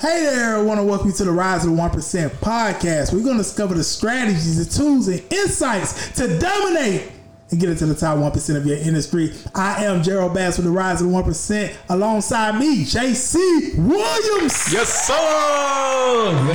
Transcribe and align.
Hey 0.00 0.22
there, 0.22 0.56
I 0.56 0.62
want 0.62 0.78
to 0.78 0.84
welcome 0.84 1.08
you 1.08 1.12
to 1.14 1.24
the 1.24 1.32
Rise 1.32 1.64
of 1.64 1.72
the 1.72 1.76
1% 1.76 2.28
podcast. 2.36 3.12
We're 3.12 3.24
going 3.24 3.36
to 3.36 3.42
discover 3.42 3.74
the 3.74 3.82
strategies, 3.82 4.64
the 4.64 4.78
tools, 4.78 5.08
and 5.08 5.20
insights 5.32 6.12
to 6.12 6.38
dominate 6.38 7.10
and 7.50 7.58
get 7.58 7.68
into 7.68 7.86
the 7.86 7.96
top 7.96 8.16
1% 8.16 8.56
of 8.56 8.64
your 8.64 8.76
industry. 8.76 9.34
I 9.56 9.86
am 9.86 10.04
Gerald 10.04 10.34
Bass 10.34 10.56
with 10.56 10.66
the 10.66 10.70
Rise 10.70 11.00
of 11.00 11.08
the 11.08 11.12
1%. 11.12 11.74
Alongside 11.88 12.60
me, 12.60 12.84
JC 12.84 13.76
Williams. 13.76 14.72
Yes, 14.72 15.08
sir. 15.08 15.14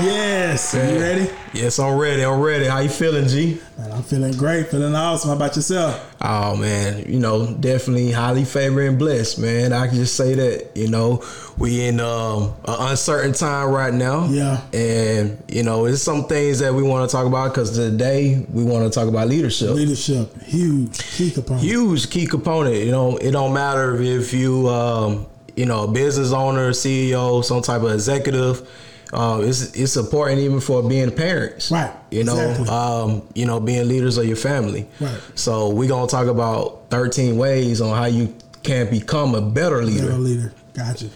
Yes. 0.02 0.74
You 0.74 0.80
ready? 1.02 1.30
Yes, 1.52 1.80
I'm 1.80 1.98
ready. 1.98 2.24
I'm 2.24 2.40
ready. 2.40 2.64
How 2.64 2.80
you 2.80 2.88
feeling, 2.88 3.28
G? 3.28 3.60
Man, 3.78 3.92
I'm 3.92 4.04
feeling 4.04 4.32
great, 4.38 4.70
feeling 4.70 4.96
awesome. 4.96 5.32
How 5.32 5.36
about 5.36 5.58
yourself? 5.58 6.13
Oh 6.26 6.56
man, 6.56 7.04
you 7.12 7.20
know, 7.20 7.54
definitely 7.54 8.12
highly 8.12 8.46
favored 8.46 8.88
and 8.88 8.98
blessed, 8.98 9.40
man. 9.40 9.74
I 9.74 9.88
can 9.88 9.98
just 9.98 10.16
say 10.16 10.34
that. 10.36 10.72
You 10.74 10.88
know, 10.88 11.22
we 11.58 11.86
in 11.86 12.00
um, 12.00 12.54
an 12.64 12.92
uncertain 12.92 13.34
time 13.34 13.70
right 13.70 13.94
now. 13.94 14.28
Yeah. 14.28 14.62
And 14.72 15.44
you 15.50 15.64
know, 15.64 15.86
it's 15.86 16.02
some 16.02 16.24
things 16.28 16.60
that 16.60 16.74
we 16.74 16.82
want 16.82 17.10
to 17.10 17.14
talk 17.14 17.28
about 17.28 17.50
because 17.50 17.72
today 17.76 18.46
we 18.50 18.64
want 18.64 18.86
to 18.86 18.98
talk 18.98 19.10
about 19.10 19.28
leadership. 19.28 19.72
Leadership, 19.72 20.42
huge 20.44 20.98
key 20.98 21.30
component. 21.30 21.66
Huge 21.66 22.10
key 22.10 22.26
component. 22.26 22.78
You 22.78 22.92
know, 22.92 23.18
it 23.18 23.32
don't 23.32 23.54
matter 23.54 24.02
if 24.02 24.32
you, 24.32 24.70
um, 24.70 25.26
you 25.58 25.66
know, 25.66 25.84
a 25.84 25.92
business 25.92 26.32
owner, 26.32 26.70
CEO, 26.72 27.44
some 27.44 27.62
type 27.62 27.82
of 27.82 27.92
executive. 27.92 28.66
Uh, 29.14 29.42
it's 29.44 29.74
it's 29.76 29.96
important 29.96 30.40
even 30.42 30.60
for 30.60 30.82
being 30.82 31.12
parents, 31.12 31.70
Right, 31.72 31.94
You 32.10 32.24
know, 32.24 32.36
exactly. 32.38 32.68
um, 32.70 33.22
you 33.36 33.46
know, 33.46 33.60
being 33.60 33.88
leaders 33.88 34.18
of 34.18 34.26
your 34.26 34.36
family. 34.36 34.88
Right. 35.00 35.20
So 35.36 35.70
we're 35.70 35.88
gonna 35.90 36.08
talk 36.08 36.28
about 36.28 36.90
13 36.90 37.38
ways 37.38 37.80
on 37.80 37.96
how 37.96 38.06
you 38.06 38.34
can 38.64 38.90
become 38.90 39.36
a 39.36 39.42
better 39.42 39.84
leader. 39.84 40.08
Better 40.08 40.18
leader. 40.18 40.54
Gotcha. 40.74 41.10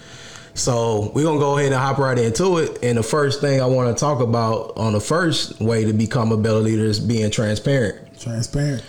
So 0.53 1.11
we're 1.13 1.23
gonna 1.23 1.39
go 1.39 1.57
ahead 1.57 1.71
and 1.71 1.81
hop 1.81 1.97
right 1.97 2.17
into 2.17 2.57
it. 2.57 2.79
And 2.83 2.97
the 2.97 3.03
first 3.03 3.41
thing 3.41 3.61
I 3.61 3.65
want 3.65 3.95
to 3.95 3.99
talk 3.99 4.19
about 4.21 4.73
on 4.77 4.93
the 4.93 4.99
first 4.99 5.59
way 5.59 5.85
to 5.85 5.93
become 5.93 6.31
a 6.31 6.37
better 6.37 6.59
leader 6.59 6.85
is 6.85 6.99
being 6.99 7.29
transparent. 7.31 8.19
Transparent. 8.19 8.83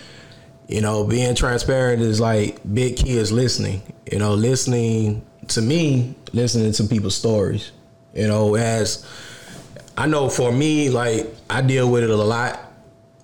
You 0.67 0.81
know, 0.81 1.03
being 1.03 1.33
transparent 1.35 2.01
is 2.01 2.19
like 2.19 2.59
big 2.73 3.05
is 3.07 3.31
listening. 3.31 3.81
You 4.11 4.19
know, 4.19 4.33
listening 4.35 5.25
to 5.49 5.61
me, 5.61 6.15
listening 6.33 6.71
to 6.73 6.83
people's 6.83 7.15
stories. 7.15 7.71
You 8.13 8.27
know, 8.27 8.55
as 8.55 9.05
I 9.97 10.07
know 10.07 10.29
for 10.29 10.51
me, 10.51 10.89
like 10.89 11.27
I 11.49 11.61
deal 11.61 11.89
with 11.91 12.03
it 12.03 12.09
a 12.09 12.15
lot. 12.15 12.59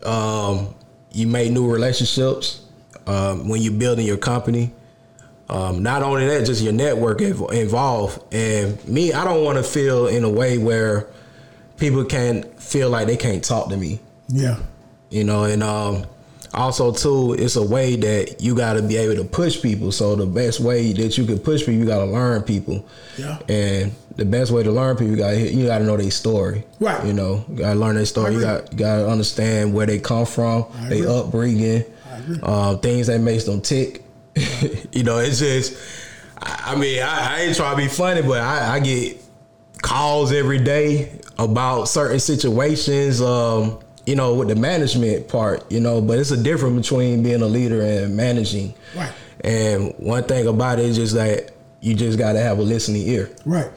Um, 0.04 0.74
you 1.12 1.28
make 1.28 1.52
new 1.52 1.72
relationships 1.72 2.62
um, 3.08 3.48
when 3.48 3.62
you're 3.62 3.74
building 3.74 4.06
your 4.06 4.18
company. 4.18 4.72
Um, 5.50 5.84
not 5.84 6.02
only 6.04 6.26
that, 6.28 6.46
just 6.46 6.62
your 6.64 6.74
network 6.74 7.20
inv- 7.20 7.52
involved. 7.54 8.22
And 8.34 8.84
me, 8.88 9.14
I 9.14 9.24
don't 9.24 9.44
want 9.44 9.58
to 9.58 9.64
feel 9.64 10.08
in 10.08 10.24
a 10.24 10.30
way 10.30 10.58
where 10.58 11.08
people 11.78 12.04
can 12.06 12.44
feel 12.58 12.90
like 12.90 13.06
they 13.08 13.18
can't 13.18 13.44
talk 13.44 13.70
to 13.70 13.76
me 13.78 14.00
Yeah. 14.30 14.58
you 15.10 15.26
know 15.26 15.44
and 15.44 15.62
um 15.62 16.06
also 16.54 16.94
too 16.94 17.34
it's 17.38 17.58
a 17.58 17.62
way 17.62 17.98
that 17.98 18.42
you 18.42 18.56
got 18.56 18.74
to 18.76 18.82
be 18.82 18.96
able 18.96 19.22
to 19.22 19.26
push 19.30 19.62
people 19.62 19.92
so 19.92 20.16
the 20.16 20.26
best 20.26 20.62
way 20.62 20.94
that 20.94 21.18
you 21.18 21.26
can 21.26 21.38
push 21.38 21.60
people 21.62 21.74
you 21.74 21.86
got 21.86 22.00
to 22.00 22.06
learn 22.06 22.42
people 22.44 22.86
Yeah. 23.18 23.40
and 23.50 23.92
the 24.16 24.26
best 24.26 24.52
way 24.52 24.64
to 24.64 24.72
learn 24.72 24.96
people 24.96 25.12
you 25.12 25.18
got 25.18 25.32
you 25.38 25.66
got 25.68 25.80
to 25.80 25.84
know 25.84 25.98
their 25.98 26.12
story. 26.12 26.64
Right. 26.80 27.06
you 27.06 27.14
know 27.14 27.44
you 27.50 27.56
got 27.58 27.74
to 27.74 27.80
learn 27.80 27.96
their 27.96 28.06
story. 28.06 28.34
You 28.36 28.42
got 28.42 28.76
got 28.76 28.98
to 28.98 29.10
understand 29.10 29.74
where 29.74 29.86
they 29.86 30.00
come 30.00 30.26
from 30.26 30.66
their 30.90 31.08
upbringing 31.10 31.84
um, 32.44 32.80
things 32.80 33.08
that 33.08 33.20
makes 33.20 33.44
them 33.44 33.62
tick. 33.62 34.04
You 34.92 35.04
know 35.04 35.18
it's 35.20 35.40
just 35.40 35.78
i, 36.42 36.72
I 36.74 36.76
mean 36.76 37.02
I, 37.04 37.36
I 37.38 37.42
ain't 37.42 37.56
trying 37.56 37.76
to 37.76 37.82
be 37.84 37.88
funny 37.90 38.22
but 38.22 38.40
I, 38.42 38.76
I 38.76 38.80
get 38.80 39.22
calls 39.82 40.32
every 40.32 40.60
day 40.60 41.20
about 41.38 41.86
certain 41.86 42.20
situations 42.20 43.22
um 43.22 43.80
you 44.06 44.16
know 44.16 44.34
with 44.36 44.48
the 44.48 44.56
management 44.56 45.28
part 45.28 45.70
you 45.72 45.80
know 45.82 46.02
but 46.02 46.18
it's 46.20 46.32
a 46.32 46.42
difference 46.42 46.88
between 46.90 47.24
being 47.24 47.42
a 47.42 47.46
leader 47.48 47.82
and 47.82 48.16
managing. 48.16 48.74
Right. 48.96 49.12
and 49.42 49.94
one 49.98 50.24
thing 50.24 50.48
about 50.48 50.80
it 50.80 50.86
is 50.86 50.96
just 50.96 51.16
that 51.16 51.52
you 51.82 51.94
just 51.94 52.18
got 52.18 52.34
to 52.34 52.40
have 52.40 52.58
a 52.58 52.64
listening 52.64 53.04
ear. 53.08 53.30
Right. 53.46 53.70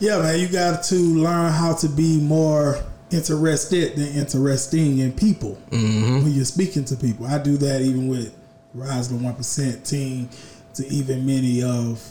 Yeah, 0.00 0.22
man, 0.22 0.40
you 0.40 0.48
got 0.48 0.82
to 0.84 0.94
learn 0.94 1.52
how 1.52 1.74
to 1.74 1.88
be 1.88 2.18
more 2.20 2.82
interested 3.10 3.96
than 3.96 4.08
interesting 4.08 4.98
in 4.98 5.12
people 5.12 5.58
when 5.70 6.30
you're 6.30 6.44
speaking 6.46 6.86
to 6.86 6.96
people. 6.96 7.26
I 7.26 7.38
do 7.38 7.58
that 7.58 7.82
even 7.82 8.08
with 8.08 8.34
Rise 8.72 9.10
the 9.10 9.16
One 9.16 9.34
Percent 9.34 9.84
team 9.84 10.30
to 10.74 10.86
even 10.86 11.26
many 11.26 11.62
of 11.62 12.02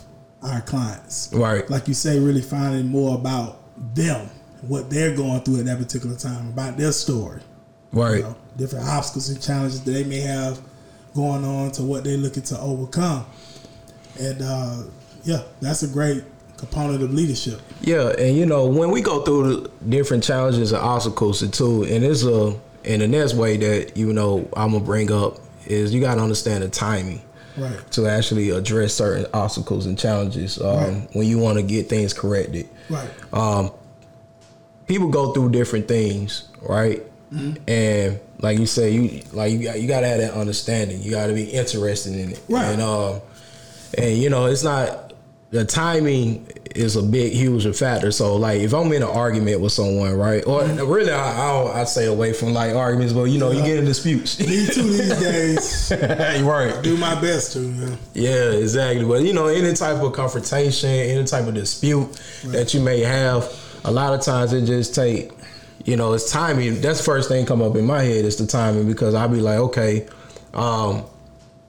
our 0.43 0.61
clients. 0.61 1.31
right 1.33 1.67
Like 1.69 1.87
you 1.87 1.95
say, 1.95 2.19
really 2.19 2.41
finding 2.41 2.87
more 2.87 3.15
about 3.15 3.59
them, 3.95 4.29
what 4.61 4.89
they're 4.89 5.15
going 5.15 5.41
through 5.41 5.61
at 5.61 5.65
that 5.65 5.79
particular 5.79 6.15
time, 6.15 6.49
about 6.49 6.77
their 6.77 6.91
story. 6.91 7.41
right 7.91 8.17
You 8.17 8.23
know, 8.23 8.35
different 8.55 8.85
obstacles 8.85 9.29
and 9.29 9.41
challenges 9.41 9.83
that 9.83 9.91
they 9.91 10.03
may 10.03 10.19
have 10.19 10.61
going 11.15 11.43
on 11.43 11.71
to 11.71 11.83
what 11.83 12.03
they're 12.03 12.17
looking 12.17 12.43
to 12.43 12.59
overcome. 12.59 13.25
And 14.19 14.41
uh, 14.43 14.83
yeah, 15.23 15.41
that's 15.59 15.81
a 15.81 15.87
great 15.87 16.23
component 16.59 17.01
of 17.01 17.13
leadership. 17.13 17.59
Yeah, 17.81 18.09
and 18.17 18.35
you 18.35 18.45
know 18.45 18.65
when 18.67 18.91
we 18.91 19.01
go 19.01 19.23
through 19.23 19.61
the 19.61 19.69
different 19.89 20.23
challenges 20.23 20.71
and 20.71 20.81
obstacles 20.81 21.47
too, 21.51 21.83
and 21.83 22.03
it's 22.03 22.23
a 22.23 22.55
and 22.85 23.01
the 23.01 23.07
next 23.07 23.33
way 23.33 23.57
that 23.57 23.97
you 23.97 24.13
know 24.13 24.47
I'm 24.55 24.71
gonna 24.71 24.83
bring 24.83 25.11
up 25.11 25.37
is 25.65 25.93
you 25.93 26.01
gotta 26.01 26.21
understand 26.21 26.63
the 26.63 26.69
timing 26.69 27.21
Right. 27.57 27.91
to 27.91 28.07
actually 28.07 28.51
address 28.51 28.93
certain 28.93 29.25
obstacles 29.33 29.85
and 29.85 29.97
challenges 29.99 30.61
um, 30.61 30.65
Right. 30.77 31.07
when 31.13 31.27
you 31.27 31.39
want 31.39 31.57
to 31.57 31.63
get 31.63 31.89
things 31.89 32.13
corrected. 32.13 32.69
Right. 32.89 33.09
Um, 33.33 33.71
People 34.87 35.09
go 35.09 35.33
through 35.33 35.51
different 35.51 35.87
things, 35.87 36.47
right? 36.63 37.03
Mm-hmm. 37.31 37.61
And 37.67 38.19
like 38.39 38.57
you 38.57 38.65
say, 38.65 38.89
you 38.91 39.21
like 39.33 39.51
you 39.51 39.59
got 39.63 39.79
you 39.79 39.87
gotta 39.87 40.07
have 40.07 40.19
that 40.19 40.33
understanding. 40.33 41.01
You 41.03 41.11
gotta 41.11 41.33
be 41.33 41.43
interested 41.43 42.15
in 42.15 42.31
it, 42.31 42.41
Right. 42.49 42.65
And 42.71 42.81
um, 42.81 43.21
and 43.97 44.17
you 44.17 44.29
know 44.31 44.45
it's 44.47 44.63
not 44.63 45.08
the 45.51 45.65
timing 45.65 46.47
is 46.75 46.95
a 46.95 47.01
big 47.01 47.33
huge 47.33 47.65
factor. 47.75 48.11
So 48.11 48.35
like 48.35 48.61
if 48.61 48.73
I'm 48.73 48.91
in 48.91 49.01
an 49.01 49.09
argument 49.09 49.61
with 49.61 49.71
someone, 49.71 50.13
right, 50.13 50.45
or 50.45 50.63
really 50.63 51.11
I, 51.11 51.31
I 51.31 51.51
don't 51.51 51.75
I 51.75 51.83
stay 51.85 52.05
away 52.05 52.33
from 52.33 52.53
like 52.53 52.75
arguments, 52.75 53.13
but 53.13 53.23
you 53.23 53.39
know 53.39 53.51
you 53.51 53.63
get 53.63 53.77
in 53.77 53.85
disputes. 53.85 54.39
Me 54.39 54.67
too 54.67 54.83
these 54.83 55.19
days. 55.89 55.91
right. 56.43 56.79
Do 56.83 56.97
my 56.97 57.19
best 57.19 57.53
to. 57.53 57.61
Yeah. 57.61 57.95
Yeah, 58.13 58.51
exactly. 58.51 59.05
But 59.05 59.23
you 59.23 59.33
know, 59.33 59.47
any 59.47 59.73
type 59.73 60.01
of 60.01 60.13
confrontation, 60.13 60.89
any 60.89 61.23
type 61.25 61.47
of 61.47 61.55
dispute 61.55 62.21
that 62.45 62.73
you 62.73 62.81
may 62.81 62.99
have, 62.99 63.51
a 63.85 63.91
lot 63.91 64.13
of 64.13 64.21
times 64.21 64.53
it 64.53 64.65
just 64.65 64.93
take, 64.93 65.31
you 65.85 65.95
know, 65.95 66.13
it's 66.13 66.31
timing. 66.31 66.79
That's 66.81 66.99
the 66.99 67.05
first 67.05 67.27
thing 67.27 67.45
come 67.47 67.61
up 67.63 67.75
in 67.75 67.85
my 67.85 68.03
head 68.03 68.25
is 68.25 68.35
the 68.37 68.45
timing 68.45 68.87
because 68.87 69.15
I'll 69.15 69.29
be 69.29 69.41
like, 69.41 69.57
okay, 69.59 70.07
um, 70.53 71.03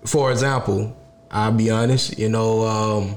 for 0.04 0.30
example, 0.32 0.94
I'll 1.30 1.52
be 1.52 1.70
honest, 1.70 2.18
you 2.18 2.28
know, 2.28 2.66
um, 2.66 3.16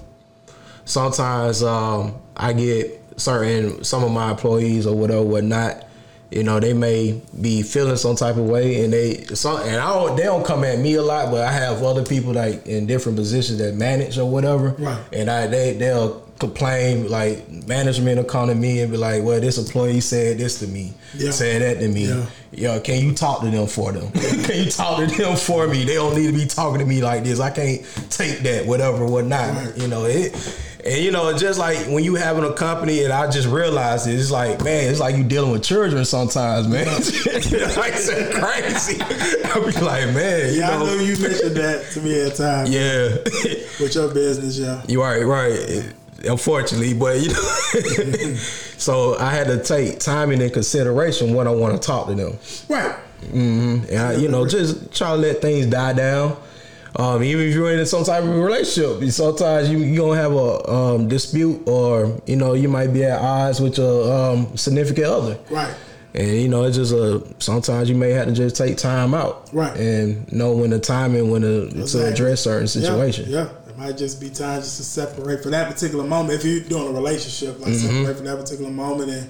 sometimes 0.85 1.63
um, 1.63 2.15
I 2.35 2.53
get 2.53 2.99
certain 3.17 3.83
some 3.83 4.03
of 4.03 4.11
my 4.11 4.31
employees 4.31 4.85
or 4.87 4.95
whatever, 4.95 5.23
whatnot. 5.23 5.87
You 6.31 6.41
know, 6.43 6.59
they 6.59 6.73
may 6.73 7.21
be 7.39 7.61
feeling 7.61 7.95
some 7.95 8.15
type 8.15 8.37
of 8.37 8.45
way, 8.49 8.83
and 8.83 8.91
they 8.91 9.23
some 9.35 9.57
and 9.61 9.75
I 9.75 9.93
don't 9.93 10.15
they 10.17 10.23
don't 10.23 10.43
come 10.43 10.63
at 10.63 10.79
me 10.79 10.95
a 10.95 11.03
lot, 11.03 11.29
but 11.29 11.41
I 11.41 11.51
have 11.51 11.83
other 11.83 12.03
people 12.03 12.33
like 12.33 12.65
in 12.65 12.87
different 12.87 13.17
positions 13.19 13.59
that 13.59 13.75
manage 13.75 14.17
or 14.17 14.27
whatever, 14.29 14.69
Right. 14.79 14.99
And 15.13 15.29
I 15.29 15.45
they 15.45 15.73
they'll 15.73 16.21
complain 16.39 17.07
like 17.09 17.47
management 17.67 18.17
will 18.17 18.23
come 18.23 18.49
to 18.49 18.55
me 18.55 18.81
and 18.81 18.91
be 18.91 18.97
like, 18.97 19.21
well, 19.23 19.39
this 19.39 19.59
employee 19.59 20.01
said 20.01 20.39
this 20.39 20.57
to 20.59 20.67
me, 20.67 20.93
Yeah. 21.13 21.29
said 21.29 21.61
that 21.61 21.79
to 21.81 21.87
me. 21.87 22.07
Yeah. 22.07 22.25
Yo, 22.51 22.79
can 22.79 22.99
you 23.05 23.13
talk 23.13 23.41
to 23.41 23.51
them 23.51 23.67
for 23.67 23.91
them? 23.91 24.11
can 24.43 24.63
you 24.65 24.71
talk 24.71 25.07
to 25.07 25.15
them 25.15 25.35
for 25.37 25.67
me? 25.67 25.83
They 25.85 25.93
don't 25.93 26.15
need 26.15 26.27
to 26.27 26.33
be 26.33 26.47
talking 26.47 26.79
to 26.79 26.85
me 26.85 27.01
like 27.03 27.23
this. 27.23 27.39
I 27.39 27.51
can't 27.51 27.83
take 28.09 28.39
that, 28.39 28.65
whatever, 28.65 29.05
whatnot. 29.05 29.55
Right. 29.55 29.77
You 29.77 29.87
know 29.87 30.05
it. 30.05 30.33
And 30.85 31.01
you 31.01 31.11
know, 31.11 31.35
just 31.37 31.57
like 31.59 31.77
when 31.87 32.03
you 32.03 32.15
having 32.15 32.43
a 32.43 32.51
company, 32.53 33.03
and 33.05 33.13
I 33.13 33.29
just 33.31 33.47
realized 33.47 34.05
it, 34.07 34.15
it's 34.19 34.31
like, 34.31 34.61
man, 34.63 34.91
it's 34.91 34.99
like 34.99 35.15
you 35.15 35.23
dealing 35.23 35.51
with 35.51 35.63
children 35.63 36.03
sometimes, 36.03 36.67
man. 36.67 36.85
like 36.87 37.03
it's 37.95 38.09
crazy. 38.37 39.01
I 39.45 39.59
be 39.59 39.79
like, 39.79 40.13
man, 40.13 40.53
you 40.53 40.59
Yeah, 40.59 40.71
I 40.71 40.79
know, 40.79 40.85
know 40.87 40.93
you 41.01 41.17
mentioned 41.19 41.55
that 41.55 41.89
to 41.93 42.01
me 42.01 42.21
at 42.23 42.35
times 42.35 42.69
yeah. 42.69 43.15
with 43.79 43.95
your 43.95 44.13
business, 44.13 44.57
yeah. 44.57 44.81
You 44.87 45.01
right, 45.01 45.23
right. 45.23 45.93
Unfortunately, 46.25 46.93
but 46.93 47.19
you 47.21 47.29
know, 47.29 48.35
so 48.77 49.17
I 49.19 49.31
had 49.33 49.47
to 49.47 49.63
take 49.63 49.99
time 49.99 50.31
into 50.31 50.49
consideration 50.49 51.33
when 51.33 51.47
I 51.47 51.51
want 51.51 51.81
to 51.81 51.85
talk 51.85 52.07
to 52.07 52.15
them, 52.15 52.37
Right. 52.69 52.95
Mm-hmm. 53.23 53.85
and 53.89 53.97
I, 53.99 54.13
you 54.15 54.27
know, 54.27 54.45
just 54.45 54.93
try 54.93 55.11
to 55.11 55.15
let 55.15 55.41
things 55.41 55.65
die 55.67 55.93
down. 55.93 56.35
Um, 56.95 57.23
even 57.23 57.47
if 57.47 57.53
you're 57.55 57.71
in 57.71 57.85
some 57.87 58.03
type 58.03 58.23
of 58.23 58.29
relationship, 58.35 59.09
sometimes 59.11 59.69
you 59.69 59.79
you 59.79 59.97
gonna 59.97 60.19
have 60.21 60.31
a 60.33 60.69
um, 60.71 61.07
dispute, 61.07 61.67
or 61.67 62.21
you 62.27 62.35
know, 62.35 62.53
you 62.53 62.69
might 62.69 62.93
be 62.93 63.03
at 63.03 63.19
odds 63.19 63.59
with 63.59 63.77
your 63.79 64.11
um, 64.13 64.55
significant 64.55 65.07
other. 65.07 65.39
Right. 65.49 65.73
And 66.13 66.27
you 66.27 66.47
know, 66.47 66.65
it's 66.65 66.77
just 66.77 66.93
a 66.93 67.23
sometimes 67.39 67.89
you 67.89 67.95
may 67.95 68.11
have 68.11 68.27
to 68.27 68.33
just 68.33 68.55
take 68.55 68.77
time 68.77 69.15
out, 69.15 69.49
Right. 69.51 69.75
and 69.75 70.31
know 70.31 70.51
when 70.53 70.69
the 70.69 70.77
timing 70.79 71.31
when 71.31 71.41
to, 71.41 71.69
to 71.87 72.05
address 72.05 72.41
certain 72.41 72.67
situations. 72.67 73.29
Yeah, 73.29 73.49
It 73.67 73.75
might 73.75 73.97
just 73.97 74.21
be 74.21 74.29
time 74.29 74.61
just 74.61 74.77
to 74.77 74.83
separate 74.83 75.41
for 75.41 75.49
that 75.49 75.71
particular 75.73 76.03
moment. 76.03 76.35
If 76.39 76.45
you're 76.45 76.59
doing 76.61 76.87
a 76.87 76.91
relationship, 76.91 77.59
like 77.59 77.69
Mm-hmm. 77.73 77.97
separate 78.03 78.17
for 78.17 78.23
that 78.25 78.37
particular 78.37 78.69
moment, 78.69 79.09
and 79.09 79.27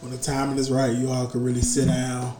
when 0.00 0.10
the 0.10 0.18
timing 0.18 0.58
is 0.58 0.68
right, 0.72 0.92
you 0.92 1.08
all 1.12 1.28
could 1.28 1.40
really 1.42 1.62
sit 1.62 1.86
down 1.86 2.34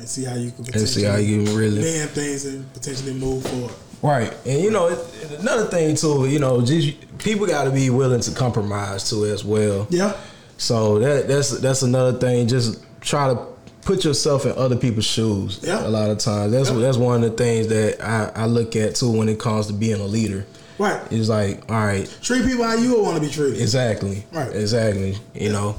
and 0.00 0.08
see 0.08 0.24
how 0.24 0.34
you 0.34 0.50
can 0.50 0.64
And 0.74 0.88
see 0.88 1.04
how 1.04 1.16
you 1.16 1.44
really 1.56 1.80
mend 1.82 2.10
things 2.10 2.44
and 2.46 2.72
potentially 2.72 3.14
move 3.14 3.44
forward. 3.46 3.74
Right, 4.02 4.34
and 4.46 4.60
you 4.62 4.70
know 4.70 4.88
it, 4.88 4.98
another 5.40 5.66
thing 5.66 5.94
too. 5.94 6.26
You 6.26 6.38
know, 6.38 6.64
just 6.64 7.18
people 7.18 7.46
got 7.46 7.64
to 7.64 7.70
be 7.70 7.90
willing 7.90 8.20
to 8.22 8.30
compromise 8.34 9.08
too 9.10 9.26
as 9.26 9.44
well. 9.44 9.86
Yeah, 9.90 10.16
So 10.56 10.98
that 11.00 11.28
that's 11.28 11.50
that's 11.60 11.82
another 11.82 12.18
thing. 12.18 12.48
Just 12.48 12.82
try 13.02 13.28
to 13.32 13.46
put 13.82 14.04
yourself 14.04 14.46
in 14.46 14.52
other 14.52 14.76
people's 14.76 15.04
shoes. 15.06 15.60
Yeah. 15.62 15.86
A 15.86 15.88
lot 15.88 16.08
of 16.10 16.18
times, 16.18 16.52
that's 16.52 16.70
Yeah. 16.70 16.78
that's 16.78 16.96
one 16.96 17.22
of 17.22 17.30
the 17.30 17.36
things 17.36 17.68
that 17.68 18.02
I, 18.02 18.30
I 18.34 18.46
look 18.46 18.74
at 18.76 18.94
too 18.94 19.10
when 19.10 19.28
it 19.28 19.38
comes 19.38 19.66
to 19.68 19.72
being 19.74 20.00
a 20.00 20.06
leader. 20.06 20.46
right. 20.78 21.00
It's 21.10 21.28
like, 21.28 21.70
all 21.70 21.84
right, 21.84 22.08
Treat 22.22 22.46
people 22.46 22.64
how 22.64 22.74
you 22.76 22.94
would 22.94 23.02
want 23.02 23.16
to 23.16 23.20
be 23.20 23.28
treated. 23.28 23.60
exactly, 23.60 24.24
Right. 24.32 24.50
exactly. 24.54 25.18
You 25.34 25.50
know. 25.52 25.76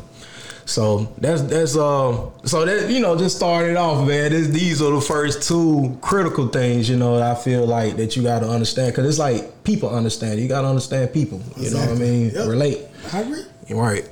So 0.66 1.12
that's 1.18 1.42
that's 1.44 1.76
uh 1.76 2.30
so 2.44 2.66
that 2.66 2.90
you 2.90 3.00
know 3.00 3.18
just 3.18 3.36
started 3.38 3.76
off 3.76 4.08
man. 4.08 4.32
This, 4.32 4.48
these 4.48 4.82
are 4.82 4.92
the 4.92 5.02
first 5.02 5.48
two 5.48 5.98
critical 6.02 6.48
things 6.48 6.90
you 6.90 6.98
know 6.98 7.18
that 7.18 7.38
I 7.38 7.40
feel 7.40 7.66
like 7.66 7.98
that 7.98 8.16
you 8.16 8.24
got 8.24 8.40
to 8.40 8.50
understand 8.50 8.94
because 8.94 9.08
it's 9.08 9.20
like 9.20 9.64
people 9.64 9.90
understand. 9.90 10.40
You 10.40 10.48
got 10.48 10.62
to 10.62 10.68
understand 10.68 11.14
people. 11.14 11.42
You 11.58 11.72
know 11.72 11.80
what 11.80 11.90
I 11.90 11.96
mean? 11.96 12.32
Yep. 12.32 12.48
Relate. 12.48 12.80
I 13.12 13.20
agree. 13.22 13.44
Right. 13.72 14.08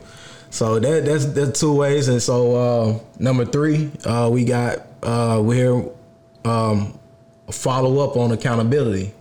So 0.50 0.80
that 0.80 1.06
that's 1.06 1.26
that's 1.26 1.60
two 1.60 1.74
ways. 1.74 2.08
And 2.08 2.22
so 2.22 2.56
uh, 2.56 3.00
number 3.20 3.46
three, 3.46 3.92
uh, 4.04 4.30
we 4.32 4.44
got 4.44 4.80
uh, 5.04 5.40
we're 5.44 5.54
here 5.56 5.92
um, 6.46 6.98
follow 7.52 8.00
up 8.00 8.18
on 8.18 8.32
accountability. 8.32 9.14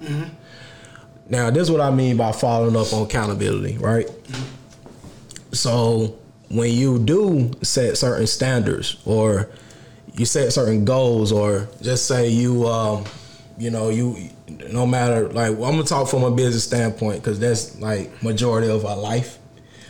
Now, 1.31 1.51
this 1.51 1.65
is 1.65 1.71
what 1.71 1.83
I 1.83 1.91
mean 1.91 2.17
by 2.17 2.33
following 2.33 2.75
up 2.75 2.91
on 2.93 3.03
accountability, 3.03 3.77
right? 3.77 4.09
So 5.53 6.17
when 6.51 6.73
you 6.73 6.99
do 6.99 7.51
set 7.63 7.97
certain 7.99 8.27
standards 8.27 8.97
or 9.05 9.49
you 10.15 10.25
set 10.25 10.53
certain 10.53 10.85
goals 10.85 11.31
or 11.31 11.69
just 11.83 12.07
say 12.07 12.29
you 12.29 12.67
um, 12.67 13.05
you 13.59 13.71
know 13.71 13.91
you 13.91 14.31
no 14.71 14.87
matter 14.87 15.29
like 15.29 15.51
I'm 15.51 15.59
gonna 15.59 15.85
talk 15.85 16.09
from 16.09 16.25
a 16.25 16.31
business 16.31 16.65
standpoint 16.65 17.23
because 17.23 17.39
that's 17.39 17.79
like 17.81 18.23
majority 18.23 18.69
of 18.69 18.85
our 18.85 18.97
life. 18.97 19.39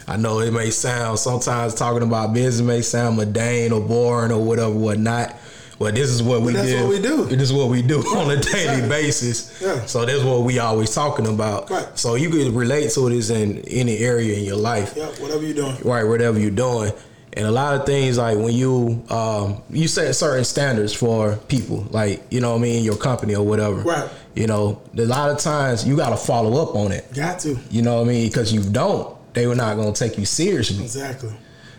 I 0.07 0.17
know 0.17 0.41
it 0.41 0.53
may 0.53 0.71
sound 0.71 1.19
sometimes 1.19 1.75
talking 1.75 2.03
about 2.03 2.33
business 2.33 2.67
may 2.67 2.81
sound 2.83 3.19
mundane 3.19 3.73
or 3.73 3.81
boring 3.81 4.33
or 4.33 4.43
whatever 4.43 4.71
whatnot. 4.73 5.37
But 5.79 5.95
this 5.95 6.09
is 6.11 6.23
what 6.23 6.43
we 6.43 6.53
do. 6.53 6.59
that's 6.59 6.71
do. 6.71 6.81
what 6.83 6.89
we 6.91 7.01
do. 7.01 7.25
This 7.27 7.43
is 7.43 7.53
what 7.53 7.69
we 7.69 7.83
do 7.83 8.01
on 8.01 8.31
a 8.31 8.37
daily 8.41 8.83
exactly. 8.83 8.89
basis. 8.89 9.61
Yeah. 9.63 9.85
So 9.87 10.05
that's 10.05 10.25
what 10.25 10.41
we 10.43 10.59
always 10.59 10.93
talking 10.93 11.27
about. 11.29 11.71
Right. 11.71 11.87
So 11.97 12.17
you 12.17 12.31
can 12.31 12.53
relate 12.55 12.91
to 12.93 13.09
this 13.09 13.31
in 13.31 13.61
any 13.69 13.99
area 13.99 14.37
in 14.37 14.45
your 14.45 14.57
life 14.57 14.95
Yeah, 14.97 15.07
whatever 15.23 15.43
you're 15.45 15.55
doing. 15.55 15.77
right 15.85 16.03
whatever 16.05 16.39
you're 16.41 16.51
doing 16.51 16.93
and 17.35 17.47
a 17.47 17.51
lot 17.51 17.75
of 17.79 17.85
things 17.87 18.17
like 18.19 18.37
when 18.39 18.53
you 18.55 19.05
um 19.11 19.63
you 19.71 19.87
set 19.87 20.13
certain 20.17 20.45
standards 20.45 20.95
for 20.95 21.37
people 21.47 21.87
like 21.91 22.23
you 22.31 22.41
know 22.41 22.53
what 22.53 22.59
i 22.59 22.63
mean 22.63 22.83
your 22.83 22.97
company 22.97 23.35
or 23.37 23.45
whatever 23.45 23.77
Right. 23.83 24.09
you 24.35 24.47
know 24.47 24.81
a 24.97 25.05
lot 25.05 25.31
of 25.31 25.39
times 25.39 25.87
you 25.87 25.95
got 25.95 26.09
to 26.09 26.17
follow 26.17 26.61
up 26.63 26.75
on 26.75 26.91
it 26.91 27.13
Got 27.15 27.39
to. 27.41 27.57
you 27.71 27.83
know 27.83 27.97
what 28.01 28.09
i 28.09 28.13
mean 28.13 28.29
because 28.29 28.51
you 28.53 28.63
don't 28.65 29.15
they 29.35 29.47
were 29.47 29.55
not 29.55 29.77
going 29.77 29.93
to 29.93 29.99
take 30.09 30.17
you 30.19 30.25
seriously 30.25 30.83
Exactly. 30.83 31.31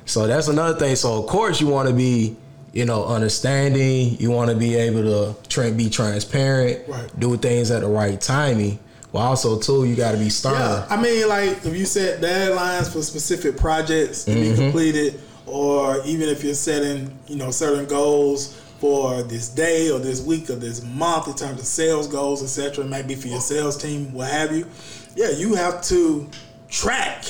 so 0.05 0.27
that's 0.27 0.47
another 0.49 0.77
thing 0.77 0.95
so 0.95 1.23
of 1.23 1.27
course 1.27 1.59
you 1.59 1.67
want 1.67 1.89
to 1.89 1.95
be 1.95 2.37
you 2.73 2.85
know 2.85 3.05
understanding 3.05 4.15
you 4.19 4.29
want 4.31 4.49
to 4.51 4.55
be 4.55 4.75
able 4.75 5.01
to 5.03 5.35
tra- 5.49 5.71
be 5.71 5.89
transparent 5.89 6.87
Right. 6.87 7.19
do 7.19 7.35
things 7.37 7.71
at 7.71 7.81
the 7.81 7.87
right 7.87 8.19
timing 8.21 8.77
but 9.11 9.19
also 9.19 9.59
too 9.59 9.85
you 9.85 9.95
got 9.95 10.11
to 10.11 10.17
be 10.17 10.29
stern 10.29 10.53
Yeah, 10.53 10.85
I 10.89 11.01
mean, 11.01 11.27
like 11.27 11.65
if 11.65 11.75
you 11.75 11.85
set 11.85 12.21
deadlines 12.21 12.91
for 12.93 13.01
specific 13.01 13.57
projects 13.57 14.25
to 14.25 14.31
Mm-hmm. 14.31 14.49
be 14.51 14.55
completed, 14.55 15.19
or 15.47 15.99
even 16.05 16.29
if 16.29 16.43
you're 16.43 16.53
setting, 16.53 17.17
you 17.27 17.35
know, 17.35 17.49
certain 17.49 17.85
goals 17.87 18.53
for 18.79 19.23
this 19.23 19.49
day 19.49 19.89
or 19.89 19.97
this 19.97 20.21
week 20.21 20.47
or 20.51 20.55
this 20.55 20.83
month 20.83 21.27
in 21.27 21.33
terms 21.33 21.59
of 21.59 21.65
sales 21.65 22.07
goals, 22.07 22.43
etc. 22.43 22.85
It 22.85 22.87
might 22.91 23.07
be 23.07 23.15
for 23.15 23.27
your 23.29 23.41
sales 23.41 23.75
team, 23.81 24.13
what 24.13 24.29
have 24.29 24.51
you. 24.55 24.67
Yeah, 25.15 25.31
you 25.31 25.55
have 25.55 25.81
to 25.85 26.29
track 26.69 27.25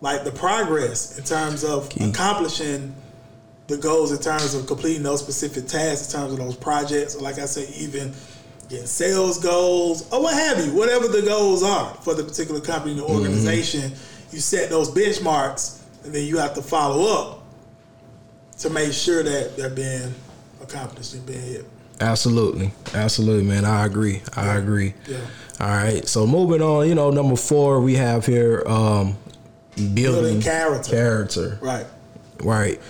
like 0.00 0.24
the 0.24 0.30
progress 0.32 1.18
in 1.18 1.24
terms 1.24 1.62
of 1.62 1.90
accomplishing 2.00 2.94
the 3.66 3.76
goals 3.76 4.12
in 4.12 4.18
terms 4.18 4.54
of 4.54 4.66
completing 4.66 5.02
those 5.02 5.20
specific 5.20 5.66
tasks 5.66 6.12
in 6.12 6.20
terms 6.20 6.32
of 6.32 6.38
those 6.38 6.56
projects 6.56 7.16
or 7.16 7.22
like 7.22 7.38
I 7.38 7.46
say 7.46 7.68
even 7.76 8.12
getting 8.68 8.86
sales 8.86 9.38
goals 9.42 10.10
or 10.12 10.22
what 10.22 10.34
have 10.34 10.64
you 10.64 10.72
whatever 10.72 11.08
the 11.08 11.22
goals 11.22 11.62
are 11.62 11.94
for 11.94 12.14
the 12.14 12.22
particular 12.22 12.60
company 12.60 12.94
the 12.94 13.04
organization 13.04 13.92
you 14.32 14.40
set 14.40 14.70
those 14.70 14.90
benchmarks 14.90 15.82
and 16.04 16.14
then 16.14 16.26
you 16.26 16.38
have 16.38 16.54
to 16.54 16.62
follow 16.62 17.12
up 17.12 17.42
to 18.58 18.70
make 18.70 18.92
sure 18.92 19.22
that 19.22 19.56
they're 19.56 19.70
being 19.70 20.14
accomplished 20.62 21.14
and 21.14 21.26
being 21.26 21.40
hit 21.40 21.64
Absolutely, 21.98 22.72
absolutely, 22.92 23.42
man. 23.42 23.64
I 23.64 23.86
agree. 23.86 24.20
I 24.34 24.56
agree. 24.56 24.92
Yeah. 25.08 25.16
All 25.58 25.68
right. 25.68 26.06
So 26.06 26.26
moving 26.26 26.60
on, 26.60 26.86
you 26.86 26.94
know, 26.94 27.08
number 27.10 27.36
four 27.36 27.80
we 27.80 27.94
have 27.94 28.26
here, 28.26 28.62
um, 28.66 29.16
building, 29.76 29.94
Building 29.94 30.40
character. 30.42 30.90
Character, 30.90 31.58
right 31.62 31.86
right? 32.42 32.80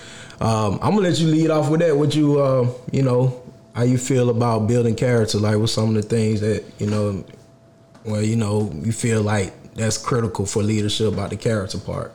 Um, 0.40 0.74
I'm 0.82 0.94
gonna 0.94 1.08
let 1.08 1.18
you 1.18 1.28
lead 1.28 1.50
off 1.50 1.70
with 1.70 1.80
that. 1.80 1.96
What 1.96 2.14
you, 2.14 2.38
uh, 2.40 2.70
you 2.92 3.02
know, 3.02 3.42
how 3.74 3.82
you 3.82 3.98
feel 3.98 4.30
about 4.30 4.66
building 4.66 4.94
character? 4.94 5.38
Like, 5.38 5.58
what 5.58 5.68
some 5.68 5.90
of 5.90 5.94
the 5.94 6.02
things 6.02 6.40
that 6.40 6.64
you 6.78 6.86
know, 6.86 7.24
where 8.04 8.22
you 8.22 8.36
know 8.36 8.70
you 8.82 8.92
feel 8.92 9.22
like 9.22 9.52
that's 9.74 9.98
critical 9.98 10.46
for 10.46 10.62
leadership 10.62 11.12
about 11.12 11.30
the 11.30 11.36
character 11.36 11.78
part. 11.78 12.12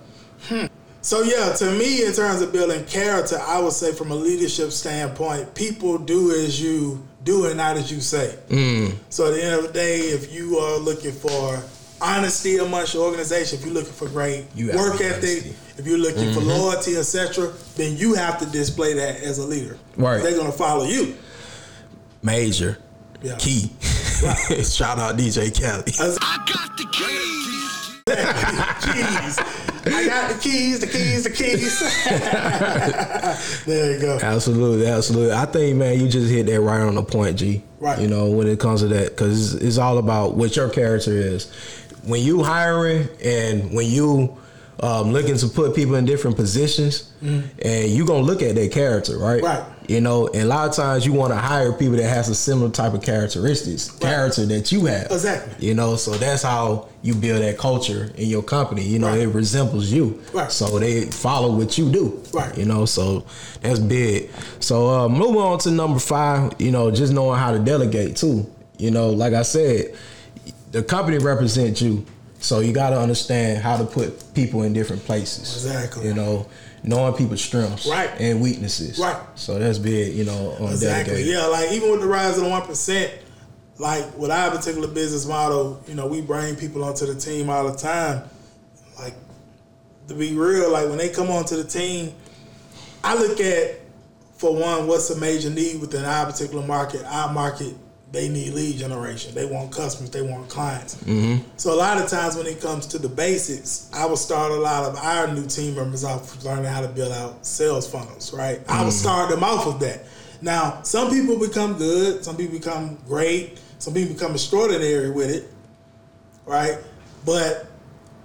So 1.03 1.23
yeah, 1.23 1.51
to 1.53 1.71
me, 1.71 2.06
in 2.06 2.13
terms 2.13 2.41
of 2.41 2.51
building 2.51 2.85
character, 2.85 3.39
I 3.39 3.59
would 3.59 3.73
say 3.73 3.91
from 3.91 4.12
a 4.12 4.15
leadership 4.15 4.71
standpoint, 4.71 5.56
people 5.56 5.97
do 5.97 6.31
as 6.31 6.62
you 6.62 7.03
do 7.23 7.45
and 7.45 7.57
not 7.57 7.75
as 7.77 7.91
you 7.91 8.01
say. 8.01 8.38
So 9.09 9.27
at 9.27 9.33
the 9.33 9.44
end 9.44 9.56
of 9.56 9.68
the 9.68 9.73
day, 9.73 9.97
if 10.00 10.31
you 10.31 10.57
are 10.57 10.77
looking 10.77 11.12
for 11.12 11.59
honesty 12.01 12.57
amongst 12.57 12.94
your 12.94 13.06
organization, 13.06 13.59
if 13.59 13.65
you're 13.65 13.74
looking 13.74 13.94
for 13.94 14.09
great 14.09 14.45
You 14.56 14.68
work 14.74 14.95
ethic, 14.95 15.44
honesty. 15.44 15.56
if 15.77 15.86
you're 15.86 15.98
looking 15.98 16.33
for 16.33 16.39
mm-hmm. 16.39 16.50
loyalty, 16.50 16.98
etc., 16.98 17.53
then 17.75 17.95
you 17.95 18.13
have 18.15 18.39
to 18.39 18.45
display 18.48 18.94
that 18.95 19.21
as 19.21 19.38
a 19.38 19.45
leader. 19.45 19.77
Right. 19.95 20.21
They're 20.21 20.37
gonna 20.37 20.52
follow 20.52 20.85
you. 20.85 21.16
Major, 22.23 22.78
Yeah. 23.21 23.35
key. 23.37 23.71
Shout 23.81 24.99
out 24.99 25.18
DJ 25.18 25.52
Khaled. 25.52 25.90
I 26.21 26.37
got 26.45 26.78
the 26.78 26.85
keys. 26.92 28.02
keys. 29.35 29.68
I 29.83 30.06
got 30.06 30.31
the 30.31 30.40
keys, 30.40 30.80
the 30.80 30.87
keys, 30.87 31.23
the 31.23 31.30
keys. 31.31 31.80
there 33.66 33.95
you 33.95 33.99
go. 33.99 34.19
Absolutely, 34.21 34.85
absolutely. 34.85 35.33
I 35.33 35.45
think, 35.45 35.78
man, 35.78 35.99
you 35.99 36.07
just 36.07 36.30
hit 36.31 36.45
that 36.47 36.61
right 36.61 36.81
on 36.81 36.94
the 36.95 37.04
point, 37.04 37.37
G. 37.37 37.64
Right. 37.80 37.99
You 37.99 38.07
know, 38.07 38.30
when 38.30 38.47
it 38.47 38.59
comes 38.59 38.81
to 38.81 38.87
that, 38.90 39.09
because 39.09 39.56
it's, 39.56 39.64
it's 39.64 39.78
all 39.80 39.97
about 39.97 40.35
what 40.35 40.56
your 40.56 40.69
character 40.69 41.11
is. 41.14 41.52
When 42.04 42.22
you 42.22 42.44
hiring 42.44 43.08
and 43.24 43.72
when 43.74 43.88
you 43.88 44.38
um, 44.80 45.12
looking 45.14 45.38
to 45.38 45.48
put 45.48 45.76
people 45.76 45.94
in 45.96 46.06
different 46.06 46.36
positions, 46.38 47.12
and 47.22 47.90
you 47.92 48.04
gonna 48.06 48.24
look 48.24 48.42
at 48.42 48.56
their 48.56 48.70
character, 48.70 49.18
right? 49.20 49.42
Right. 49.44 49.64
You 49.88 50.02
know, 50.02 50.28
and 50.28 50.44
a 50.44 50.46
lot 50.46 50.70
of 50.70 50.76
times 50.76 51.06
you 51.06 51.14
want 51.14 51.34
to 51.34 51.38
hire 51.38 51.72
people 51.74 51.98
that 51.98 52.08
has 52.10 52.30
a 52.30 52.36
similar 52.36 52.72
type 52.72 52.94
of 52.94 53.02
characteristics, 53.04 53.92
character 53.92 54.46
that 54.48 54.72
you 54.72 54.86
have. 54.86 55.08
Exactly. 55.12 55.68
You 55.68 55.74
know, 55.76 55.98
so 55.98 56.12
that's 56.12 56.42
how 56.44 56.88
you 57.04 57.14
build 57.14 57.42
that 57.44 57.58
culture 57.60 58.10
in 58.16 58.28
your 58.30 58.42
company. 58.42 58.84
You 58.84 59.00
know, 59.00 59.08
Right. 59.10 59.20
it 59.20 59.28
resembles 59.28 59.92
you. 59.92 60.22
Right. 60.34 60.52
So 60.52 60.80
they 60.80 61.06
follow 61.06 61.52
what 61.56 61.78
you 61.78 61.92
do. 61.92 62.24
Right. 62.34 62.58
You 62.58 62.66
know, 62.66 62.86
so 62.86 63.26
that's 63.62 63.80
big. 63.80 64.31
So 64.62 64.90
uh, 64.90 65.10
moving 65.10 65.42
on 65.42 65.60
to 65.60 65.72
number 65.72 66.00
five, 66.00 66.54
you 66.60 66.72
know, 66.72 66.90
just 66.90 67.12
knowing 67.14 67.38
how 67.38 67.52
to 67.52 67.60
delegate 67.60 68.16
too. 68.16 68.50
You 68.78 68.90
know, 68.92 69.10
like 69.10 69.34
I 69.34 69.44
said, 69.44 69.94
the 70.71 70.83
company 70.83 71.18
represents 71.18 71.81
you, 71.81 72.06
so 72.40 72.59
you 72.59 72.73
got 72.73 72.92
to 72.92 72.99
understand 72.99 73.61
how 73.61 73.78
to 73.78 73.83
put 73.85 74.33
people 74.33 74.63
in 74.63 74.73
different 74.73 75.04
places. 75.06 75.66
Exactly. 75.66 76.07
You 76.07 76.13
know, 76.13 76.47
knowing 76.83 77.13
people's 77.13 77.42
strengths 77.42 77.85
Right. 77.85 78.09
and 78.19 78.42
weaknesses. 78.42 78.97
Right. 78.97 79.21
So 79.35 79.59
that's 79.59 79.78
big. 79.78 80.16
You 80.16 80.25
know, 80.25 80.56
on 80.59 80.71
Exactly. 80.71 81.23
Yeah, 81.23 81.45
like 81.47 81.71
even 81.71 81.92
with 81.92 82.01
the 82.01 82.07
rise 82.07 82.37
of 82.37 82.44
the 82.45 82.49
one 82.49 82.63
percent, 82.63 83.13
like 83.78 84.18
with 84.18 84.31
our 84.31 84.51
particular 84.51 84.87
business 84.87 85.25
model, 85.28 85.83
you 85.87 85.95
know, 85.95 86.07
we 86.07 86.21
bring 86.21 86.56
people 86.56 86.83
onto 86.83 87.06
the 87.06 87.16
team 87.19 87.49
all 87.49 87.69
the 87.69 87.78
time. 87.78 88.23
Like 88.97 89.13
to 90.07 90.13
be 90.16 90.33
real, 90.33 90.71
like 90.71 90.87
when 90.87 90.97
they 90.97 91.09
come 91.09 91.30
onto 91.30 91.56
the 91.56 91.63
team, 91.63 92.13
I 93.04 93.16
look 93.16 93.40
at 93.40 93.80
for 94.37 94.56
one, 94.56 94.87
what's 94.87 95.09
a 95.11 95.19
major 95.19 95.49
need 95.51 95.80
within 95.80 96.04
our 96.04 96.25
particular 96.25 96.66
market. 96.66 97.04
Our 97.06 97.31
market, 97.31 97.75
they 98.11 98.27
need 98.27 98.53
lead 98.53 98.77
generation. 98.77 99.33
They 99.33 99.45
want 99.45 99.71
customers. 99.71 100.09
They 100.11 100.21
want 100.21 100.49
clients. 100.49 100.95
Mm-hmm. 100.95 101.47
So 101.57 101.73
a 101.73 101.75
lot 101.75 101.97
of 101.97 102.09
times 102.09 102.35
when 102.35 102.45
it 102.45 102.59
comes 102.61 102.85
to 102.87 102.99
the 102.99 103.07
basics, 103.07 103.89
I 103.94 104.06
will 104.06 104.18
start 104.18 104.51
a 104.51 104.56
lot 104.56 104.83
of 104.83 104.97
our 104.97 105.33
new 105.33 105.45
team 105.45 105.75
members 105.75 106.03
off 106.03 106.44
learning 106.44 106.65
how 106.65 106.81
to 106.81 106.89
build 106.89 107.13
out 107.13 107.45
sales 107.45 107.89
funnels. 107.89 108.33
Right, 108.33 108.61
I 108.68 108.81
will 108.81 108.89
mm-hmm. 108.89 108.91
start 108.91 109.30
them 109.30 109.44
off 109.44 109.68
of 109.68 109.80
that. 109.80 110.06
Now, 110.41 110.81
some 110.83 111.09
people 111.09 111.39
become 111.39 111.77
good. 111.77 112.25
Some 112.25 112.35
people 112.35 112.57
become 112.57 112.97
great. 113.07 113.59
Some 113.80 113.94
people 113.94 114.13
become 114.13 114.33
extraordinary 114.33 115.09
with 115.11 115.30
it. 115.30 115.51
right? 116.45 116.77
But 117.25 117.68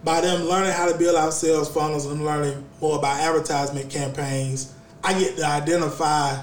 by 0.02 0.20
them 0.20 0.44
learning 0.44 0.72
how 0.72 0.90
to 0.90 0.96
build 0.98 1.16
out 1.16 1.32
sales 1.34 1.72
funnels 1.72 2.06
and 2.06 2.24
learning 2.24 2.64
more 2.80 2.98
about 2.98 3.20
advertisement 3.20 3.90
campaigns, 3.90 4.72
I 5.04 5.18
get 5.18 5.36
to 5.36 5.46
identify 5.46 6.42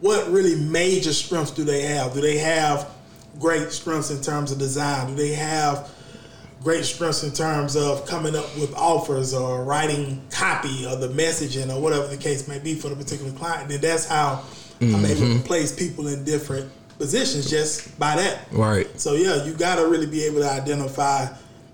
what 0.00 0.30
really 0.30 0.54
major 0.56 1.12
strengths 1.12 1.50
do 1.50 1.64
they 1.64 1.82
have. 1.82 2.14
Do 2.14 2.20
they 2.20 2.38
have 2.38 2.90
great 3.38 3.70
strengths 3.70 4.10
in 4.10 4.20
terms 4.20 4.52
of 4.52 4.58
design? 4.58 5.08
Do 5.08 5.14
they 5.14 5.32
have 5.34 5.90
great 6.62 6.84
strengths 6.84 7.22
in 7.22 7.32
terms 7.32 7.76
of 7.76 8.06
coming 8.06 8.34
up 8.34 8.44
with 8.56 8.74
offers 8.74 9.32
or 9.34 9.64
writing 9.64 10.22
copy 10.30 10.86
or 10.86 10.96
the 10.96 11.08
messaging 11.08 11.74
or 11.74 11.80
whatever 11.80 12.06
the 12.06 12.16
case 12.16 12.48
may 12.48 12.58
be 12.58 12.74
for 12.74 12.88
the 12.88 12.96
particular 12.96 13.32
client? 13.32 13.68
Then 13.68 13.80
that's 13.80 14.06
how 14.06 14.44
I'm 14.80 15.04
able 15.04 15.20
to 15.20 15.26
mm-hmm. 15.26 15.42
place 15.42 15.74
people 15.74 16.08
in 16.08 16.24
different 16.24 16.70
positions 16.98 17.48
just 17.50 17.98
by 17.98 18.16
that. 18.16 18.40
Right. 18.52 18.88
So 19.00 19.14
yeah, 19.14 19.44
you 19.44 19.54
got 19.54 19.76
to 19.76 19.86
really 19.86 20.06
be 20.06 20.24
able 20.24 20.40
to 20.40 20.50
identify 20.50 21.26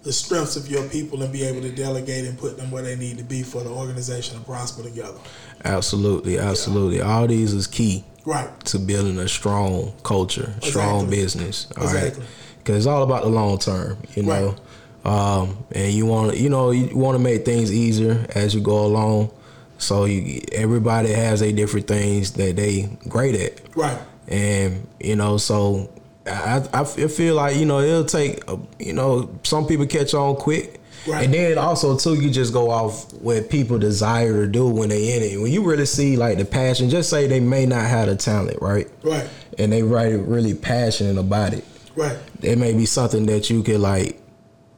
the 0.02 0.12
strengths 0.12 0.56
of 0.56 0.68
your 0.68 0.86
people 0.88 1.22
and 1.22 1.32
be 1.32 1.44
able 1.44 1.62
to 1.62 1.72
delegate 1.72 2.26
and 2.26 2.38
put 2.38 2.58
them 2.58 2.70
where 2.70 2.82
they 2.82 2.94
need 2.94 3.16
to 3.16 3.24
be 3.24 3.42
for 3.42 3.62
the 3.62 3.70
organization 3.70 4.38
to 4.38 4.44
prosper 4.44 4.82
together. 4.82 5.18
Absolutely, 5.64 6.38
absolutely. 6.38 7.00
All 7.00 7.26
these 7.26 7.54
is 7.54 7.66
key 7.66 8.04
Right. 8.24 8.48
to 8.66 8.78
building 8.78 9.18
a 9.18 9.28
strong 9.28 9.92
culture, 10.02 10.52
strong 10.62 11.10
business. 11.10 11.66
All 11.76 11.84
right, 11.86 11.94
Exactly. 11.96 12.24
because 12.58 12.76
it's 12.78 12.86
all 12.86 13.02
about 13.02 13.22
the 13.24 13.28
long 13.30 13.58
term, 13.58 13.98
you 14.14 14.22
know. 14.22 14.56
Um, 15.04 15.64
and 15.72 15.92
you 15.92 16.06
want 16.06 16.32
to, 16.32 16.38
you 16.40 16.48
know, 16.48 16.70
you 16.70 16.96
want 16.96 17.14
to 17.16 17.22
make 17.22 17.44
things 17.44 17.70
easier 17.70 18.24
as 18.34 18.54
you 18.54 18.62
go 18.62 18.86
along. 18.86 19.30
So 19.76 20.06
you, 20.06 20.40
everybody 20.52 21.10
has 21.12 21.42
a 21.42 21.52
different 21.52 21.86
things 21.86 22.32
that 22.32 22.56
they 22.56 22.88
great 23.08 23.34
at, 23.34 23.60
Right. 23.76 23.98
and 24.28 24.86
you 25.00 25.16
know, 25.16 25.36
so 25.36 25.90
I, 26.26 26.66
I 26.72 26.84
feel 26.84 27.34
like 27.34 27.56
you 27.56 27.66
know 27.66 27.80
it'll 27.80 28.04
take, 28.06 28.42
you 28.78 28.94
know, 28.94 29.28
some 29.42 29.66
people 29.66 29.84
catch 29.86 30.14
on 30.14 30.36
quick. 30.36 30.80
Right. 31.06 31.24
And 31.24 31.34
then 31.34 31.58
also 31.58 31.98
too, 31.98 32.14
you 32.14 32.30
just 32.30 32.52
go 32.52 32.70
off 32.70 33.12
what 33.14 33.50
people 33.50 33.78
desire 33.78 34.44
to 34.44 34.50
do 34.50 34.66
when 34.66 34.88
they 34.88 35.16
in 35.16 35.22
it. 35.22 35.40
When 35.40 35.52
you 35.52 35.62
really 35.62 35.86
see 35.86 36.16
like 36.16 36.38
the 36.38 36.44
passion, 36.44 36.88
just 36.88 37.10
say 37.10 37.26
they 37.26 37.40
may 37.40 37.66
not 37.66 37.84
have 37.84 38.08
the 38.08 38.16
talent, 38.16 38.58
right? 38.62 38.88
Right. 39.02 39.28
And 39.58 39.72
they 39.72 39.82
really 39.82 40.16
really 40.16 40.54
passionate 40.54 41.18
about 41.18 41.52
it. 41.52 41.64
Right. 41.94 42.16
It 42.42 42.58
may 42.58 42.72
be 42.72 42.86
something 42.86 43.26
that 43.26 43.50
you 43.50 43.62
could 43.62 43.80
like, 43.80 44.20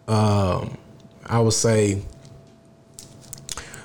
um, 0.09 0.77
I 1.25 1.41
would 1.41 1.53
say, 1.53 2.03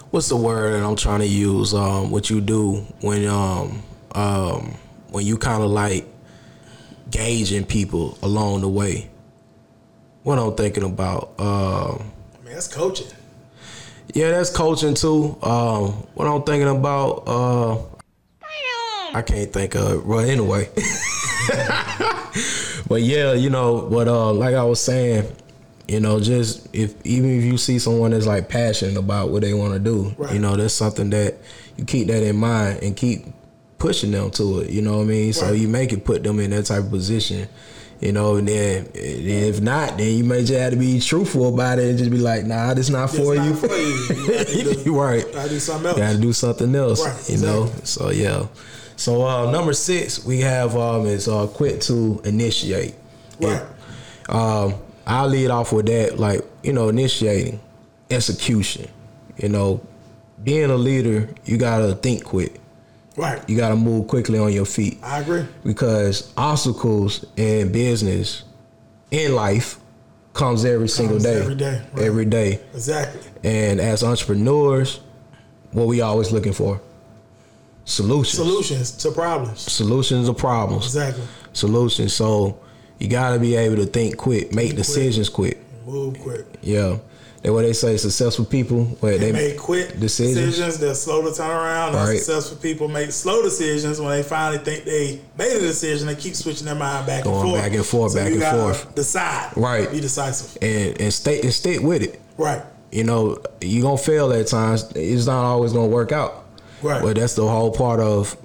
what's 0.09 0.29
the 0.29 0.35
word 0.35 0.73
that 0.73 0.85
I'm 0.85 0.95
trying 0.95 1.19
to 1.19 1.27
use? 1.27 1.73
Um, 1.73 2.11
what 2.11 2.29
you 2.29 2.41
do 2.41 2.85
when 3.01 3.27
um 3.27 3.83
um 4.13 4.75
when 5.09 5.25
you 5.25 5.37
kind 5.37 5.61
of 5.61 5.69
like 5.69 6.07
gauging 7.11 7.65
people 7.65 8.17
along 8.23 8.61
the 8.61 8.69
way. 8.69 9.09
What 10.23 10.39
I'm 10.39 10.55
thinking 10.55 10.83
about. 10.83 11.39
Um, 11.39 12.11
that's 12.61 12.73
coaching. 12.73 13.07
yeah, 14.13 14.29
that's 14.31 14.51
coaching 14.55 14.93
too. 14.93 15.35
Um, 15.41 15.93
what 16.13 16.27
I'm 16.27 16.43
thinking 16.43 16.67
about, 16.69 17.23
uh, 17.25 17.77
I 19.13 19.23
can't 19.23 19.51
think 19.51 19.73
of 19.75 19.91
it. 19.93 20.05
Well, 20.05 20.19
anyway. 20.19 20.69
but 22.87 23.01
yeah, 23.01 23.33
you 23.33 23.49
know, 23.49 23.87
but 23.89 24.07
uh, 24.07 24.31
like 24.31 24.53
I 24.53 24.63
was 24.63 24.79
saying, 24.79 25.35
you 25.87 25.99
know, 25.99 26.19
just 26.19 26.67
if 26.73 26.93
even 27.03 27.37
if 27.39 27.43
you 27.43 27.57
see 27.57 27.79
someone 27.79 28.11
that's 28.11 28.27
like 28.27 28.47
passionate 28.47 28.95
about 28.97 29.29
what 29.31 29.41
they 29.41 29.53
want 29.55 29.73
to 29.73 29.79
do, 29.79 30.13
Right. 30.17 30.33
you 30.33 30.39
know, 30.39 30.55
that's 30.55 30.73
something 30.75 31.09
that 31.09 31.35
you 31.77 31.85
keep 31.85 32.07
that 32.07 32.21
in 32.23 32.35
mind 32.37 32.83
and 32.83 32.95
keep 32.95 33.25
pushing 33.79 34.11
them 34.11 34.29
to 34.31 34.59
it. 34.59 34.69
You 34.69 34.83
know 34.83 34.97
what 34.97 35.03
I 35.03 35.07
mean? 35.07 35.33
So 35.33 35.51
you 35.51 35.67
make 35.67 35.91
it 35.93 36.05
put 36.05 36.23
them 36.23 36.39
in 36.39 36.51
that 36.51 36.67
type 36.67 36.83
of 36.83 36.91
position. 36.91 37.49
You 38.01 38.11
know, 38.11 38.37
and 38.37 38.47
then 38.47 38.89
if 38.95 39.61
not, 39.61 39.99
then 39.99 40.17
you 40.17 40.23
may 40.23 40.39
just 40.39 40.53
have 40.53 40.71
to 40.73 40.77
be 40.77 40.99
truthful 40.99 41.53
about 41.53 41.77
it 41.77 41.87
and 41.87 41.99
just 41.99 42.09
be 42.09 42.17
like, 42.17 42.45
"Nah, 42.45 42.73
this 42.73 42.89
not 42.89 43.13
It's 43.13 43.17
for 43.17 43.35
not 43.35 43.45
you." 43.45 43.53
for 43.55 43.67
you. 43.67 44.07
You 44.09 44.27
gotta 44.27 44.83
you 44.85 44.99
right. 44.99 45.31
gotta 45.31 45.49
do 45.49 45.59
something 45.59 45.85
else. 45.87 45.97
Got 45.99 46.11
to 46.13 46.17
do 46.17 46.33
something 46.33 46.75
else. 46.75 47.05
Right, 47.05 47.29
You 47.29 47.45
know. 47.45 47.71
So 47.83 48.09
yeah. 48.09 48.47
So 48.95 49.25
uh, 49.25 49.51
number 49.51 49.73
six 49.73 50.25
we 50.25 50.39
have 50.39 50.75
um 50.75 51.05
is 51.05 51.27
uh, 51.27 51.45
quit 51.47 51.81
to 51.83 52.19
initiate. 52.25 52.95
Right. 53.39 53.61
Um, 54.29 54.75
I'll 55.05 55.27
lead 55.27 55.51
off 55.51 55.71
with 55.71 55.85
that, 55.85 56.17
like 56.19 56.41
you 56.63 56.73
know, 56.73 56.89
initiating, 56.89 57.59
execution. 58.09 58.87
You 59.37 59.49
know, 59.49 59.81
being 60.43 60.71
a 60.71 60.75
leader, 60.75 61.29
you 61.45 61.57
gotta 61.57 61.93
think 61.93 62.23
quick. 62.23 62.59
Right. 63.17 63.47
You 63.49 63.57
gotta 63.57 63.75
move 63.75 64.07
quickly 64.07 64.39
on 64.39 64.53
your 64.53 64.65
feet 64.65 64.97
I 65.03 65.19
agree. 65.19 65.45
because 65.63 66.31
obstacles 66.37 67.25
in 67.35 67.71
business, 67.71 68.43
in 69.11 69.35
life, 69.35 69.79
comes 70.33 70.63
every 70.63 70.87
single 70.87 71.15
Comes 71.15 71.23
day. 71.25 71.39
every 71.41 71.55
day, 71.55 71.81
right. 71.93 72.03
Every 72.05 72.25
day. 72.25 72.59
Exactly. 72.73 73.21
And 73.43 73.81
as 73.81 74.01
entrepreneurs, 74.03 75.01
what 75.71 75.87
we 75.87 75.99
always 76.01 76.31
looking 76.31 76.53
for? 76.53 76.79
Solutions. 77.83 78.37
Solutions 78.37 78.91
to 78.97 79.11
problems. 79.11 79.59
Solutions 79.71 80.27
to 80.27 80.33
problems. 80.33 80.85
Exactly. 80.85 81.23
Solutions. 81.51 82.13
So 82.13 82.59
you 82.99 83.09
gotta 83.09 83.39
be 83.39 83.55
able 83.55 83.75
to 83.77 83.85
think 83.85 84.15
quick, 84.17 84.53
make 84.53 84.75
decisions 84.75 85.27
quick. 85.27 85.57
Move 85.85 86.17
quick. 86.19 86.45
Yeah. 86.61 86.97
That's 87.41 87.51
what 87.53 87.63
they 87.63 87.73
say 87.73 87.97
successful 87.97 88.45
people 88.45 88.85
where 88.99 89.17
They 89.17 89.31
they 89.31 89.49
make 89.49 89.57
quick 89.57 89.99
decisions. 89.99 90.35
decisions. 90.37 90.77
They're 90.77 90.93
slow 90.93 91.27
to 91.27 91.35
turn 91.35 91.49
around. 91.49 91.95
And 91.95 92.07
Right. 92.07 92.17
Successful 92.17 92.57
people 92.57 92.87
make 92.87 93.11
slow 93.11 93.41
decisions 93.41 93.99
when 93.99 94.09
they 94.11 94.21
finally 94.21 94.63
think 94.63 94.85
they 94.85 95.19
made 95.37 95.57
a 95.57 95.59
decision. 95.59 96.05
They 96.07 96.15
keep 96.15 96.35
switching 96.35 96.65
their 96.65 96.75
mind 96.75 97.07
back 97.07 97.23
Going 97.23 97.39
and 97.41 97.49
forth. 97.49 97.61
back 97.63 97.73
and 97.73 97.85
forth, 97.85 98.11
So 98.11 98.19
back 98.19 98.31
and 98.33 98.43
forth. 98.43 98.95
Decide. 98.95 99.51
Right. 99.57 99.91
Be 99.91 99.99
decisive. 99.99 100.55
and 100.61 101.01
and 101.01 101.11
stay 101.13 101.41
and 101.41 101.51
stick 101.51 101.81
with 101.81 102.03
it. 102.03 102.21
Right. 102.37 102.61
You 102.91 103.05
know, 103.05 103.41
you're 103.59 103.81
gonna 103.83 103.97
fail 103.97 104.31
at 104.33 104.45
times. 104.47 104.91
It's 104.95 105.25
not 105.25 105.43
always 105.43 105.73
gonna 105.73 105.87
work 105.87 106.11
out. 106.11 106.45
Right. 106.83 107.01
But 107.01 107.15
that's 107.15 107.33
the 107.33 107.47
whole 107.47 107.71
part 107.71 107.99
of 107.99 108.37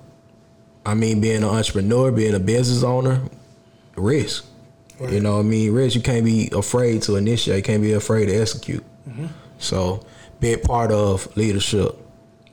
I 0.86 0.94
mean 0.94 1.20
being 1.20 1.38
an 1.38 1.44
entrepreneur, 1.44 2.10
being 2.12 2.34
a 2.34 2.38
business 2.38 2.82
owner, 2.82 3.20
risk. 3.96 4.46
Right. 4.98 5.12
You 5.12 5.20
know 5.20 5.34
what 5.34 5.40
I 5.40 5.48
mean? 5.48 5.72
Rich, 5.72 5.94
you 5.94 6.00
can't 6.00 6.24
be 6.24 6.48
afraid 6.52 7.02
to 7.02 7.16
initiate, 7.16 7.64
can't 7.64 7.82
be 7.82 7.92
afraid 7.92 8.26
to 8.26 8.34
execute. 8.34 8.84
Mm-hmm. 9.08 9.26
So 9.58 10.00
big 10.40 10.62
part 10.62 10.90
of 10.90 11.34
leadership. 11.36 11.96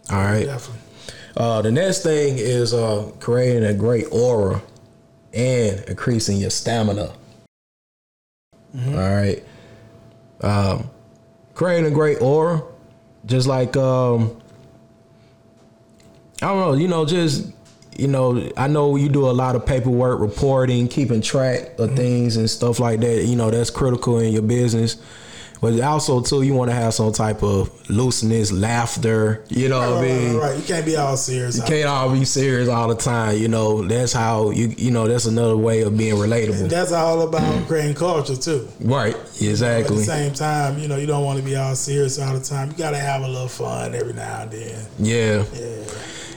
All 0.10 0.18
right. 0.18 0.46
Definitely. 0.46 0.82
Uh, 1.36 1.62
the 1.62 1.72
next 1.72 2.04
thing 2.04 2.38
is 2.38 2.74
uh, 2.74 3.12
creating 3.20 3.64
a 3.64 3.74
great 3.74 4.06
aura 4.12 4.62
and 5.34 5.80
increasing 5.86 6.38
your 6.38 6.50
stamina. 6.50 7.14
All 8.76 8.94
right. 8.94 9.44
Um, 10.42 10.90
creating 11.54 11.86
a 11.86 11.94
great 11.94 12.22
aura, 12.22 12.64
just 13.26 13.48
like 13.48 13.78
um, 13.78 14.42
I 16.42 16.48
don't 16.48 16.60
know, 16.60 16.74
you 16.74 16.88
know, 16.88 17.06
just 17.06 17.52
you 17.98 18.08
know, 18.08 18.52
I 18.58 18.68
know 18.68 18.96
you 18.96 19.10
do 19.10 19.30
a 19.30 19.32
lot 19.32 19.56
of 19.56 19.66
paperwork, 19.66 20.20
reporting, 20.20 20.88
keeping 20.88 21.22
track 21.22 21.80
of 21.80 21.90
mm-hmm. 21.90 21.96
things 21.96 22.38
and 22.38 22.50
stuff 22.50 22.80
like 22.80 23.00
that. 23.02 23.26
You 23.26 23.36
know, 23.36 23.52
that's 23.52 23.70
critical 23.70 24.20
in 24.20 24.34
your 24.34 24.42
business. 24.42 24.98
But 25.64 25.80
also 25.80 26.20
too, 26.20 26.42
you 26.42 26.54
want 26.54 26.72
to 26.72 26.76
have 26.76 26.94
some 26.94 27.14
type 27.14 27.42
of 27.42 27.90
looseness, 27.90 28.52
laughter. 28.52 29.46
You 29.48 29.70
know 29.70 29.80
what 29.80 30.00
I 30.00 30.02
mean? 30.02 30.36
right, 30.36 30.50
right. 30.50 30.58
You 30.58 30.64
can't 30.66 30.86
be 30.86 30.98
all 30.98 31.16
serious. 31.16 31.56
You 31.56 31.64
can't 31.64 31.88
all 31.88 32.12
be 32.12 32.26
serious 32.26 32.68
all 32.68 32.90
the 32.90 32.98
time. 32.98 33.38
You 33.38 33.48
know, 33.48 33.82
that's 33.82 34.12
how 34.12 34.50
you 34.50 34.74
you 34.78 34.92
know 34.92 35.08
that's 35.08 35.26
another 35.26 35.56
way 35.56 35.84
of 35.84 35.98
being 35.98 36.16
relatable. 36.16 36.70
That's 36.70 36.92
all 36.92 37.22
about 37.22 37.66
creating 37.68 37.96
culture 37.96 38.36
too. 38.36 38.68
Right. 38.82 39.16
Exactly. 39.40 39.96
At 39.96 40.00
the 40.00 40.04
same 40.04 40.34
time, 40.34 40.80
you 40.80 40.90
know, 40.90 40.98
you 40.98 41.08
don't 41.08 41.24
want 41.24 41.40
to 41.40 41.46
be 41.46 41.56
all 41.56 41.76
serious 41.76 42.20
all 42.20 42.38
the 42.38 42.44
time. 42.44 42.72
You 42.72 42.76
got 42.76 42.92
to 42.92 43.00
have 43.00 43.22
a 43.22 43.28
little 43.30 43.48
fun 43.48 43.96
every 43.96 44.12
now 44.12 44.42
and 44.42 44.52
then. 44.52 44.86
Yeah. 45.00 45.46
Yeah. 45.54 45.86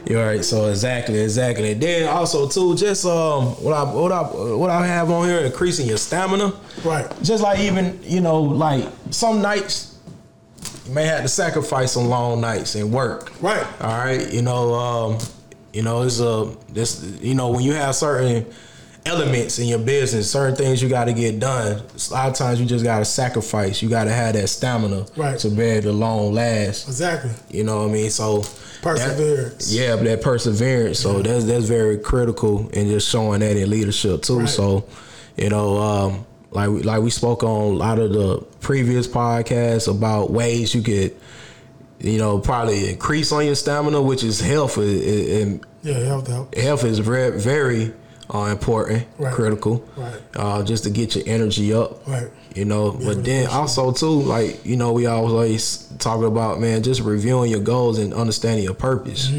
You're 0.08 0.24
right. 0.24 0.44
So 0.44 0.66
exactly, 0.68 1.18
exactly. 1.18 1.72
And 1.72 1.80
then 1.82 2.08
also 2.08 2.48
too, 2.48 2.76
just 2.76 3.04
um, 3.04 3.46
what 3.62 3.74
I 3.74 3.82
what 3.92 4.12
I 4.12 4.22
what 4.54 4.70
I 4.70 4.86
have 4.86 5.10
on 5.10 5.28
here, 5.28 5.40
increasing 5.40 5.86
your 5.86 5.96
stamina. 5.98 6.52
Right. 6.84 7.06
Just 7.22 7.42
like 7.42 7.58
even 7.60 7.98
you 8.04 8.20
know, 8.20 8.40
like 8.40 8.84
some 9.10 9.42
nights 9.42 9.98
you 10.86 10.94
may 10.94 11.04
have 11.06 11.22
to 11.22 11.28
sacrifice 11.28 11.92
some 11.92 12.06
long 12.06 12.40
nights 12.40 12.76
and 12.76 12.92
work. 12.92 13.32
Right. 13.42 13.66
All 13.80 13.98
right, 13.98 14.32
you 14.32 14.42
know, 14.42 14.72
um, 14.74 15.18
you 15.72 15.82
know, 15.82 16.02
it's 16.02 16.20
a 16.20 16.54
this, 16.68 17.02
you 17.20 17.34
know, 17.34 17.50
when 17.50 17.62
you 17.62 17.72
have 17.72 17.94
certain 17.96 18.46
elements 19.04 19.58
in 19.58 19.66
your 19.66 19.78
business, 19.80 20.30
certain 20.30 20.54
things 20.56 20.82
you 20.82 20.88
got 20.88 21.04
to 21.06 21.12
get 21.12 21.38
done. 21.40 21.80
A 22.10 22.12
lot 22.12 22.28
of 22.28 22.34
times 22.34 22.60
you 22.60 22.66
just 22.66 22.84
got 22.84 22.98
to 23.00 23.04
sacrifice. 23.04 23.82
You 23.82 23.88
got 23.88 24.04
to 24.04 24.12
have 24.12 24.34
that 24.34 24.48
stamina 24.48 25.06
Right. 25.16 25.38
to 25.40 25.50
be 25.50 25.62
able 25.62 25.82
to 25.82 25.92
long 25.92 26.32
last. 26.32 26.86
Exactly. 26.88 27.30
You 27.50 27.64
know 27.64 27.82
what 27.82 27.90
I 27.90 27.92
mean? 27.92 28.10
So 28.10 28.42
Perseverance. 28.86 29.66
that- 29.70 29.74
yeah, 29.74 29.96
that 29.96 30.22
perseverance. 30.22 30.98
So 31.00 31.22
that's 31.22 31.44
that's 31.44 31.64
very 31.66 31.98
critical 31.98 32.68
in 32.70 32.88
just 32.88 33.08
showing 33.08 33.40
that 33.40 33.56
in 33.56 33.68
leadership 33.70 34.22
too. 34.22 34.40
Right. 34.40 34.48
So, 34.48 34.84
you 35.36 35.48
know, 35.50 35.78
um, 35.78 36.26
like 36.50 36.70
we, 36.70 36.82
like 36.82 37.02
we 37.02 37.10
spoke 37.10 37.42
on 37.42 37.74
a 37.74 37.76
lot 37.76 37.98
of 37.98 38.12
the 38.12 38.38
previous 38.60 39.06
podcasts 39.06 39.88
about 39.90 40.30
ways 40.30 40.74
you 40.74 40.82
could, 40.82 41.14
you 42.00 42.18
know, 42.18 42.38
probably 42.38 42.90
increase 42.90 43.32
on 43.32 43.44
your 43.44 43.54
stamina, 43.54 44.00
which 44.00 44.22
is 44.24 44.40
health. 44.40 44.76
And 44.78 45.60
Yeah, 45.82 45.98
health 45.98 46.54
health 46.56 46.84
is 46.84 46.98
very 47.00 47.38
very 47.38 47.92
are 48.30 48.50
important, 48.50 49.04
Right. 49.18 49.32
critical, 49.32 49.84
Right. 49.96 50.14
uh, 50.34 50.62
just 50.62 50.84
to 50.84 50.90
get 50.90 51.14
your 51.14 51.24
energy 51.26 51.72
up. 51.72 52.06
Right. 52.08 52.28
You 52.54 52.64
know, 52.64 52.88
able 52.88 53.04
but 53.14 53.24
then 53.24 53.46
also 53.48 53.92
too, 53.92 54.22
like 54.22 54.64
you 54.64 54.76
know, 54.76 54.92
we 54.92 55.06
always 55.06 55.86
talk 55.98 56.22
about 56.22 56.60
man, 56.60 56.82
just 56.82 57.00
reviewing 57.02 57.50
your 57.50 57.60
goals 57.60 57.98
and 57.98 58.12
understanding 58.14 58.64
your 58.64 58.74
purpose. 58.74 59.30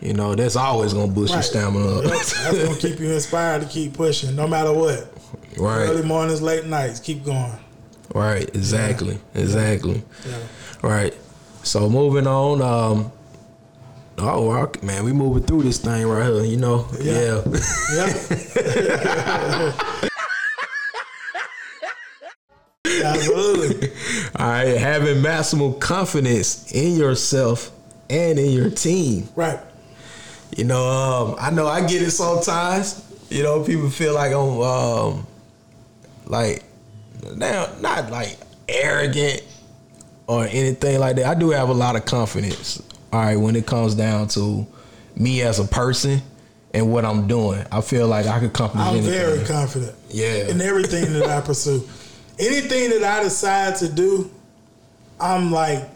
You 0.00 0.12
know, 0.14 0.34
that's 0.34 0.56
always 0.56 0.92
gonna 0.92 1.12
boost 1.12 1.32
your 1.32 1.42
stamina 1.42 1.86
up. 1.98 2.04
Yep, 2.04 2.12
That's 2.12 2.42
gonna 2.64 2.76
keep 2.76 2.98
you 3.00 3.10
inspired 3.12 3.62
to 3.62 3.68
keep 3.68 3.94
pushing, 3.94 4.34
no 4.36 4.46
matter 4.46 4.72
what. 4.72 5.12
Right. 5.56 5.88
Early 5.88 6.02
mornings, 6.02 6.42
late 6.42 6.66
nights, 6.66 6.98
keep 7.00 7.24
going. 7.24 7.52
right, 8.14 8.48
exactly, 8.54 9.18
exactly. 9.34 10.02
Yeah. 10.28 10.36
Right. 10.82 11.14
So 11.62 11.88
moving 11.88 12.26
on. 12.26 12.60
Um, 12.60 13.12
oh 14.18 14.48
wow, 14.48 14.70
man, 14.82 15.04
we 15.04 15.12
moving 15.12 15.42
through 15.42 15.62
this 15.62 15.78
thing 15.78 16.06
right 16.06 16.24
here. 16.24 16.44
You 16.44 16.56
know, 16.56 16.86
Yeah. 17.00 17.42
yeah. 17.94 18.12
Yeah. 19.24 19.72
Absolutely. 23.04 23.90
All 24.36 24.46
right, 24.46 24.76
having 24.76 25.22
maximum 25.22 25.78
confidence 25.78 26.70
in 26.72 26.96
yourself 26.96 27.70
and 28.10 28.38
in 28.38 28.50
your 28.50 28.70
team. 28.70 29.28
Right. 29.36 29.58
You 30.56 30.64
know, 30.64 30.84
um, 30.86 31.36
I 31.40 31.50
know 31.50 31.66
I 31.66 31.86
get 31.86 32.02
it 32.02 32.10
sometimes. 32.10 33.04
You 33.30 33.42
know, 33.42 33.62
people 33.64 33.88
feel 33.88 34.14
like 34.14 34.32
I'm 34.32 34.60
um, 34.60 35.26
like 36.26 36.64
now 37.36 37.68
not 37.80 38.10
like 38.10 38.36
arrogant 38.68 39.42
or 40.26 40.44
anything 40.44 41.00
like 41.00 41.16
that. 41.16 41.26
I 41.26 41.34
do 41.34 41.50
have 41.50 41.68
a 41.68 41.74
lot 41.74 41.96
of 41.96 42.04
confidence. 42.04 42.82
All 43.12 43.20
right, 43.20 43.36
when 43.36 43.56
it 43.56 43.66
comes 43.66 43.94
down 43.94 44.28
to 44.28 44.66
me 45.16 45.42
as 45.42 45.58
a 45.58 45.64
person 45.64 46.22
and 46.72 46.90
what 46.90 47.04
I'm 47.04 47.26
doing, 47.26 47.64
I 47.70 47.82
feel 47.82 48.08
like 48.08 48.26
I 48.26 48.38
could 48.40 48.48
accomplish 48.50 48.82
I'm 48.82 48.96
anything. 48.96 49.12
very 49.12 49.44
confident 49.44 49.94
yeah, 50.08 50.48
in 50.48 50.60
everything 50.62 51.12
that 51.14 51.28
I 51.28 51.40
pursue. 51.42 51.86
Anything 52.38 52.90
that 52.90 53.04
I 53.04 53.22
decide 53.22 53.76
to 53.76 53.88
do, 53.88 54.30
I'm 55.20 55.52
like 55.52 55.88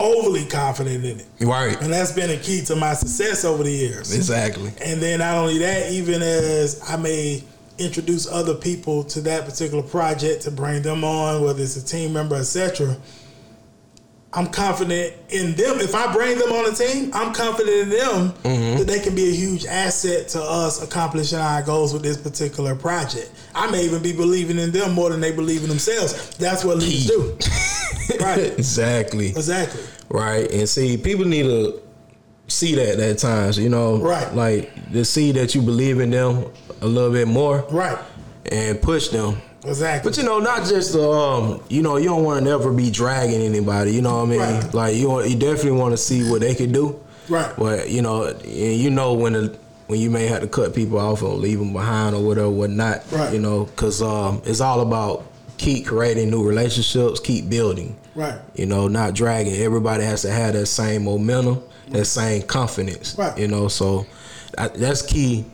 overly 0.00 0.44
confident 0.46 1.04
in 1.04 1.20
it. 1.20 1.26
right, 1.40 1.80
And 1.80 1.92
that's 1.92 2.10
been 2.10 2.30
a 2.30 2.36
key 2.36 2.62
to 2.62 2.74
my 2.74 2.94
success 2.94 3.44
over 3.44 3.62
the 3.62 3.70
years. 3.70 4.12
exactly. 4.14 4.72
And 4.84 5.00
then 5.00 5.20
not 5.20 5.36
only 5.36 5.58
that, 5.58 5.92
even 5.92 6.20
as 6.20 6.82
I 6.88 6.96
may 6.96 7.44
introduce 7.78 8.26
other 8.26 8.54
people 8.54 9.04
to 9.04 9.20
that 9.22 9.44
particular 9.44 9.82
project 9.84 10.42
to 10.42 10.50
bring 10.50 10.82
them 10.82 11.04
on, 11.04 11.42
whether 11.44 11.62
it's 11.62 11.76
a 11.76 11.84
team 11.84 12.12
member, 12.12 12.34
etc. 12.36 12.96
I'm 14.34 14.48
confident 14.48 15.14
in 15.28 15.54
them. 15.54 15.78
If 15.78 15.94
I 15.94 16.12
bring 16.12 16.38
them 16.38 16.50
on 16.50 16.64
the 16.64 16.72
team, 16.72 17.10
I'm 17.14 17.32
confident 17.32 17.76
in 17.82 17.88
them 17.90 18.32
mm-hmm. 18.42 18.78
that 18.78 18.86
they 18.86 18.98
can 18.98 19.14
be 19.14 19.28
a 19.28 19.32
huge 19.32 19.64
asset 19.64 20.28
to 20.30 20.42
us 20.42 20.82
accomplishing 20.82 21.38
our 21.38 21.62
goals 21.62 21.92
with 21.92 22.02
this 22.02 22.16
particular 22.16 22.74
project. 22.74 23.30
I 23.54 23.70
may 23.70 23.84
even 23.84 24.02
be 24.02 24.12
believing 24.12 24.58
in 24.58 24.72
them 24.72 24.92
more 24.92 25.10
than 25.10 25.20
they 25.20 25.30
believe 25.30 25.62
in 25.62 25.68
themselves. 25.68 26.36
That's 26.36 26.64
what 26.64 26.78
leaders 26.78 27.06
do. 27.06 27.38
right. 28.20 28.38
exactly. 28.58 29.28
Exactly. 29.28 29.82
Right. 30.08 30.50
And 30.50 30.68
see, 30.68 30.96
people 30.96 31.26
need 31.26 31.44
to 31.44 31.80
see 32.48 32.74
that 32.74 32.98
at 32.98 33.18
times, 33.18 33.56
you 33.56 33.68
know. 33.68 33.98
Right. 33.98 34.34
Like 34.34 34.92
to 34.92 35.04
see 35.04 35.30
that 35.32 35.54
you 35.54 35.62
believe 35.62 36.00
in 36.00 36.10
them 36.10 36.46
a 36.80 36.86
little 36.86 37.12
bit 37.12 37.28
more 37.28 37.64
Right. 37.70 37.98
and 38.50 38.82
push 38.82 39.08
them. 39.08 39.40
Exactly. 39.66 40.10
But 40.10 40.18
you 40.18 40.24
know, 40.24 40.38
not 40.40 40.66
just 40.66 40.94
um, 40.94 41.62
you 41.68 41.82
know, 41.82 41.96
you 41.96 42.06
don't 42.06 42.24
want 42.24 42.38
to 42.38 42.44
never 42.44 42.72
be 42.72 42.90
dragging 42.90 43.40
anybody. 43.40 43.92
You 43.92 44.02
know 44.02 44.16
what 44.16 44.26
I 44.26 44.30
mean? 44.30 44.40
Right. 44.40 44.74
Like 44.74 44.96
you, 44.96 45.22
you 45.22 45.36
definitely 45.36 45.72
want 45.72 45.92
to 45.92 45.96
see 45.96 46.28
what 46.28 46.40
they 46.40 46.54
can 46.54 46.72
do. 46.72 47.00
Right. 47.28 47.52
But 47.56 47.88
you 47.88 48.02
know, 48.02 48.28
you 48.44 48.90
know 48.90 49.14
when 49.14 49.32
the, 49.32 49.58
when 49.86 50.00
you 50.00 50.10
may 50.10 50.26
have 50.26 50.42
to 50.42 50.48
cut 50.48 50.74
people 50.74 50.98
off 50.98 51.22
or 51.22 51.34
leave 51.34 51.58
them 51.58 51.72
behind 51.72 52.14
or 52.14 52.24
whatever, 52.24 52.50
whatnot. 52.50 53.10
Right. 53.10 53.32
You 53.32 53.38
know, 53.40 53.64
because 53.64 54.02
um, 54.02 54.42
it's 54.44 54.60
all 54.60 54.80
about 54.80 55.24
keep 55.56 55.86
creating 55.86 56.30
new 56.30 56.46
relationships, 56.46 57.20
keep 57.20 57.48
building. 57.48 57.96
right. 58.14 58.40
You 58.54 58.66
know, 58.66 58.88
not 58.88 59.14
dragging. 59.14 59.54
Everybody 59.54 60.04
has 60.04 60.22
to 60.22 60.30
have 60.30 60.54
that 60.54 60.66
same 60.66 61.04
momentum, 61.04 61.62
that 61.88 62.04
same 62.06 62.42
confidence. 62.42 63.16
Right. 63.16 63.36
You 63.38 63.48
know, 63.48 63.68
so 63.68 64.06
I, 64.58 64.68
that's 64.68 65.02
key 65.02 65.46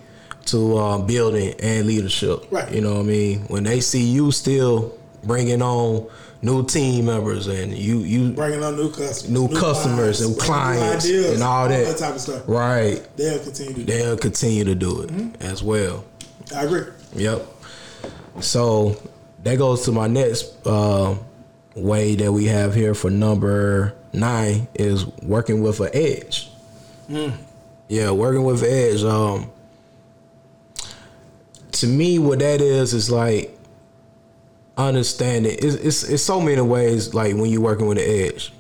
to 0.47 0.77
uh, 0.77 0.99
building 0.99 1.55
and 1.63 1.87
leadership. 1.87 2.47
Right. 2.51 2.73
You 2.73 2.81
know 2.81 2.95
what 2.95 3.01
I 3.01 3.05
mean? 3.05 3.41
When 3.49 3.65
they 3.65 3.81
see 3.81 4.03
you 4.05 4.33
still 4.33 4.97
bringing 5.25 5.63
on 5.63 6.09
new 6.43 6.65
team 6.65 7.05
members 7.07 7.47
and 7.47 7.77
you 7.77 7.99
you 7.99 8.33
Bringing 8.33 8.63
on 8.65 8.75
new 8.77 8.91
customers, 8.91 9.29
new, 9.31 9.49
customers 9.49 10.21
and 10.23 10.39
clients 10.39 11.07
new 11.07 11.19
ideas, 11.19 11.35
and 11.35 11.43
all 11.43 11.69
that, 11.69 11.87
that 11.87 11.99
type 11.99 12.15
of 12.15 12.21
stuff. 12.21 12.43
right? 12.47 13.07
They'll 13.17 13.39
continue 13.39 13.75
to 13.75 13.79
do. 13.81 13.85
They'll 13.85 14.17
continue 14.17 14.65
to 14.65 14.75
do 14.75 15.03
it 15.03 15.11
Mm-hmm. 15.11 15.43
as 15.43 15.63
well. 15.63 16.05
I 16.57 16.65
agree. 16.65 16.85
Yep. 17.15 17.47
So 18.41 18.97
that 19.43 19.59
goes 19.59 19.85
to 19.85 19.93
my 19.93 20.07
next 20.07 20.67
uh, 20.67 21.17
way 21.75 22.15
that 22.17 22.33
we 22.33 22.47
have 22.47 22.75
here 22.75 22.95
for 22.95 23.11
number 23.11 23.95
nine 24.13 24.67
is 24.75 25.07
working 25.23 25.63
with 25.63 25.81
an 25.81 25.91
edge. 25.93 26.51
Yeah, 27.89 28.13
working 28.13 28.45
with 28.45 28.63
edge. 28.63 29.03
Um, 29.03 29.51
to 31.81 31.87
me, 31.87 32.19
what 32.19 32.41
that 32.41 32.61
is 32.61 32.93
is 32.93 33.11
like 33.11 33.57
understanding. 34.77 35.57
It's, 35.59 35.77
it's 35.77 36.03
it's 36.03 36.23
so 36.23 36.41
many 36.41 36.61
ways. 36.61 37.15
Like 37.15 37.35
when 37.35 37.47
you're 37.47 37.63
working 37.63 37.87
with 37.87 37.99
an 37.99 38.05
edge, 38.05 38.53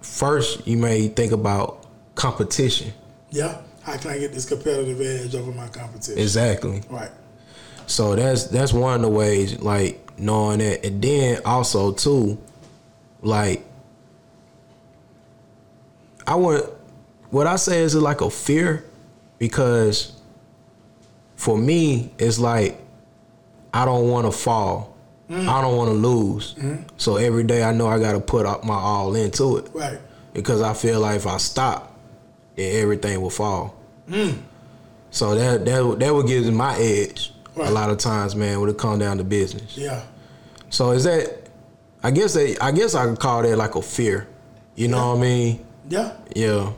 first 0.00 0.66
you 0.66 0.76
may 0.76 1.08
think 1.08 1.32
about 1.32 1.84
competition. 2.14 2.92
Yeah. 3.30 3.60
How 3.82 3.96
can 3.96 4.12
I 4.12 4.18
get 4.18 4.32
this 4.32 4.48
competitive 4.48 5.00
edge 5.00 5.34
over 5.34 5.50
my 5.50 5.66
competition? 5.68 6.22
Exactly. 6.22 6.82
right. 6.88 7.10
So 7.86 8.14
that's 8.14 8.44
that's 8.44 8.72
one 8.72 8.94
of 8.94 9.02
the 9.02 9.08
ways, 9.08 9.58
like 9.60 10.16
knowing 10.18 10.60
that, 10.60 10.86
and 10.86 11.02
then 11.02 11.40
also 11.44 11.92
too, 11.92 12.38
like 13.22 13.64
I 16.28 16.36
want 16.36 16.70
what 17.30 17.48
I 17.48 17.56
say 17.56 17.80
is 17.80 17.96
like 17.96 18.20
a 18.20 18.30
fear, 18.30 18.84
because 19.38 20.12
for 21.42 21.58
me 21.58 22.08
it's 22.18 22.38
like 22.38 22.78
I 23.74 23.84
don't 23.84 24.08
want 24.08 24.26
to 24.26 24.32
fall, 24.32 24.96
mm. 25.28 25.48
I 25.48 25.60
don't 25.60 25.76
want 25.76 25.88
to 25.88 25.94
lose. 25.94 26.54
Mm-hmm. 26.54 26.82
So 26.98 27.16
every 27.16 27.42
day 27.42 27.64
I 27.64 27.72
know 27.72 27.88
I 27.88 27.98
got 27.98 28.12
to 28.12 28.20
put 28.20 28.46
up 28.46 28.62
my 28.64 28.74
all 28.74 29.16
into 29.16 29.56
it 29.56 29.68
Right. 29.74 29.98
because 30.34 30.60
I 30.62 30.72
feel 30.74 31.00
like 31.00 31.16
if 31.16 31.26
I 31.26 31.38
stop, 31.38 31.98
then 32.54 32.80
everything 32.82 33.20
will 33.20 33.30
fall. 33.30 33.74
Mm. 34.08 34.38
So 35.10 35.34
that 35.34 35.64
that 35.64 35.98
that 35.98 36.14
would 36.14 36.26
give 36.28 36.44
me 36.44 36.50
my 36.52 36.76
edge 36.78 37.32
Right. 37.56 37.68
a 37.68 37.70
lot 37.72 37.90
of 37.90 37.98
times, 37.98 38.34
man, 38.36 38.60
when 38.60 38.70
it 38.70 38.78
come 38.78 38.98
down 39.00 39.18
to 39.18 39.24
business. 39.24 39.76
Yeah. 39.76 40.02
So 40.70 40.92
is 40.92 41.04
that? 41.04 41.48
I 42.04 42.10
guess 42.10 42.34
that 42.34 42.58
I 42.62 42.70
guess 42.72 42.94
I 42.94 43.06
could 43.06 43.18
call 43.18 43.42
that 43.42 43.56
like 43.56 43.74
a 43.74 43.82
fear. 43.82 44.26
You 44.76 44.88
know 44.88 45.10
what 45.10 45.18
I 45.18 45.20
mean? 45.20 45.66
Yeah. 45.88 46.12
Yeah. 46.36 46.72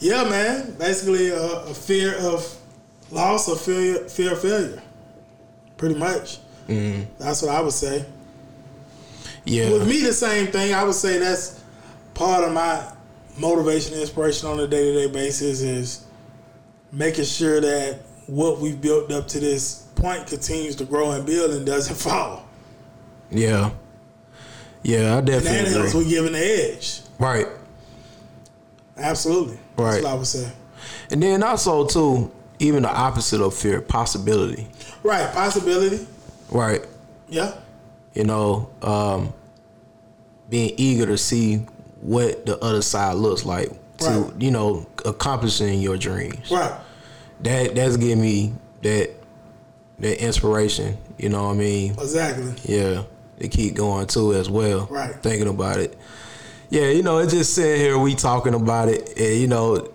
Yeah, 0.00 0.24
man. 0.24 0.74
Basically, 0.78 1.28
a, 1.30 1.42
a 1.42 1.74
fear 1.74 2.16
of 2.18 2.55
loss 3.10 3.48
or 3.48 3.56
fear, 3.56 4.08
fear 4.08 4.32
of 4.32 4.40
failure. 4.40 4.82
Pretty 5.76 5.94
much. 5.94 6.38
Mm-hmm. 6.68 7.02
That's 7.18 7.42
what 7.42 7.54
I 7.54 7.60
would 7.60 7.72
say. 7.72 8.04
Yeah. 9.44 9.70
With 9.70 9.88
me, 9.88 10.00
the 10.02 10.12
same 10.12 10.48
thing. 10.48 10.74
I 10.74 10.82
would 10.84 10.94
say 10.94 11.18
that's 11.18 11.62
part 12.14 12.44
of 12.44 12.52
my 12.52 12.84
motivation, 13.38 13.92
and 13.92 14.00
inspiration 14.02 14.48
on 14.48 14.58
a 14.60 14.66
day 14.66 14.92
to 14.92 15.06
day 15.06 15.12
basis 15.12 15.60
is 15.60 16.06
making 16.90 17.24
sure 17.24 17.60
that 17.60 18.00
what 18.26 18.58
we've 18.58 18.80
built 18.80 19.12
up 19.12 19.28
to 19.28 19.40
this 19.40 19.82
point 19.94 20.26
continues 20.26 20.74
to 20.76 20.84
grow 20.84 21.12
and 21.12 21.24
build 21.24 21.52
and 21.52 21.64
doesn't 21.64 21.96
fall. 22.10 22.46
Yeah. 23.30 23.70
Yeah, 24.82 25.14
I 25.14 25.18
And 25.18 25.28
that 25.28 25.42
definitely 25.42 25.72
helps 25.72 25.94
with 25.94 26.08
giving 26.08 26.32
the 26.32 26.38
edge. 26.38 27.00
Right. 27.18 27.46
Absolutely. 28.96 29.58
Right. 29.76 29.92
That's 29.92 30.04
what 30.04 30.12
I 30.12 30.14
would 30.14 30.26
say. 30.26 30.52
And 31.10 31.22
then 31.22 31.42
also 31.42 31.86
too, 31.86 32.30
even 32.58 32.82
the 32.82 32.90
opposite 32.90 33.40
of 33.40 33.54
fear, 33.54 33.80
possibility. 33.80 34.68
Right. 35.02 35.30
Possibility. 35.32 36.06
Right. 36.50 36.84
Yeah. 37.28 37.52
You 38.14 38.24
know, 38.24 38.70
um, 38.82 39.32
being 40.48 40.72
eager 40.76 41.06
to 41.06 41.18
see 41.18 41.56
what 42.00 42.46
the 42.46 42.58
other 42.64 42.82
side 42.82 43.14
looks 43.16 43.44
like 43.44 43.70
to, 43.98 44.06
Right. 44.08 44.32
you 44.42 44.50
know, 44.50 44.86
accomplishing 45.04 45.80
your 45.80 45.96
dreams. 45.96 46.50
Right. 46.50 46.72
That 47.42 47.74
that's 47.74 47.96
giving 47.96 48.20
me 48.20 48.54
that 48.82 49.10
that 49.98 50.22
inspiration. 50.24 50.96
You 51.18 51.28
know 51.30 51.44
what 51.44 51.50
I 51.50 51.54
mean? 51.54 51.92
Exactly. 51.92 52.52
Yeah, 52.64 53.02
to 53.40 53.48
keep 53.48 53.74
going 53.74 54.06
too 54.06 54.34
as 54.34 54.48
well. 54.48 54.86
Right. 54.90 55.14
Thinking 55.22 55.48
about 55.48 55.78
it. 55.78 55.96
Yeah, 56.70 56.88
you 56.88 57.02
know, 57.02 57.18
it's 57.18 57.32
just 57.32 57.54
sitting 57.54 57.80
here 57.80 57.98
we 57.98 58.14
talking 58.14 58.54
about 58.54 58.88
it, 58.88 59.16
and 59.18 59.40
you 59.40 59.46
know, 59.46 59.88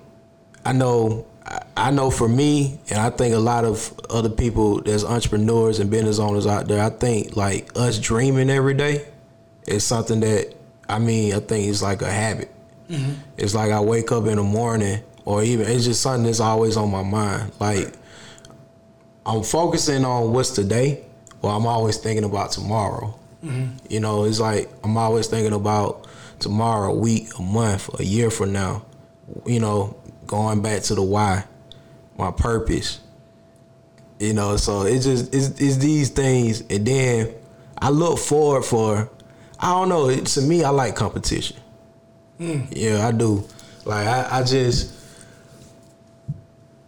I 0.65 0.74
know, 0.74 1.26
I- 1.77 1.91
know 1.91 2.10
for 2.10 2.27
me, 2.27 2.79
and 2.89 2.99
I 2.99 3.10
think 3.10 3.36
a 3.36 3.39
lot 3.39 3.65
of 3.65 3.93
other 4.10 4.29
people 4.29 4.81
that's 4.81 5.03
entrepreneurs 5.03 5.79
and 5.79 5.89
business 5.89 6.19
owners 6.19 6.47
out 6.47 6.67
there. 6.67 6.84
I 6.84 6.89
think 6.89 7.36
like 7.36 7.69
us 7.75 7.99
dreaming 7.99 8.49
every 8.49 8.73
day 8.73 9.05
is 9.67 9.84
something 9.84 10.19
that 10.21 10.53
I 10.89 10.99
mean, 10.99 11.34
I 11.34 11.39
think 11.39 11.69
it's 11.69 11.81
like 11.81 12.01
a 12.01 12.12
habit. 12.12 12.51
Mm-hmm. 12.89 13.13
It's 13.38 13.55
like 13.55 13.71
I 13.71 13.79
wake 13.79 14.12
up 14.12 14.25
in 14.25 14.36
the 14.36 14.43
morning, 14.43 15.01
or 15.25 15.43
even 15.43 15.67
it's 15.67 15.86
just 15.86 16.01
something 16.01 16.23
that's 16.23 16.39
always 16.39 16.75
on 16.77 16.91
my 16.91 17.03
mind. 17.03 17.51
Like 17.60 17.93
I'm 19.25 19.43
focusing 19.43 20.03
on 20.03 20.34
what's 20.34 20.51
today, 20.51 21.03
well, 21.41 21.55
I'm 21.55 21.65
always 21.65 21.97
thinking 21.97 22.23
about 22.23 22.51
tomorrow. 22.51 23.17
Mm-hmm. 23.43 23.86
You 23.89 23.99
know, 23.99 24.25
it's 24.25 24.39
like 24.39 24.69
I'm 24.84 24.97
always 24.97 25.27
thinking 25.27 25.53
about 25.53 26.07
tomorrow, 26.39 26.91
a 26.91 26.95
week, 26.95 27.29
a 27.39 27.41
month, 27.41 27.99
a 27.99 28.05
year 28.05 28.29
from 28.29 28.51
now. 28.51 28.86
You 29.45 29.60
know, 29.60 29.95
going 30.27 30.62
back 30.62 30.81
to 30.84 30.95
the 30.95 31.01
why, 31.01 31.45
my 32.21 32.31
purpose. 32.31 32.99
You 34.19 34.34
know, 34.34 34.55
so 34.55 34.84
it's 34.84 35.05
just 35.05 35.34
it's, 35.34 35.60
it's 35.60 35.77
these 35.77 36.10
things, 36.10 36.62
and 36.69 36.86
then 36.86 37.34
I 37.77 37.89
look 37.89 38.19
forward 38.19 38.63
for. 38.63 39.10
I 39.60 39.71
don't 39.71 39.89
know. 39.89 40.15
To 40.15 40.41
me, 40.41 40.63
I 40.63 40.69
like 40.69 40.95
competition. 40.95 41.57
Hmm. 42.38 42.62
Yeah, 42.71 43.07
I 43.07 43.12
do. 43.12 43.43
Like 43.86 44.07
I, 44.07 44.39
I 44.39 44.43
just 44.43 44.93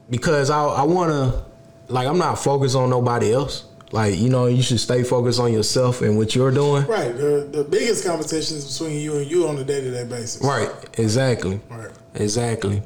because 0.09 0.49
I 0.49 0.63
I 0.63 0.83
wanna 0.83 1.43
like 1.87 2.07
I'm 2.07 2.19
not 2.19 2.35
focused 2.35 2.75
on 2.75 2.89
nobody 2.89 3.33
else. 3.33 3.65
Like 3.91 4.15
you 4.17 4.29
know, 4.29 4.45
you 4.45 4.61
should 4.61 4.79
stay 4.79 5.03
focused 5.03 5.39
on 5.39 5.51
yourself 5.51 6.01
and 6.01 6.17
what 6.17 6.35
you're 6.35 6.51
doing. 6.51 6.85
Right. 6.85 7.15
The, 7.15 7.47
the 7.51 7.63
biggest 7.63 8.05
competition 8.05 8.57
is 8.57 8.77
between 8.77 8.99
you 8.99 9.17
and 9.17 9.29
you 9.29 9.47
on 9.47 9.57
a 9.57 9.63
day 9.63 9.81
to 9.81 9.91
day 9.91 10.03
basis. 10.03 10.43
Right. 10.43 10.69
Exactly. 10.97 11.59
Right. 11.69 11.91
Exactly. 12.15 12.83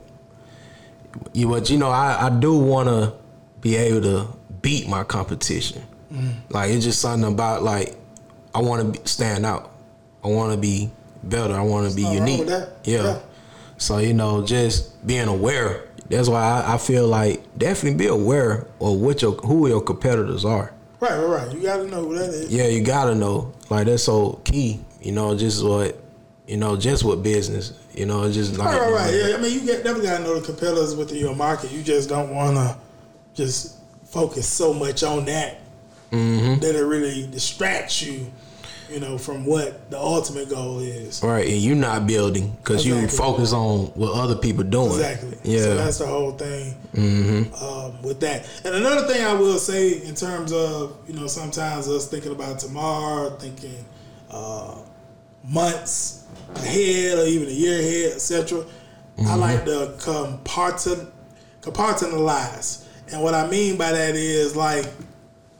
You 1.33 1.49
but 1.49 1.69
you 1.69 1.77
know 1.77 1.89
I, 1.89 2.27
I 2.27 2.29
do 2.29 2.57
want 2.57 2.89
to 2.89 3.13
be 3.61 3.75
able 3.75 4.01
to 4.01 4.27
beat 4.61 4.87
my 4.87 5.03
competition. 5.03 5.83
Mm. 6.11 6.33
Like 6.49 6.71
it's 6.71 6.85
just 6.85 7.01
something 7.01 7.31
about 7.31 7.63
like 7.63 7.95
I 8.53 8.61
want 8.61 8.95
to 8.95 9.07
stand 9.07 9.45
out. 9.45 9.71
I 10.23 10.29
want 10.29 10.51
to 10.53 10.57
be 10.57 10.89
better. 11.23 11.53
I 11.53 11.61
want 11.61 11.89
to 11.89 11.95
be 11.95 12.03
unique. 12.03 12.47
Yeah. 12.47 12.67
Yeah. 12.83 13.19
So 13.77 13.99
you 13.99 14.13
know, 14.13 14.45
just 14.45 15.05
being 15.05 15.27
aware. 15.27 15.83
That's 16.09 16.29
why 16.29 16.41
I, 16.41 16.75
I 16.75 16.77
feel 16.77 17.07
like 17.07 17.43
definitely 17.57 17.97
be 17.97 18.07
aware 18.07 18.67
of 18.79 18.99
what 18.99 19.21
your 19.21 19.33
who 19.33 19.67
your 19.67 19.81
competitors 19.81 20.45
are. 20.45 20.73
Right, 20.99 21.15
right, 21.15 21.45
right. 21.45 21.55
You 21.55 21.61
got 21.61 21.77
to 21.77 21.87
know 21.87 22.05
who 22.05 22.17
that 22.17 22.29
is. 22.29 22.51
Yeah, 22.51 22.67
you 22.67 22.83
gotta 22.83 23.13
know. 23.13 23.53
Like 23.69 23.85
that's 23.85 24.03
so 24.03 24.41
key. 24.43 24.79
You 25.01 25.11
know, 25.11 25.37
just 25.37 25.63
what 25.63 26.01
you 26.47 26.57
know, 26.57 26.77
just 26.77 27.03
with 27.03 27.21
business. 27.21 27.73
You 27.93 28.05
know, 28.05 28.23
it's 28.23 28.35
just 28.35 28.57
like 28.57 28.67
Right, 28.69 28.79
right, 28.79 28.93
right. 28.93 29.13
Yeah, 29.13 29.35
I 29.35 29.41
mean, 29.41 29.53
you 29.53 29.65
get, 29.65 29.83
definitely 29.83 30.07
got 30.07 30.17
to 30.19 30.23
know 30.23 30.39
the 30.39 30.45
competitors 30.45 30.95
within 30.95 31.17
your 31.17 31.35
market. 31.35 31.71
You 31.71 31.83
just 31.83 32.09
don't 32.09 32.33
want 32.33 32.55
to 32.55 32.77
just 33.33 33.77
focus 34.05 34.47
so 34.47 34.73
much 34.73 35.03
on 35.03 35.25
that 35.25 35.61
Mm-hmm. 36.11 36.61
that 36.61 36.73
it 36.73 36.85
really 36.85 37.27
distracts 37.27 38.01
you, 38.01 38.31
you 38.89 39.01
know, 39.01 39.17
from 39.17 39.45
what 39.45 39.91
the 39.91 39.99
ultimate 39.99 40.49
goal 40.49 40.79
is. 40.79 41.21
Right, 41.21 41.45
and 41.45 41.57
you're 41.57 41.75
not 41.75 42.07
building 42.07 42.55
because 42.63 42.85
you 42.85 43.09
focus 43.09 43.51
on 43.51 43.87
what 43.87 44.13
other 44.13 44.35
people 44.35 44.63
doing. 44.63 44.91
Exactly. 44.91 45.37
Yeah. 45.43 45.59
So 45.59 45.75
that's 45.75 45.97
the 45.97 46.07
whole 46.07 46.31
thing 46.31 46.75
mm-hmm. 46.95 47.53
um, 47.61 48.01
with 48.03 48.21
that. 48.21 48.47
And 48.63 48.75
another 48.75 49.05
thing 49.05 49.25
I 49.25 49.33
will 49.33 49.59
say 49.59 50.01
in 50.01 50.15
terms 50.15 50.53
of, 50.53 50.95
you 51.09 51.13
know, 51.13 51.27
sometimes 51.27 51.89
us 51.89 52.07
thinking 52.07 52.31
about 52.31 52.59
tomorrow, 52.59 53.31
thinking 53.31 53.83
uh, 54.31 54.77
months 55.47 56.25
ahead 56.55 57.17
or 57.17 57.25
even 57.25 57.47
a 57.47 57.51
year 57.51 57.79
ahead, 57.79 58.13
etc. 58.13 58.65
I 59.17 59.21
mm-hmm. 59.21 59.39
like 59.39 59.65
to 59.65 59.95
compartment, 59.99 61.09
compartmentalize. 61.61 62.85
And 63.11 63.21
what 63.21 63.33
I 63.33 63.47
mean 63.47 63.77
by 63.77 63.91
that 63.91 64.15
is 64.15 64.55
like, 64.55 64.85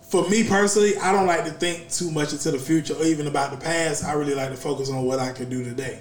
for 0.02 0.28
me 0.30 0.48
personally, 0.48 0.98
I 0.98 1.12
don't 1.12 1.28
like 1.28 1.46
to 1.46 1.52
think 1.52 1.90
too 1.90 2.12
much 2.12 2.32
into 2.32 2.52
the 2.52 2.60
future 2.60 2.94
or 2.94 3.04
even 3.04 3.28
about 3.28 3.52
the 3.52 3.58
past. 3.58 4.04
I 4.04 4.14
really 4.14 4.36
like 4.36 4.50
to 4.50 4.56
focus 4.56 4.90
on 4.90 5.04
what 5.04 5.20
I 5.20 5.32
can 5.32 5.50
do 5.50 5.64
today. 5.64 6.00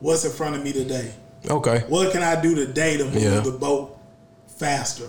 What's 0.00 0.24
in 0.24 0.32
front 0.32 0.56
of 0.56 0.62
me 0.62 0.72
today? 0.72 1.12
Okay. 1.48 1.84
What 1.88 2.12
can 2.12 2.22
I 2.22 2.40
do 2.40 2.54
today 2.54 2.96
to 2.96 3.04
move 3.04 3.22
Yeah. 3.22 3.40
the 3.40 3.52
boat 3.52 3.98
faster 4.46 5.08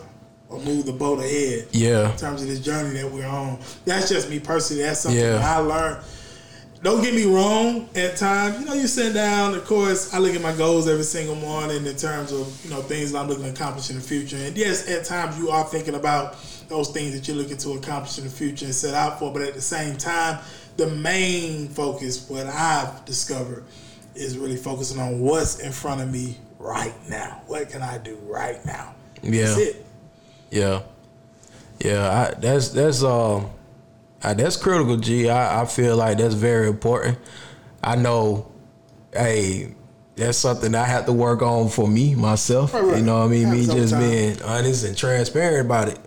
or 0.49 0.59
move 0.59 0.85
the 0.85 0.93
boat 0.93 1.19
ahead 1.19 1.67
Yeah. 1.71 2.11
in 2.11 2.17
terms 2.17 2.41
of 2.41 2.47
this 2.47 2.59
journey 2.59 2.99
that 2.99 3.11
we're 3.11 3.25
on? 3.25 3.59
That's 3.85 4.09
just 4.09 4.29
me 4.29 4.39
personally. 4.39 4.83
That's 4.83 5.01
something 5.01 5.19
Yeah. 5.19 5.33
that 5.33 5.43
I 5.43 5.59
learned. 5.59 5.97
Don't 6.83 7.01
get 7.01 7.13
me 7.13 7.25
wrong. 7.25 7.89
At 7.95 8.17
times, 8.17 8.59
you 8.59 8.65
know, 8.65 8.73
you 8.73 8.87
sit 8.87 9.13
down. 9.13 9.55
Of 9.55 9.65
course, 9.65 10.13
I 10.13 10.19
look 10.19 10.35
at 10.35 10.41
my 10.41 10.55
goals 10.55 10.87
every 10.87 11.03
single 11.03 11.35
morning 11.35 11.85
in 11.85 11.95
terms 11.95 12.31
of 12.31 12.63
you 12.63 12.69
know 12.69 12.81
things 12.81 13.11
that 13.11 13.19
I'm 13.19 13.27
looking 13.27 13.45
to 13.45 13.49
accomplish 13.49 13.89
in 13.89 13.95
the 13.95 14.01
future. 14.01 14.37
And 14.37 14.55
yes, 14.55 14.87
at 14.89 15.05
times 15.05 15.37
you 15.39 15.49
are 15.49 15.63
thinking 15.63 15.95
about 15.95 16.35
those 16.69 16.89
things 16.89 17.13
that 17.13 17.27
you're 17.27 17.37
looking 17.37 17.57
to 17.57 17.71
accomplish 17.73 18.17
in 18.17 18.25
the 18.25 18.29
future 18.29 18.65
and 18.65 18.75
set 18.75 18.93
out 18.93 19.17
for. 19.17 19.33
But 19.33 19.41
at 19.41 19.55
the 19.55 19.61
same 19.61 19.97
time, 19.97 20.39
the 20.75 20.87
main 20.87 21.67
focus, 21.69 22.29
what 22.29 22.45
I've 22.45 23.03
discovered, 23.05 23.63
is 24.13 24.37
really 24.37 24.57
focusing 24.57 24.99
on 24.99 25.19
what's 25.19 25.59
in 25.59 25.71
front 25.71 26.01
of 26.01 26.11
me 26.11 26.37
right 26.59 26.93
now. 27.09 27.41
What 27.47 27.69
can 27.69 27.81
I 27.81 27.97
do 27.97 28.15
right 28.23 28.63
now? 28.65 28.93
Yeah. 29.23 29.57
Yeah. 30.51 30.81
Yeah. 31.79 32.09
I, 32.09 32.39
that's 32.39 32.69
that's 32.69 33.03
um 33.03 33.49
uh, 34.23 34.33
that's 34.33 34.55
critical, 34.57 34.97
G. 34.97 35.29
I, 35.29 35.61
I 35.61 35.65
feel 35.65 35.95
like 35.97 36.17
that's 36.17 36.33
very 36.35 36.67
important. 36.67 37.17
I 37.83 37.95
know, 37.95 38.51
hey, 39.13 39.73
that's 40.15 40.37
something 40.37 40.73
I 40.75 40.83
have 40.85 41.05
to 41.05 41.13
work 41.13 41.41
on 41.41 41.69
for 41.69 41.87
me 41.87 42.15
myself. 42.15 42.73
Right, 42.73 42.83
right. 42.83 42.97
You 42.97 43.03
know 43.03 43.19
what 43.19 43.25
I 43.25 43.27
mean? 43.29 43.51
Me 43.51 43.65
Have 43.65 43.75
just 43.75 43.93
time. 43.93 44.01
being 44.09 44.41
honest 44.41 44.85
and 44.85 44.97
transparent 44.97 45.65
about 45.67 45.89
it, 45.89 45.99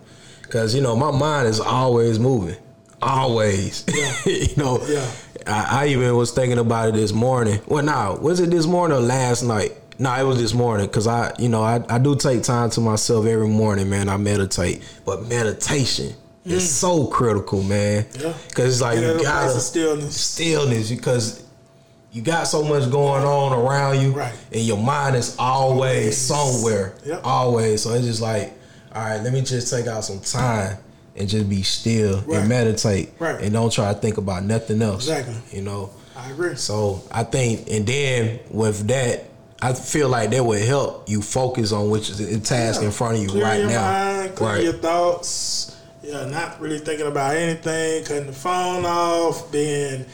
because 0.43 0.75
you 0.75 0.81
know 0.81 0.95
my 0.95 1.11
mind 1.11 1.47
is 1.47 1.59
always 1.61 2.19
moving, 2.19 2.57
always. 3.01 3.85
you 4.25 4.55
know, 4.57 4.79
Yeah. 4.87 5.09
I, 5.47 5.85
I 5.85 5.87
even 5.87 6.15
was 6.15 6.31
thinking 6.31 6.59
about 6.59 6.89
it 6.89 6.95
this 6.95 7.13
morning. 7.13 7.61
Well, 7.67 7.83
now 7.83 8.15
was 8.17 8.39
it 8.39 8.51
this 8.51 8.65
morning 8.67 8.97
or 8.97 9.01
last 9.01 9.43
night? 9.43 9.71
No, 9.97 10.13
it 10.15 10.23
was 10.23 10.39
this 10.39 10.53
morning 10.53 10.87
because 10.87 11.07
I, 11.07 11.33
you 11.39 11.47
know, 11.49 11.61
I, 11.63 11.83
I 11.89 11.97
do 11.99 12.15
take 12.15 12.43
time 12.43 12.69
to 12.71 12.81
myself 12.81 13.25
every 13.25 13.47
morning, 13.47 13.89
man. 13.89 14.09
I 14.09 14.17
meditate, 14.17 14.81
but 15.05 15.27
meditation 15.27 16.13
is 16.45 16.69
so 16.73 17.07
critical, 17.07 17.61
man. 17.63 18.03
Mm. 18.03 18.21
Yeah. 18.23 18.33
because 18.47 18.73
it's 18.73 18.81
like 18.81 18.97
in 18.97 19.03
you 19.19 19.23
gotta 19.23 19.59
stillness. 19.59 20.15
stillness 20.19 20.89
because 20.89 21.43
you 22.11 22.21
got 22.21 22.43
so 22.47 22.63
much 22.63 22.89
going 22.91 23.23
on 23.23 23.53
around 23.53 24.01
you, 24.01 24.11
Right. 24.11 24.33
and 24.51 24.61
your 24.61 24.77
mind 24.77 25.15
is 25.15 25.35
always 25.39 25.77
Always. 25.79 26.17
somewhere, 26.17 26.93
Yep. 27.05 27.21
always. 27.23 27.83
So 27.83 27.93
it's 27.93 28.05
just 28.05 28.21
like, 28.21 28.53
all 28.93 29.01
right, 29.03 29.21
let 29.23 29.31
me 29.31 29.41
just 29.41 29.69
take 29.71 29.87
out 29.87 30.03
some 30.03 30.19
time 30.19 30.77
and 31.15 31.29
just 31.29 31.47
be 31.47 31.61
still 31.63 32.21
Right. 32.25 32.39
and 32.39 32.49
meditate, 32.49 33.13
Right. 33.19 33.39
and 33.41 33.53
don't 33.53 33.71
try 33.71 33.93
to 33.93 33.99
think 33.99 34.17
about 34.17 34.43
nothing 34.43 34.81
else. 34.81 35.03
Exactly. 35.07 35.35
You 35.51 35.61
know. 35.61 35.89
I 36.17 36.29
agree. 36.31 36.55
So 36.55 37.01
I 37.11 37.23
think, 37.23 37.67
and 37.71 37.85
then 37.87 38.39
with 38.49 38.87
that, 38.89 39.25
I 39.61 39.73
feel 39.73 40.09
like 40.09 40.31
that 40.31 40.43
would 40.43 40.61
help 40.61 41.07
you 41.09 41.21
focus 41.21 41.71
on 41.71 41.89
which 41.89 42.09
is 42.09 42.17
the 42.17 42.39
task 42.39 42.81
in 42.81 42.91
front 42.91 43.15
of 43.17 43.21
you 43.23 43.29
Clear 43.29 43.43
right 43.43 43.59
your 43.61 43.69
now. 43.69 43.81
Mind, 43.91 44.35
clear 44.35 44.49
right. 44.49 44.63
your 44.63 44.73
thoughts. 44.73 45.71
Yeah, 46.03 46.25
not 46.25 46.59
really 46.59 46.79
thinking 46.79 47.07
about 47.07 47.35
anything, 47.35 48.03
cutting 48.05 48.25
the 48.27 48.33
phone 48.33 48.85
off, 48.85 49.51
being 49.51 50.05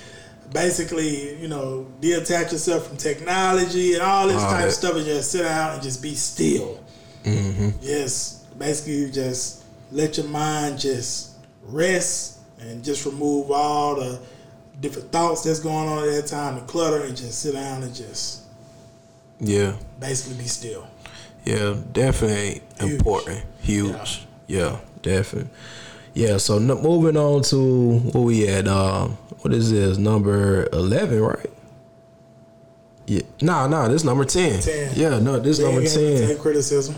basically, 0.52 1.38
you 1.40 1.48
know, 1.48 1.88
detach 2.02 2.52
yourself 2.52 2.88
from 2.88 2.98
technology 2.98 3.94
and 3.94 4.02
all 4.02 4.28
this 4.28 4.42
All 4.42 4.52
type 4.52 4.66
of 4.66 4.74
stuff 4.74 4.96
and 4.96 5.06
just 5.06 5.32
sit 5.32 5.44
down 5.44 5.74
and 5.76 5.84
just 5.84 6.02
be 6.02 6.14
still. 6.16 6.84
Mm-hmm. 7.24 7.70
Just 7.82 8.58
basically 8.60 9.12
just 9.12 9.64
let 9.92 10.18
your 10.18 10.28
mind 10.28 10.80
just 10.80 11.36
rest 11.64 12.40
and 12.60 12.84
just 12.84 13.06
remove 13.06 13.52
all 13.52 13.96
the 13.96 14.20
different 14.82 15.12
thoughts 15.12 15.44
that's 15.44 15.60
going 15.60 15.88
on 15.88 16.00
at 16.08 16.12
that 16.12 16.28
time, 16.28 16.56
the 16.56 16.62
clutter, 16.62 17.04
and 17.04 17.16
just 17.16 17.40
sit 17.40 17.54
down 17.54 17.84
and 17.84 17.94
just 17.96 18.42
Yeah. 19.40 19.74
basically 20.00 20.38
be 20.38 20.48
still. 20.48 20.88
Yeah, 21.46 21.76
definitely 21.94 22.62
Huge. 22.80 22.92
important. 22.92 23.42
Huge. 23.62 24.26
Yeah, 24.48 24.78
definitely. 25.02 25.50
Yeah, 26.14 26.38
so 26.38 26.56
n- 26.56 26.68
moving 26.68 27.16
on 27.18 27.44
to 27.44 28.00
what 28.00 28.22
we 28.22 28.48
at? 28.48 28.68
Um, 28.68 29.12
what 29.42 29.54
is 29.54 29.72
this? 29.72 29.98
Number 29.98 30.68
eleven, 30.74 31.22
right? 31.22 31.50
Yeah. 33.06 33.22
No, 33.42 33.68
no, 33.68 33.88
this 33.88 34.04
number 34.04 34.26
ten. 34.26 34.60
10. 34.60 34.94
Yeah, 34.96 35.20
no, 35.20 35.40
this 35.40 35.60
number 35.60 35.82
Being 35.82 35.92
able 35.94 36.18
ten. 36.18 36.28
Take 36.30 36.40
criticism. 36.40 36.96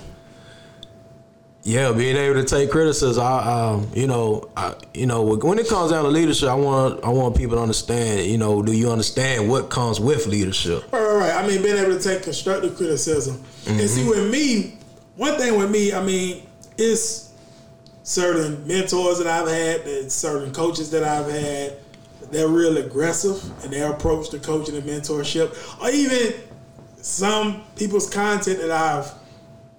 Yeah, 1.64 1.92
being 1.92 2.16
able 2.16 2.42
to 2.42 2.46
take 2.48 2.72
criticism. 2.72 3.22
I, 3.22 3.40
um, 3.40 3.92
you 3.94 4.08
know, 4.08 4.50
I, 4.56 4.74
you 4.94 5.06
know, 5.06 5.22
when 5.24 5.60
it 5.60 5.68
comes 5.68 5.92
down 5.92 6.04
to 6.04 6.10
leadership, 6.10 6.50
I 6.50 6.56
want, 6.56 7.04
I 7.04 7.10
want 7.10 7.36
people 7.36 7.58
to 7.58 7.62
understand. 7.62 8.26
You 8.26 8.38
know, 8.38 8.62
do 8.64 8.72
you 8.72 8.90
understand 8.90 9.50
what 9.50 9.70
comes 9.70 10.00
with 10.00 10.26
leadership? 10.26 10.92
Right, 10.92 11.02
right, 11.02 11.16
right. 11.16 11.44
I 11.44 11.46
mean, 11.46 11.62
being 11.62 11.78
able 11.78 11.96
to 11.96 12.02
take 12.02 12.24
constructive 12.24 12.76
criticism. 12.78 13.44
And 13.68 13.88
see, 13.90 14.08
with 14.08 14.32
me, 14.32 14.78
one 15.18 15.36
thing 15.38 15.60
with 15.60 15.70
me, 15.70 15.94
I 15.94 16.02
mean, 16.02 16.48
it's 16.78 17.29
certain 18.10 18.66
mentors 18.66 19.20
that 19.20 19.28
I've 19.28 19.48
had, 19.48 19.86
there's 19.86 20.14
certain 20.14 20.52
coaches 20.52 20.90
that 20.90 21.04
I've 21.04 21.30
had. 21.30 21.78
They're 22.32 22.48
real 22.48 22.78
aggressive 22.78 23.40
in 23.64 23.70
their 23.70 23.92
approach 23.92 24.32
to 24.32 24.40
coaching 24.40 24.76
and 24.76 24.84
mentorship, 24.84 25.56
or 25.82 25.92
even 25.92 26.34
some 26.98 27.64
people's 27.76 28.10
content 28.10 28.60
that 28.62 28.72
I've 28.72 29.12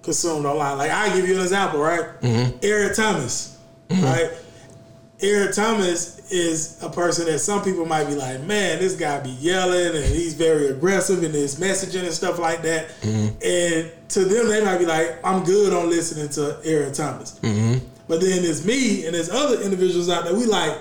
consumed 0.01 0.45
online. 0.45 0.77
Like 0.77 0.91
I 0.91 1.13
give 1.13 1.27
you 1.27 1.35
an 1.35 1.41
example, 1.41 1.81
right? 1.81 2.21
Mm-hmm. 2.21 2.57
Eric 2.63 2.95
Thomas, 2.95 3.59
mm-hmm. 3.89 4.03
right? 4.03 4.31
Eric 5.21 5.53
Thomas 5.53 6.31
is 6.31 6.81
a 6.81 6.89
person 6.89 7.25
that 7.25 7.39
some 7.39 7.61
people 7.63 7.85
might 7.85 8.05
be 8.05 8.15
like, 8.15 8.41
man, 8.41 8.79
this 8.79 8.95
guy 8.95 9.19
be 9.19 9.29
yelling 9.29 9.95
and 9.95 10.05
he's 10.05 10.33
very 10.33 10.67
aggressive 10.67 11.23
in 11.23 11.31
his 11.31 11.59
messaging 11.59 12.03
and 12.03 12.13
stuff 12.13 12.39
like 12.39 12.61
that. 12.63 12.87
Mm-hmm. 13.01 13.27
And 13.43 14.09
to 14.09 14.25
them, 14.25 14.47
they 14.47 14.63
might 14.63 14.77
be 14.77 14.85
like, 14.85 15.19
I'm 15.23 15.43
good 15.43 15.73
on 15.73 15.89
listening 15.89 16.29
to 16.29 16.59
Eric 16.63 16.93
Thomas. 16.93 17.39
But 18.07 18.21
then 18.21 18.43
it's 18.43 18.65
me 18.65 19.05
and 19.05 19.15
there's 19.15 19.29
other 19.29 19.61
individuals 19.61 20.09
out 20.09 20.25
there. 20.25 20.35
We 20.35 20.45
like, 20.45 20.77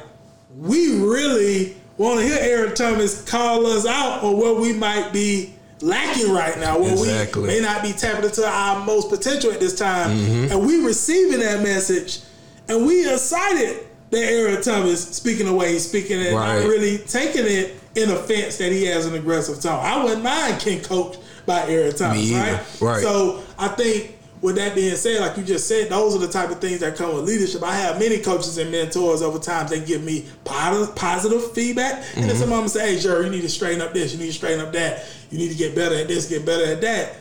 we 0.58 0.98
really 1.00 1.76
want 1.96 2.20
to 2.20 2.26
hear 2.26 2.38
Eric 2.40 2.74
Thomas 2.74 3.22
call 3.28 3.66
us 3.66 3.86
out 3.86 4.22
on 4.24 4.36
where 4.38 4.54
we 4.54 4.72
might 4.72 5.12
be 5.12 5.54
lacking 5.80 6.32
right 6.32 6.58
now, 6.58 6.78
where 6.78 6.92
Exactly. 6.92 7.42
we 7.42 7.48
may 7.48 7.60
not 7.60 7.82
be 7.82 7.92
tapping 7.92 8.24
into 8.24 8.46
our 8.46 8.84
most 8.84 9.08
potential 9.10 9.50
at 9.52 9.60
this 9.60 9.78
time, 9.78 10.10
Mm-hmm. 10.10 10.52
and 10.52 10.66
we 10.66 10.84
receiving 10.84 11.40
that 11.40 11.62
message, 11.62 12.20
and 12.68 12.86
we 12.86 13.08
excited 13.10 13.86
that 14.10 14.18
Eric 14.18 14.62
Thomas 14.62 15.06
speaking 15.16 15.46
the 15.46 15.54
way 15.54 15.72
he's 15.72 15.88
speaking 15.88 16.20
and 16.20 16.34
Right. 16.36 16.60
not 16.60 16.68
really 16.68 16.98
taking 16.98 17.46
it 17.46 17.76
in 17.94 18.10
offense 18.10 18.58
that 18.58 18.72
he 18.72 18.84
has 18.86 19.06
an 19.06 19.14
aggressive 19.14 19.60
tone. 19.60 19.78
I 19.80 20.02
wouldn't 20.02 20.22
mind 20.22 20.60
King 20.60 20.82
Coach 20.82 21.16
by 21.46 21.66
Eric 21.68 21.96
Thomas, 21.96 22.30
right? 22.32 22.60
Right. 22.80 23.02
So 23.02 23.42
I 23.58 23.68
think 23.68 24.16
with 24.40 24.56
that 24.56 24.74
being 24.74 24.96
said, 24.96 25.20
like 25.20 25.36
you 25.36 25.44
just 25.44 25.68
said, 25.68 25.90
those 25.90 26.16
are 26.16 26.18
the 26.18 26.28
type 26.28 26.50
of 26.50 26.60
things 26.60 26.80
that 26.80 26.96
come 26.96 27.14
with 27.14 27.24
leadership. 27.24 27.62
I 27.62 27.74
have 27.74 27.98
many 27.98 28.18
coaches 28.18 28.56
and 28.56 28.70
mentors 28.70 29.20
over 29.20 29.38
time. 29.38 29.68
They 29.68 29.84
give 29.84 30.02
me 30.02 30.26
positive, 30.44 30.96
positive 30.96 31.52
feedback, 31.52 32.04
and 32.16 32.24
then 32.24 32.36
some 32.36 32.48
mm-hmm. 32.48 32.52
of 32.52 32.58
them 32.60 32.68
say, 32.68 32.94
"Hey, 32.94 33.00
Jerry, 33.00 33.26
you 33.26 33.30
need 33.30 33.42
to 33.42 33.48
straighten 33.48 33.82
up 33.82 33.92
this. 33.92 34.12
You 34.12 34.18
need 34.18 34.28
to 34.28 34.32
straighten 34.32 34.64
up 34.64 34.72
that. 34.72 35.04
You 35.30 35.38
need 35.38 35.50
to 35.50 35.56
get 35.56 35.74
better 35.74 35.94
at 35.94 36.08
this. 36.08 36.28
Get 36.28 36.46
better 36.46 36.64
at 36.64 36.80
that." 36.80 37.16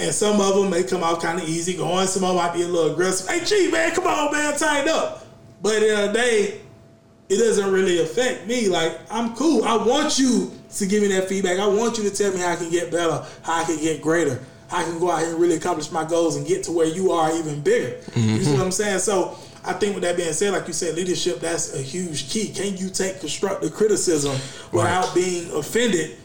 And 0.00 0.14
some 0.14 0.40
of 0.40 0.54
them 0.54 0.70
may 0.70 0.84
come 0.84 1.02
out 1.02 1.20
kind 1.20 1.40
of 1.40 1.48
easy 1.48 1.76
going. 1.76 2.06
Some 2.06 2.22
of 2.22 2.28
them 2.28 2.36
might 2.36 2.54
be 2.54 2.62
a 2.62 2.68
little 2.68 2.92
aggressive. 2.92 3.28
Hey, 3.28 3.44
G, 3.44 3.70
man, 3.70 3.92
come 3.94 4.06
on, 4.06 4.32
man, 4.32 4.56
tighten 4.56 4.88
up. 4.88 5.26
But 5.60 5.74
at 5.74 5.80
the 5.80 5.90
end 5.90 6.00
of 6.00 6.12
the 6.12 6.18
day, 6.18 6.60
it 7.28 7.36
doesn't 7.36 7.72
really 7.72 8.00
affect 8.00 8.46
me. 8.46 8.68
Like 8.68 8.98
I'm 9.10 9.34
cool. 9.34 9.64
I 9.64 9.76
want 9.76 10.18
you 10.18 10.52
to 10.76 10.86
give 10.86 11.02
me 11.02 11.08
that 11.08 11.28
feedback. 11.28 11.58
I 11.58 11.66
want 11.66 11.98
you 11.98 12.04
to 12.08 12.14
tell 12.14 12.32
me 12.32 12.40
how 12.40 12.52
I 12.52 12.56
can 12.56 12.70
get 12.70 12.90
better, 12.90 13.24
how 13.42 13.62
I 13.62 13.64
can 13.64 13.78
get 13.80 14.02
greater, 14.02 14.40
I 14.70 14.84
can 14.84 14.98
go 14.98 15.10
out 15.10 15.20
here 15.20 15.30
and 15.30 15.40
really 15.40 15.56
accomplish 15.56 15.90
my 15.90 16.04
goals 16.04 16.36
and 16.36 16.46
get 16.46 16.64
to 16.64 16.72
where 16.72 16.86
you 16.86 17.10
are 17.12 17.34
even 17.34 17.60
bigger. 17.60 17.96
You 18.14 18.22
see 18.22 18.36
what 18.36 18.42
mm-hmm. 18.42 18.62
I'm 18.62 18.70
saying? 18.72 18.98
So 18.98 19.38
I 19.64 19.72
think 19.72 19.94
with 19.94 20.04
that 20.04 20.16
being 20.16 20.32
said, 20.32 20.52
like 20.52 20.66
you 20.66 20.72
said, 20.72 20.94
leadership 20.94 21.40
that's 21.40 21.74
a 21.74 21.82
huge 21.82 22.30
key. 22.30 22.52
Can 22.52 22.76
you 22.76 22.90
take 22.90 23.20
constructive 23.20 23.72
criticism 23.74 24.36
without 24.72 25.14
being 25.14 25.50
offended 25.52 26.16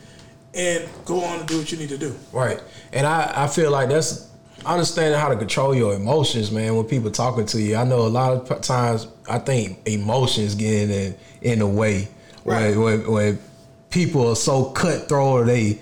and 0.53 0.87
go 1.05 1.23
on 1.23 1.39
and 1.39 1.47
do 1.47 1.57
what 1.57 1.71
you 1.71 1.77
need 1.77 1.89
to 1.89 1.97
do? 1.97 2.15
Right. 2.31 2.61
And 2.91 3.07
I, 3.07 3.31
I 3.43 3.47
feel 3.47 3.71
like 3.71 3.89
that's 3.89 4.29
understanding 4.65 5.19
how 5.19 5.29
to 5.29 5.35
control 5.35 5.75
your 5.75 5.93
emotions, 5.93 6.51
man, 6.51 6.75
when 6.75 6.85
people 6.85 7.11
talking 7.11 7.45
to 7.47 7.61
you. 7.61 7.75
I 7.75 7.83
know 7.83 7.99
a 7.99 8.07
lot 8.07 8.33
of 8.33 8.61
times 8.61 9.07
I 9.29 9.39
think 9.39 9.79
emotions 9.87 10.55
get 10.55 10.89
in 10.89 11.15
in 11.41 11.59
the 11.59 11.67
way. 11.67 12.07
Right. 12.45 12.75
When, 12.75 12.81
when 12.81 13.11
when 13.11 13.39
people 13.89 14.29
are 14.29 14.35
so 14.35 14.65
cutthroat 14.65 15.41
or 15.41 15.45
they 15.45 15.79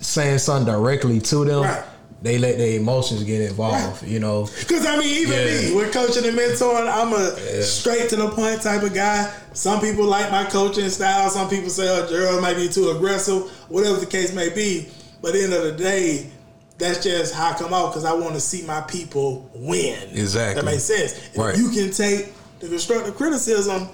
saying 0.00 0.38
something 0.38 0.72
directly 0.72 1.20
to 1.20 1.44
them, 1.44 1.62
Right. 1.62 1.84
They 2.24 2.38
let 2.38 2.56
their 2.56 2.78
emotions 2.78 3.22
get 3.22 3.42
involved, 3.42 4.02
Right. 4.02 4.10
you 4.10 4.18
know. 4.18 4.48
Because 4.58 4.86
I 4.86 4.96
mean, 4.96 5.14
even 5.18 5.38
Yeah. 5.38 5.68
me, 5.68 5.74
with 5.74 5.92
coaching 5.92 6.24
and 6.24 6.36
mentoring, 6.38 6.90
I'm 6.90 7.12
a 7.12 7.62
straight 7.62 8.08
to 8.08 8.16
the 8.16 8.28
point 8.30 8.62
type 8.62 8.82
of 8.82 8.94
guy. 8.94 9.30
Some 9.52 9.82
people 9.82 10.06
like 10.06 10.30
my 10.32 10.44
coaching 10.44 10.88
style. 10.88 11.28
Some 11.28 11.50
people 11.50 11.68
say, 11.68 11.86
"Oh, 11.86 12.06
Gerald 12.08 12.40
might 12.40 12.56
be 12.56 12.66
too 12.68 12.88
aggressive." 12.90 13.42
Whatever 13.68 14.00
the 14.00 14.06
case 14.06 14.32
may 14.32 14.48
be, 14.48 14.88
but 15.20 15.28
at 15.28 15.34
the 15.34 15.44
end 15.44 15.52
of 15.52 15.62
the 15.64 15.72
day, 15.72 16.30
that's 16.78 17.04
just 17.04 17.34
how 17.34 17.50
I 17.50 17.52
come 17.52 17.74
out 17.74 17.92
because 17.92 18.06
I 18.06 18.14
want 18.14 18.32
to 18.36 18.40
see 18.40 18.62
my 18.62 18.80
people 18.80 19.50
win. 19.54 19.98
Exactly. 20.14 20.62
That 20.62 20.64
makes 20.64 20.84
sense. 20.84 21.12
If 21.34 21.36
Right. 21.38 21.56
You 21.58 21.68
can 21.68 21.90
take 21.92 22.32
the 22.60 22.68
constructive 22.68 23.16
criticism. 23.16 23.90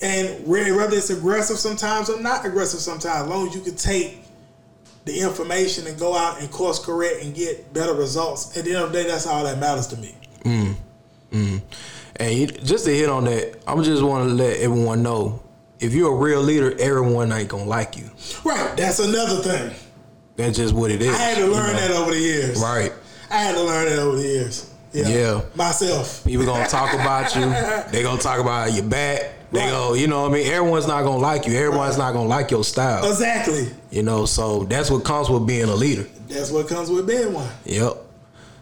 And 0.00 0.46
whether 0.46 0.96
it's 0.96 1.10
aggressive 1.10 1.58
sometimes 1.58 2.08
or 2.08 2.20
not 2.20 2.44
aggressive 2.46 2.80
sometimes, 2.80 3.22
as 3.24 3.28
long 3.28 3.48
as 3.48 3.54
you 3.54 3.60
can 3.62 3.74
take 3.74 4.22
the 5.08 5.20
information 5.20 5.86
and 5.86 5.98
go 5.98 6.16
out 6.16 6.40
and 6.40 6.50
course 6.50 6.84
correct 6.84 7.22
and 7.22 7.34
get 7.34 7.72
better 7.72 7.94
results. 7.94 8.56
At 8.56 8.64
the 8.64 8.74
end 8.74 8.84
of 8.84 8.92
the 8.92 9.02
day, 9.02 9.08
that's 9.08 9.26
all 9.26 9.44
that 9.44 9.58
matters 9.58 9.86
to 9.88 9.96
me. 9.96 10.14
Mm, 10.44 10.74
mm. 11.32 11.62
And 12.16 12.34
you, 12.34 12.46
just 12.46 12.84
to 12.84 12.94
hit 12.94 13.08
on 13.08 13.24
that, 13.24 13.58
I'm 13.66 13.82
just 13.82 14.02
want 14.02 14.28
to 14.28 14.34
let 14.34 14.58
everyone 14.58 15.02
know 15.02 15.42
if 15.80 15.94
you're 15.94 16.12
a 16.12 16.16
real 16.16 16.40
leader, 16.40 16.74
everyone 16.78 17.32
ain't 17.32 17.48
gonna 17.48 17.64
like 17.64 17.96
you. 17.96 18.10
Right. 18.44 18.76
That's 18.76 18.98
another 18.98 19.42
thing. 19.42 19.74
That's 20.36 20.56
just 20.56 20.74
what 20.74 20.90
it 20.90 21.02
is. 21.02 21.14
I 21.14 21.18
had 21.18 21.34
to 21.36 21.44
you 21.44 21.52
learn 21.52 21.72
know? 21.72 21.80
that 21.80 21.90
over 21.90 22.10
the 22.12 22.18
years. 22.18 22.60
Right. 22.60 22.92
I 23.30 23.36
had 23.36 23.54
to 23.54 23.62
learn 23.62 23.88
that 23.88 23.98
over 23.98 24.16
the 24.16 24.22
years. 24.22 24.72
Yeah. 24.92 25.08
Yeah. 25.08 25.40
Myself. 25.54 26.24
People 26.24 26.46
gonna 26.46 26.66
talk 26.68 26.94
about 26.94 27.34
you. 27.34 27.42
They 27.92 28.02
gonna 28.02 28.20
talk 28.20 28.40
about 28.40 28.72
your 28.72 28.84
back. 28.84 29.34
They 29.50 29.60
Right. 29.60 29.70
go, 29.70 29.94
you 29.94 30.08
know 30.08 30.22
what 30.22 30.30
I 30.32 30.34
mean? 30.34 30.46
Everyone's 30.46 30.86
not 30.86 31.04
gonna 31.04 31.18
like 31.22 31.46
you. 31.46 31.54
Everyone's 31.56 31.96
not 31.96 32.12
gonna 32.12 32.28
like 32.28 32.50
your 32.50 32.64
style. 32.64 33.08
Exactly. 33.10 33.70
You 33.90 34.02
know, 34.02 34.26
so 34.26 34.64
that's 34.64 34.90
what 34.90 35.04
comes 35.04 35.30
with 35.30 35.46
being 35.46 35.64
a 35.70 35.74
leader. 35.74 36.06
That's 36.28 36.50
what 36.50 36.68
comes 36.68 36.90
with 36.90 37.06
being 37.06 37.32
one. 37.32 37.48
Yep. 37.64 37.94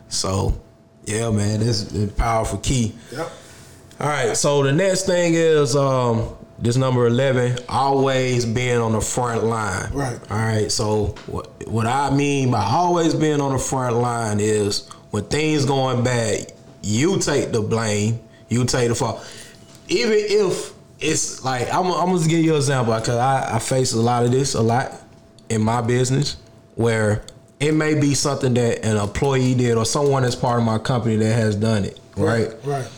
So, 0.09 0.55
yeah, 1.05 1.31
man, 1.31 1.59
this 1.61 1.83
is 1.92 2.05
a 2.05 2.07
powerful 2.12 2.59
key. 2.59 2.94
Yep. 3.12 3.31
All 3.99 4.09
right, 4.09 4.37
so 4.37 4.62
the 4.62 4.72
next 4.72 5.07
thing 5.07 5.35
is 5.35 5.75
um 5.75 6.29
this 6.59 6.77
number 6.77 7.07
eleven, 7.07 7.59
always 7.68 8.44
being 8.46 8.79
on 8.79 8.92
the 8.92 9.01
front 9.01 9.44
line. 9.44 9.90
Right. 9.92 10.18
All 10.31 10.37
right. 10.38 10.70
So 10.70 11.14
what 11.27 11.49
what 11.66 11.87
I 11.87 12.11
mean 12.11 12.51
by 12.51 12.62
always 12.64 13.14
being 13.14 13.40
on 13.40 13.53
the 13.53 13.59
front 13.59 13.96
line 13.96 14.38
is 14.40 14.88
when 15.11 15.25
things 15.25 15.64
going 15.64 16.05
bad, 16.05 16.53
you 16.83 17.18
take 17.18 17.51
the 17.53 17.61
blame, 17.61 18.20
you 18.49 18.64
take 18.66 18.88
the 18.88 18.94
fall 18.94 19.22
Even 19.88 20.14
if 20.18 20.72
it's 21.00 21.44
like 21.44 21.72
I'm, 21.72 21.87
I'm 21.87 22.14
gonna 22.14 22.26
give 22.26 22.44
you 22.44 22.52
an 22.52 22.56
example 22.56 22.94
because 22.94 23.16
I, 23.16 23.56
I 23.56 23.59
face 23.59 23.92
a 23.92 24.00
lot 24.00 24.24
of 24.24 24.30
this 24.32 24.54
a 24.54 24.62
lot 24.62 24.92
in 25.48 25.62
my 25.62 25.80
business 25.80 26.37
where 26.74 27.24
it 27.61 27.72
may 27.72 27.98
be 27.98 28.14
something 28.14 28.54
that 28.54 28.85
an 28.85 28.96
employee 28.96 29.54
did 29.54 29.76
or 29.76 29.85
someone 29.85 30.22
that's 30.22 30.35
part 30.35 30.59
of 30.59 30.64
my 30.64 30.78
company 30.78 31.16
that 31.16 31.35
has 31.35 31.56
done 31.56 31.85
it. 31.85 31.98
Right. 32.16 32.52
Right. 32.64 32.88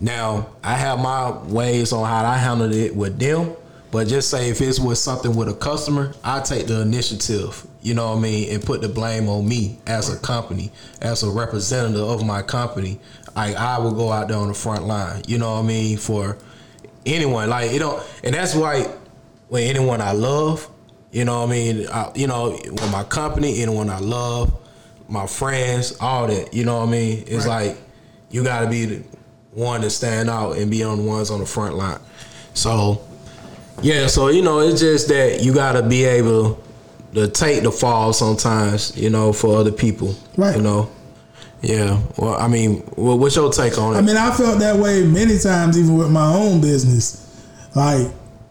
Now, 0.00 0.48
I 0.62 0.74
have 0.74 0.98
my 0.98 1.30
ways 1.44 1.92
on 1.92 2.06
how 2.06 2.24
I 2.24 2.36
handled 2.36 2.72
it 2.72 2.94
with 2.94 3.18
them, 3.18 3.54
but 3.92 4.08
just 4.08 4.28
say 4.28 4.50
if 4.50 4.60
it's 4.60 4.80
with 4.80 4.98
something 4.98 5.34
with 5.36 5.48
a 5.48 5.54
customer, 5.54 6.12
I 6.24 6.40
take 6.40 6.66
the 6.66 6.80
initiative, 6.80 7.64
you 7.80 7.94
know 7.94 8.10
what 8.10 8.18
I 8.18 8.20
mean, 8.20 8.52
and 8.52 8.62
put 8.62 8.80
the 8.80 8.88
blame 8.88 9.28
on 9.28 9.48
me 9.48 9.78
as 9.86 10.12
a 10.12 10.18
company, 10.18 10.72
as 11.00 11.22
a 11.22 11.30
representative 11.30 12.02
of 12.02 12.26
my 12.26 12.42
company. 12.42 12.98
I 13.36 13.54
I 13.54 13.78
will 13.78 13.92
go 13.92 14.10
out 14.10 14.28
there 14.28 14.36
on 14.36 14.48
the 14.48 14.54
front 14.54 14.84
line, 14.84 15.22
you 15.26 15.38
know 15.38 15.54
what 15.54 15.60
I 15.60 15.66
mean, 15.66 15.96
for 15.96 16.36
anyone. 17.06 17.48
Like 17.50 17.72
you 17.72 17.80
know, 17.80 18.02
and 18.22 18.34
that's 18.34 18.54
why 18.54 18.82
when 19.48 19.62
anyone 19.64 20.00
I 20.00 20.12
love, 20.12 20.68
you 21.12 21.24
know 21.24 21.40
what 21.40 21.48
I 21.48 21.52
mean, 21.52 21.86
I, 21.88 22.10
you 22.14 22.26
know, 22.26 22.50
with 22.50 22.90
my 22.92 23.04
company, 23.04 23.60
anyone 23.60 23.90
I 23.90 23.98
love, 23.98 24.52
my 25.08 25.26
friends, 25.26 25.96
all 26.00 26.26
that, 26.26 26.52
you 26.54 26.64
know 26.64 26.78
what 26.80 26.88
I 26.88 26.92
mean. 26.92 27.24
It's 27.26 27.46
Right. 27.46 27.68
like 27.68 27.76
you 28.30 28.42
got 28.42 28.60
to 28.60 28.68
be 28.68 28.84
the 28.86 29.02
one 29.52 29.82
to 29.82 29.90
stand 29.90 30.28
out 30.28 30.56
and 30.56 30.70
be 30.70 30.82
on 30.82 30.98
the 30.98 31.04
ones 31.04 31.30
on 31.30 31.38
the 31.40 31.46
front 31.46 31.76
line. 31.76 32.00
So 32.54 33.00
yeah, 33.82 34.06
so 34.06 34.28
you 34.28 34.42
know, 34.42 34.60
it's 34.60 34.80
just 34.80 35.08
that 35.08 35.42
you 35.42 35.52
got 35.54 35.72
to 35.72 35.82
be 35.82 36.04
able 36.04 36.58
to 37.14 37.28
take 37.28 37.62
the 37.62 37.70
fall 37.70 38.12
sometimes, 38.12 38.96
you 38.96 39.10
know, 39.10 39.32
for 39.32 39.56
other 39.58 39.70
people, 39.72 40.14
Right. 40.36 40.56
You 40.56 40.62
know. 40.62 40.90
Yeah. 41.64 42.00
Well, 42.18 42.34
I 42.34 42.46
mean, 42.46 42.84
well, 42.96 43.18
what's 43.18 43.36
your 43.36 43.50
take 43.50 43.78
on 43.78 43.94
it? 43.94 43.98
I 43.98 44.00
mean, 44.02 44.16
I 44.16 44.30
felt 44.34 44.58
that 44.58 44.76
way 44.76 45.02
many 45.04 45.38
times, 45.38 45.78
even 45.78 45.96
with 45.96 46.10
my 46.10 46.26
own 46.26 46.60
business. 46.60 47.20
Like, 47.74 48.08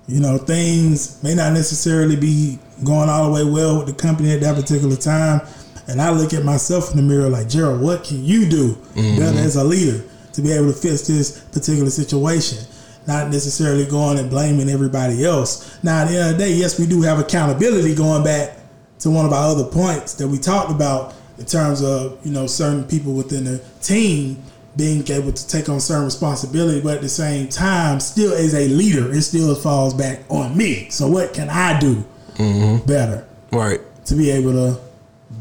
you 0.08 0.19
know, 0.19 0.38
things 0.38 1.21
may 1.23 1.36
not 1.36 1.54
necessarily 1.54 2.15
be 2.15 2.60
going 2.84 3.10
all 3.10 3.28
the 3.28 3.34
way 3.34 3.49
well 3.49 3.78
with 3.78 3.88
the 3.88 3.93
company 3.93 4.32
at 4.34 4.41
that 4.41 4.56
particular 4.56 4.95
time. 4.95 5.41
And 5.88 6.02
I 6.02 6.10
look 6.10 6.34
at 6.34 6.43
myself 6.43 6.91
in 6.91 6.97
the 6.97 7.04
mirror 7.04 7.30
like, 7.30 7.47
Gerald, 7.47 7.82
what 7.82 8.04
can 8.04 8.23
you 8.23 8.49
do 8.49 8.73
mm-hmm. 8.73 9.19
better 9.19 9.38
as 9.38 9.58
a 9.58 9.63
leader 9.63 10.04
to 10.34 10.41
be 10.41 10.52
able 10.52 10.71
to 10.71 10.73
fix 10.73 11.08
this 11.08 11.39
particular 11.52 11.89
situation? 11.89 12.65
Not 13.06 13.30
necessarily 13.30 13.86
going 13.86 14.17
and 14.17 14.30
blaming 14.30 14.69
everybody 14.69 15.23
else. 15.23 15.78
Now, 15.84 16.04
at 16.04 16.08
the 16.08 16.17
end 16.17 16.32
of 16.32 16.38
the 16.38 16.45
day, 16.45 16.54
yes, 16.54 16.80
we 16.80 16.88
do 16.88 17.02
have 17.02 17.19
accountability 17.19 17.93
going 17.93 18.23
back 18.23 18.58
to 18.99 19.10
one 19.10 19.26
of 19.26 19.34
our 19.34 19.52
other 19.52 19.65
points 19.65 20.13
that 20.15 20.28
we 20.28 20.39
talked 20.39 20.71
about 20.71 21.13
in 21.37 21.45
terms 21.45 21.81
of 21.83 22.19
you 22.25 22.31
know 22.31 22.47
certain 22.47 22.83
people 22.83 23.13
within 23.13 23.43
the 23.45 23.59
team 23.81 24.41
being 24.75 25.07
able 25.11 25.31
to 25.31 25.47
take 25.47 25.69
on 25.69 25.79
certain 25.79 26.05
responsibility, 26.05 26.81
but 26.81 26.95
at 26.95 27.01
the 27.01 27.09
same 27.09 27.47
time, 27.47 27.99
still 27.99 28.33
as 28.33 28.55
a 28.55 28.67
leader, 28.69 29.11
it 29.13 29.21
still 29.21 29.53
falls 29.53 29.93
back 29.93 30.21
on 30.29 30.57
me. 30.57 30.89
So 30.89 31.07
what 31.07 31.33
can 31.33 31.49
I 31.49 31.79
do 31.79 32.03
mm-hmm. 32.33 32.85
better 32.87 33.27
right. 33.51 33.79
to 34.05 34.15
be 34.15 34.31
able 34.31 34.53
to 34.53 34.81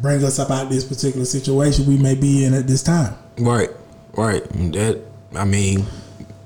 bring 0.02 0.22
us 0.22 0.38
up 0.38 0.50
out 0.50 0.64
of 0.64 0.70
this 0.70 0.85
particular 0.85 1.24
situation 1.24 1.87
we 1.87 1.96
may 1.96 2.14
be 2.14 2.44
in 2.44 2.52
at 2.52 2.66
this 2.66 2.83
time? 2.83 3.16
Right. 3.38 3.70
Right. 4.14 4.44
That 4.72 5.00
I 5.35 5.46
mean, 5.46 5.87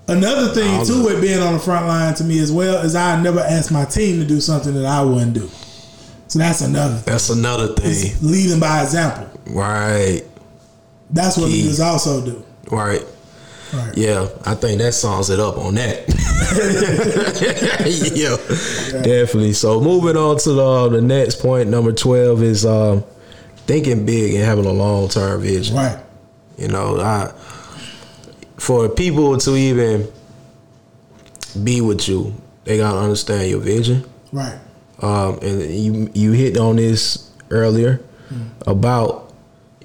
Another 0.08 0.54
thing 0.54 0.86
too 0.86 1.04
with 1.04 1.20
being 1.20 1.40
on 1.40 1.54
the 1.54 1.58
front 1.58 1.86
line 1.86 2.14
to 2.14 2.24
me 2.24 2.38
as 2.38 2.52
well 2.52 2.84
is 2.84 2.94
I 2.94 3.20
never 3.20 3.40
asked 3.40 3.72
my 3.72 3.84
team 3.84 4.20
to 4.20 4.26
do 4.26 4.40
something 4.40 4.72
that 4.74 4.86
I 4.86 5.02
wouldn't 5.02 5.34
do. 5.34 5.50
So 6.28 6.38
that's 6.38 6.60
another 6.60 6.94
thing. 6.94 7.12
that's 7.12 7.30
another 7.30 7.68
thing. 7.74 7.90
It's 7.90 8.22
leading 8.22 8.60
by 8.60 8.82
example. 8.82 9.35
Right. 9.46 10.22
That's 11.10 11.36
what 11.36 11.46
Key. 11.46 11.62
leaders 11.62 11.80
also 11.80 12.24
do. 12.24 12.44
Right. 12.70 13.02
Right. 13.72 13.96
Yeah, 13.96 14.28
I 14.44 14.54
think 14.54 14.80
that 14.80 14.92
sums 14.92 15.28
it 15.28 15.40
up 15.40 15.58
on 15.58 15.74
that. 15.74 16.04
yeah, 18.14 19.02
definitely. 19.02 19.54
So 19.54 19.80
moving 19.80 20.16
on 20.16 20.38
to 20.38 20.52
the, 20.52 20.88
the 20.88 21.00
next 21.00 21.40
point, 21.40 21.68
number 21.68 21.92
twelve 21.92 22.42
is 22.42 22.64
um, 22.64 23.02
thinking 23.66 24.06
big 24.06 24.34
and 24.34 24.44
having 24.44 24.66
a 24.66 24.72
long 24.72 25.08
term 25.08 25.42
vision. 25.42 25.76
Right. 25.76 25.98
You 26.56 26.68
know, 26.68 27.00
I 27.00 27.32
for 28.56 28.88
people 28.88 29.36
to 29.38 29.56
even 29.56 30.08
be 31.64 31.80
with 31.80 32.08
you, 32.08 32.34
they 32.64 32.78
gotta 32.78 32.98
understand 32.98 33.50
your 33.50 33.60
vision. 33.60 34.08
Right. 34.32 34.58
Um, 35.00 35.38
and 35.42 35.62
you 35.62 36.10
you 36.14 36.32
hit 36.32 36.56
on 36.56 36.76
this 36.76 37.30
earlier 37.50 38.00
about 38.66 39.25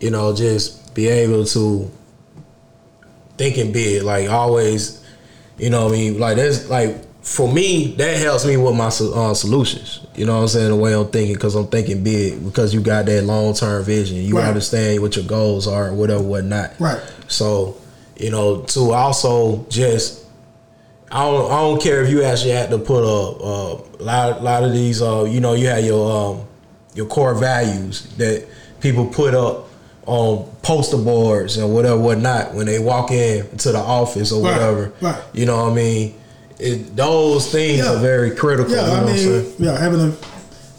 you 0.01 0.09
know 0.11 0.35
just 0.35 0.93
be 0.93 1.07
able 1.07 1.45
to 1.45 1.89
thinking 3.37 3.71
big, 3.71 4.03
like 4.03 4.29
always. 4.29 4.99
You 5.57 5.69
know, 5.69 5.85
what 5.85 5.93
I 5.93 5.97
mean, 5.97 6.19
like 6.19 6.37
that's 6.37 6.69
like 6.69 7.05
for 7.23 7.51
me 7.51 7.93
that 7.97 8.17
helps 8.17 8.45
me 8.45 8.57
with 8.57 8.75
my 8.75 8.87
uh, 8.87 9.33
solutions. 9.33 9.99
You 10.15 10.25
know 10.25 10.35
what 10.37 10.41
I'm 10.43 10.47
saying? 10.47 10.69
The 10.69 10.75
way 10.75 10.93
I'm 10.95 11.07
thinking 11.09 11.35
because 11.35 11.53
I'm 11.55 11.67
thinking 11.67 12.03
big 12.03 12.43
because 12.43 12.73
you 12.73 12.81
got 12.81 13.05
that 13.05 13.23
long 13.25 13.53
term 13.53 13.83
vision. 13.83 14.17
You 14.17 14.37
Right. 14.37 14.47
understand 14.47 15.01
what 15.01 15.15
your 15.15 15.25
goals 15.25 15.67
are, 15.67 15.87
and 15.89 15.97
whatever, 15.99 16.23
whatnot. 16.23 16.71
Right. 16.79 16.99
So, 17.27 17.77
you 18.17 18.31
know, 18.31 18.61
to 18.61 18.91
also 18.91 19.65
just 19.69 20.25
I 21.11 21.25
don't, 21.25 21.51
I 21.51 21.55
don't 21.61 21.81
care 21.81 22.01
if 22.03 22.09
you 22.09 22.23
actually 22.23 22.51
had 22.51 22.69
to 22.71 22.77
put 22.79 23.03
a, 23.03 23.07
a 23.07 24.03
lot, 24.03 24.41
lot 24.41 24.63
of 24.63 24.71
these. 24.73 25.01
Uh, 25.01 25.25
you 25.25 25.41
know, 25.41 25.53
you 25.53 25.67
have 25.67 25.85
your 25.85 26.11
um, 26.39 26.47
your 26.95 27.05
core 27.05 27.35
values 27.35 28.03
that 28.17 28.47
people 28.79 29.05
put 29.05 29.35
up 29.35 29.67
on 30.05 30.45
poster 30.63 30.97
boards 30.97 31.57
and 31.57 31.73
whatever, 31.73 31.99
whatnot 31.99 32.53
when 32.53 32.65
they 32.65 32.79
walk 32.79 33.11
in 33.11 33.47
to 33.57 33.71
the 33.71 33.77
office 33.79 34.31
or 34.31 34.43
Right, 34.43 34.53
whatever. 34.53 34.91
right. 35.01 35.21
You 35.33 35.45
know 35.45 35.63
what 35.63 35.71
I 35.73 35.75
mean? 35.75 36.15
It, 36.59 36.95
those 36.95 37.47
things 37.51 37.79
Yeah. 37.79 37.93
are 37.93 37.99
very 37.99 38.31
critical. 38.31 38.73
Yeah, 38.73 38.81
you 38.81 38.87
know 38.87 38.93
I 38.93 39.01
what 39.03 39.09
I'm 39.09 39.15
mean, 39.15 39.53
yeah, 39.59 39.77
having 39.79 40.01
a 40.01 40.13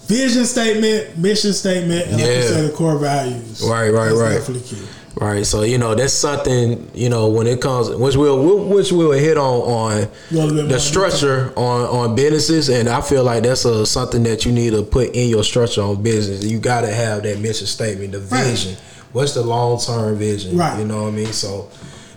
vision 0.07 0.45
statement, 0.45 1.19
mission 1.19 1.53
statement, 1.53 2.07
and 2.07 2.17
like 2.21 2.27
you 2.27 2.33
Yeah. 2.33 2.47
said, 2.49 2.69
the 2.69 2.73
core 2.73 2.99
values. 2.99 3.63
Right, 3.65 3.91
right, 3.91 4.13
right. 4.13 4.35
Definitely 4.35 4.63
key. 4.69 4.83
Right. 5.15 5.45
So 5.47 5.63
you 5.63 5.77
know 5.77 5.95
that's 5.95 6.15
something 6.15 6.91
you 6.95 7.09
know 7.11 7.29
when 7.29 7.47
it 7.47 7.61
comes, 7.61 7.91
which 7.91 8.17
we'll 8.17 8.39
which 8.65 8.91
we'll 8.93 9.13
hit 9.13 9.37
on 9.37 9.45
on 9.61 9.93
A 9.93 10.09
little 10.31 10.49
bit 10.55 10.65
more 10.65 10.73
the 10.73 10.81
structure 10.81 11.53
on 11.55 11.83
on 11.83 12.15
businesses, 12.15 12.71
and 12.71 12.89
I 12.89 13.03
feel 13.03 13.23
like 13.23 13.43
that's 13.43 13.65
a 13.67 13.85
something 13.85 14.23
that 14.23 14.47
you 14.47 14.53
need 14.53 14.71
to 14.71 14.83
put 14.83 15.11
in 15.15 15.29
your 15.29 15.45
structure 15.45 15.83
on 15.83 16.03
business. 16.03 16.43
You 16.45 16.59
got 16.59 16.81
to 16.83 16.89
have 16.93 17.25
that 17.25 17.41
mission 17.41 17.67
statement, 17.67 18.13
the 18.13 18.21
Right. 18.21 18.77
What's 19.13 19.35
the 19.35 19.43
long 19.43 19.81
term 19.81 20.17
vision? 20.17 20.57
Right. 20.57 20.79
You 20.79 20.85
know 20.87 21.03
what 21.05 21.09
I 21.09 21.17
mean? 21.17 21.33
So 21.33 21.69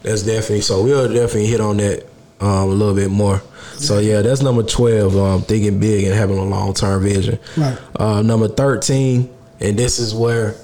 that's 0.03 0.23
definitely 0.23 0.61
so 0.61 0.83
we'll 0.83 1.07
definitely 1.07 1.47
hit 1.47 1.61
on 1.61 1.77
that 1.77 2.03
um, 2.39 2.47
a 2.49 2.65
little 2.67 2.95
bit 2.95 3.09
more. 3.11 3.41
So 3.77 3.99
yeah, 3.99 4.21
that's 4.21 4.41
number 4.41 4.63
twelve. 4.63 5.15
Um, 5.17 5.41
thinking 5.41 5.79
big 5.79 6.05
and 6.05 6.13
having 6.13 6.37
a 6.37 6.43
long 6.45 6.73
term 6.73 7.03
vision. 7.03 7.39
Right. 7.57 7.77
Uh, 7.99 8.21
number 8.21 8.47
thirteen, 8.47 9.33
and 9.59 9.77
this 9.77 9.99
is 9.99 10.13
where. 10.13 10.55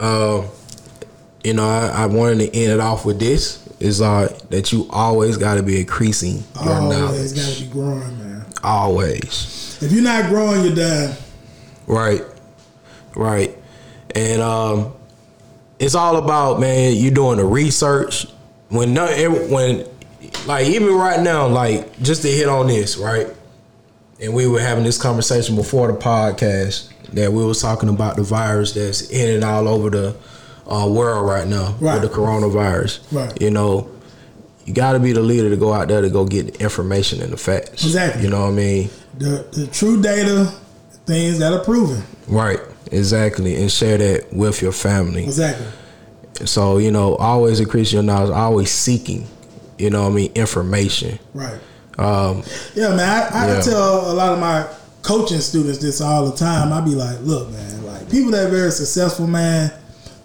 Um, 0.00 0.46
you 1.44 1.54
know, 1.54 1.64
I, 1.68 2.02
I 2.02 2.06
wanted 2.06 2.38
to 2.52 2.56
end 2.58 2.72
it 2.72 2.80
off 2.80 3.04
with 3.06 3.18
this 3.20 3.64
is 3.80 4.00
uh, 4.02 4.36
that 4.50 4.72
you 4.72 4.86
always 4.90 5.36
got 5.36 5.54
to 5.54 5.62
be 5.62 5.80
increasing 5.80 6.42
your 6.64 6.74
Always 6.74 6.98
knowledge. 6.98 7.34
got 7.36 7.54
to 7.54 7.62
be 7.64 7.70
growing, 7.70 8.18
man. 8.18 8.44
Always, 8.62 9.78
If 9.80 9.92
you're 9.92 10.02
not 10.02 10.28
growing, 10.30 10.64
you're 10.64 10.74
done. 10.74 11.16
right, 11.86 12.22
right, 13.14 13.56
and 14.14 14.42
um, 14.42 14.92
it's 15.78 15.94
all 15.94 16.16
about 16.16 16.60
man. 16.60 16.94
You 16.96 17.10
doing 17.10 17.38
the 17.38 17.44
research 17.44 18.26
when 18.68 18.94
when 19.50 19.86
like 20.46 20.66
even 20.66 20.94
right 20.94 21.20
now, 21.20 21.46
like 21.48 22.00
just 22.02 22.22
to 22.22 22.28
hit 22.28 22.48
on 22.48 22.66
this, 22.66 22.96
right? 22.96 23.28
And 24.20 24.34
we 24.34 24.46
were 24.48 24.60
having 24.60 24.84
this 24.84 25.00
conversation 25.00 25.54
before 25.56 25.90
the 25.92 25.98
podcast 25.98 26.90
that 27.14 27.32
we 27.32 27.44
was 27.44 27.62
talking 27.62 27.88
about 27.88 28.16
the 28.16 28.22
virus 28.22 28.72
that's 28.72 29.08
in 29.10 29.36
and 29.36 29.44
all 29.44 29.68
over 29.68 29.90
the 29.90 30.16
uh, 30.66 30.86
world 30.90 31.26
right 31.26 31.46
now 31.46 31.74
Right. 31.80 32.00
with 32.00 32.10
the 32.10 32.14
coronavirus. 32.16 33.00
Right. 33.12 33.40
You 33.40 33.50
know, 33.50 33.88
you 34.66 34.74
got 34.74 34.92
to 34.92 34.98
be 35.00 35.12
the 35.12 35.20
leader 35.22 35.48
to 35.48 35.56
go 35.56 35.72
out 35.72 35.88
there 35.88 36.02
to 36.02 36.10
go 36.10 36.26
get 36.26 36.52
the 36.54 36.60
information 36.60 37.22
and 37.22 37.32
the 37.32 37.36
facts. 37.38 37.84
Exactly. 37.84 38.24
You 38.24 38.30
know 38.30 38.40
what 38.42 38.48
I 38.48 38.56
mean? 38.56 38.90
The 39.16 39.46
the 39.52 39.66
true 39.68 40.02
data, 40.02 40.52
things 41.06 41.38
that 41.38 41.52
are 41.52 41.64
proven. 41.64 42.02
Right. 42.26 42.58
Exactly. 42.92 43.56
And 43.56 43.70
share 43.70 43.98
that 43.98 44.32
with 44.32 44.62
your 44.62 44.72
family. 44.72 45.24
Exactly. 45.24 45.66
So, 46.44 46.78
you 46.78 46.90
know, 46.90 47.16
always 47.16 47.60
increase 47.60 47.92
your 47.92 48.02
knowledge, 48.02 48.30
always 48.30 48.70
seeking, 48.70 49.26
you 49.76 49.90
know 49.90 50.02
what 50.04 50.12
I 50.12 50.14
mean, 50.14 50.32
information. 50.34 51.18
Right. 51.34 51.58
Um, 51.98 52.42
Yeah, 52.74 52.90
man. 52.94 53.00
I, 53.00 53.28
I 53.44 53.46
Yeah. 53.54 53.60
tell 53.60 54.12
a 54.12 54.14
lot 54.14 54.32
of 54.32 54.38
my 54.38 54.66
coaching 55.02 55.40
students 55.40 55.78
this 55.78 56.00
all 56.00 56.30
the 56.30 56.36
time. 56.36 56.72
I 56.72 56.80
be 56.80 56.94
like, 56.94 57.18
look, 57.22 57.50
man, 57.50 57.84
like 57.86 58.08
people 58.10 58.30
that 58.32 58.46
are 58.46 58.50
very 58.50 58.70
successful, 58.70 59.26
man, 59.26 59.72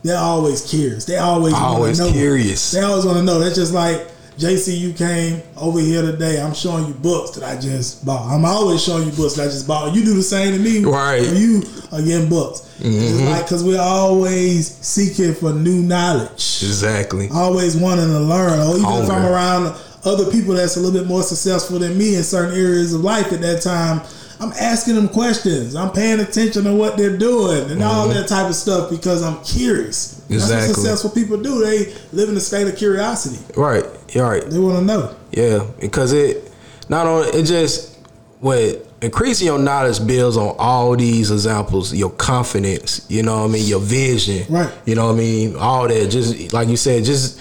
they're 0.04 0.18
always 0.18 0.62
curious. 0.62 1.06
They 1.06 1.18
always 1.18 1.54
Always 1.54 2.00
curious. 2.00 2.72
They 2.72 2.82
always 2.82 3.06
want 3.06 3.18
to 3.18 3.24
know. 3.24 3.40
That's 3.40 3.56
just 3.56 3.74
like 3.74 4.08
JC. 4.38 4.78
You 4.78 4.94
came 4.94 5.42
over 5.58 5.80
here 5.80 6.02
today. 6.02 6.42
I'm 6.42 6.54
showing 6.54 6.88
you 6.88 6.94
books 6.94 7.32
that 7.32 7.44
I 7.44 7.60
just 7.60 8.06
bought. 8.06 8.30
I'm 8.32 8.46
always 8.46 8.84
showing 8.84 9.06
you 9.06 9.12
books 9.12 9.36
that 9.36 9.44
I 9.44 9.46
just 9.46 9.68
bought. 9.68 9.94
You 9.94 10.04
do 10.04 10.14
the 10.14 10.24
same 10.24 10.54
to 10.54 10.60
me, 10.60 10.84
Right. 10.84 11.22
Mm-hmm. 11.22 11.36
You 11.36 11.98
are 11.98 12.02
getting 12.04 12.30
books. 12.30 12.70
It's 12.80 13.22
like 13.22 13.46
because 13.46 13.64
we're 13.64 13.80
always 13.80 14.76
seeking 14.78 15.34
for 15.36 15.54
new 15.54 15.82
knowledge 15.82 16.32
exactly. 16.64 17.30
always 17.32 17.78
wanting 17.78 18.08
to 18.08 18.20
learn, 18.20 18.60
or 18.60 18.76
even 18.78 19.04
if 19.04 19.10
I'm 19.10 19.26
around 19.26 19.76
other 20.06 20.30
people 20.32 20.54
that's 20.54 20.76
a 20.76 20.80
little 20.82 21.00
bit 21.00 21.08
more 21.08 21.24
successful 21.24 21.80
than 21.80 21.98
me 21.98 22.16
in 22.16 22.24
certain 22.24 22.58
areas 22.60 22.94
of 22.94 23.02
life 23.02 23.32
at 23.32 23.40
that 23.42 23.62
time, 23.62 24.02
I'm 24.44 24.54
asking 24.60 24.96
them 24.96 25.08
questions. 25.08 25.76
I'm 25.76 25.92
paying 25.92 26.20
attention 26.20 26.66
to 26.66 26.76
what 26.76 26.98
they're 26.98 27.18
doing 27.18 27.72
and 27.72 27.82
all 27.82 28.08
that 28.10 28.28
type 28.28 28.50
of 28.50 28.56
stuff 28.56 28.90
because 28.90 29.24
I'm 29.24 29.42
curious. 29.44 30.20
Exactly. 30.30 30.38
That's 30.38 30.52
Mm-hmm. 30.54 30.68
What 30.68 30.76
successful 30.76 31.10
people 31.12 31.42
do. 31.42 31.64
They 31.64 31.94
live 32.12 32.30
in 32.30 32.36
a 32.36 32.40
state 32.42 32.68
of 32.68 32.76
curiosity. 32.76 33.40
Right. 33.56 33.86
You're 34.10 34.30
right. 34.30 34.44
They 34.44 34.60
want 34.60 34.80
to 34.80 34.86
know. 34.86 35.16
Yeah, 35.32 35.66
because 35.80 36.12
it 36.14 36.52
not 36.90 37.08
only 37.08 37.30
it 37.30 37.46
just 37.46 37.98
what 38.40 38.86
increasing 39.02 39.48
your 39.48 39.60
knowledge 39.60 40.06
builds 40.06 40.36
on 40.38 40.56
all 40.60 40.96
these 40.96 41.32
examples, 41.32 41.94
your 41.94 42.12
confidence, 42.12 43.06
you 43.10 43.24
know 43.24 43.42
what 43.42 43.50
I 43.50 43.54
mean, 43.54 43.66
your 43.66 43.80
vision. 43.80 44.46
Right. 44.54 44.72
You 44.86 44.96
know 44.96 45.08
what 45.08 45.16
I 45.16 45.18
mean? 45.20 45.56
All 45.56 45.88
that. 45.88 46.12
Just 46.12 46.52
like 46.54 46.68
you 46.68 46.78
said, 46.78 47.06
just 47.06 47.40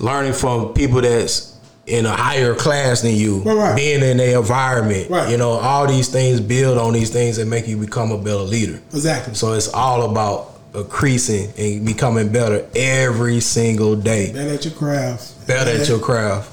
learning 0.00 0.32
from 0.32 0.72
people 0.74 1.00
that's 1.00 1.53
in 1.86 2.06
a 2.06 2.16
higher 2.16 2.54
class 2.54 3.02
than 3.02 3.14
you, 3.14 3.40
Right, 3.42 3.56
right. 3.56 3.76
being 3.76 4.02
in 4.02 4.16
their 4.16 4.38
environment. 4.38 5.10
Right. 5.10 5.30
You 5.30 5.36
know, 5.36 5.50
all 5.50 5.86
these 5.86 6.08
things 6.08 6.40
build 6.40 6.78
on 6.78 6.92
these 6.94 7.10
things 7.10 7.36
that 7.36 7.46
make 7.46 7.68
you 7.68 7.76
become 7.76 8.10
a 8.10 8.18
better 8.18 8.38
leader. 8.38 8.80
Exactly. 8.92 9.34
So 9.34 9.52
it's 9.52 9.68
all 9.68 10.10
about 10.10 10.52
increasing 10.74 11.52
and 11.58 11.84
becoming 11.86 12.30
better 12.32 12.66
every 12.74 13.40
single 13.40 13.94
day 13.96 14.32
Better 14.32 14.54
at 14.54 14.64
your 14.64 14.74
craft. 14.74 15.46
better 15.46 15.70
at 15.70 15.88
your 15.88 15.98
craft. 16.00 16.50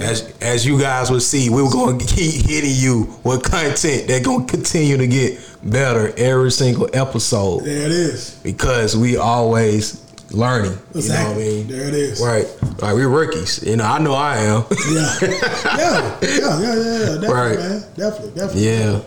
As 0.00 0.32
as 0.40 0.64
you 0.66 0.78
guys 0.80 1.10
will 1.10 1.20
see, 1.20 1.48
we're 1.50 1.70
gonna 1.70 1.98
keep 1.98 2.46
hitting 2.46 2.74
you 2.74 3.14
with 3.24 3.42
content 3.42 4.08
that 4.08 4.24
gonna 4.24 4.44
continue 4.46 4.96
to 4.96 5.06
get 5.06 5.38
better 5.62 6.12
every 6.16 6.50
single 6.50 6.88
episode 6.94 7.60
There 7.64 7.86
it 7.86 7.92
is. 7.92 8.30
because 8.42 8.96
we 8.96 9.16
always 9.16 10.01
learning. 10.32 10.78
You 10.94 11.08
know 11.08 11.14
what 11.14 11.26
I 11.26 11.36
mean? 11.36 11.66
There 11.68 11.88
it 11.88 11.94
is. 11.94 12.20
Right. 12.20 12.46
Like 12.82 12.94
we're 12.94 13.08
rookies. 13.08 13.62
You 13.62 13.76
know, 13.76 13.84
I 13.84 13.98
know 13.98 14.14
I 14.14 14.36
am. 14.38 14.64
Yeah. 14.90 15.16
yeah. 15.22 16.18
Yeah. 16.20 16.20
Yeah. 16.22 16.60
Yeah. 16.60 17.18
Definitely, 17.20 17.28
Right. 17.28 17.58
man. 17.58 17.80
Definitely. 17.96 18.30
Definitely. 18.40 18.66
yeah. 18.68 19.00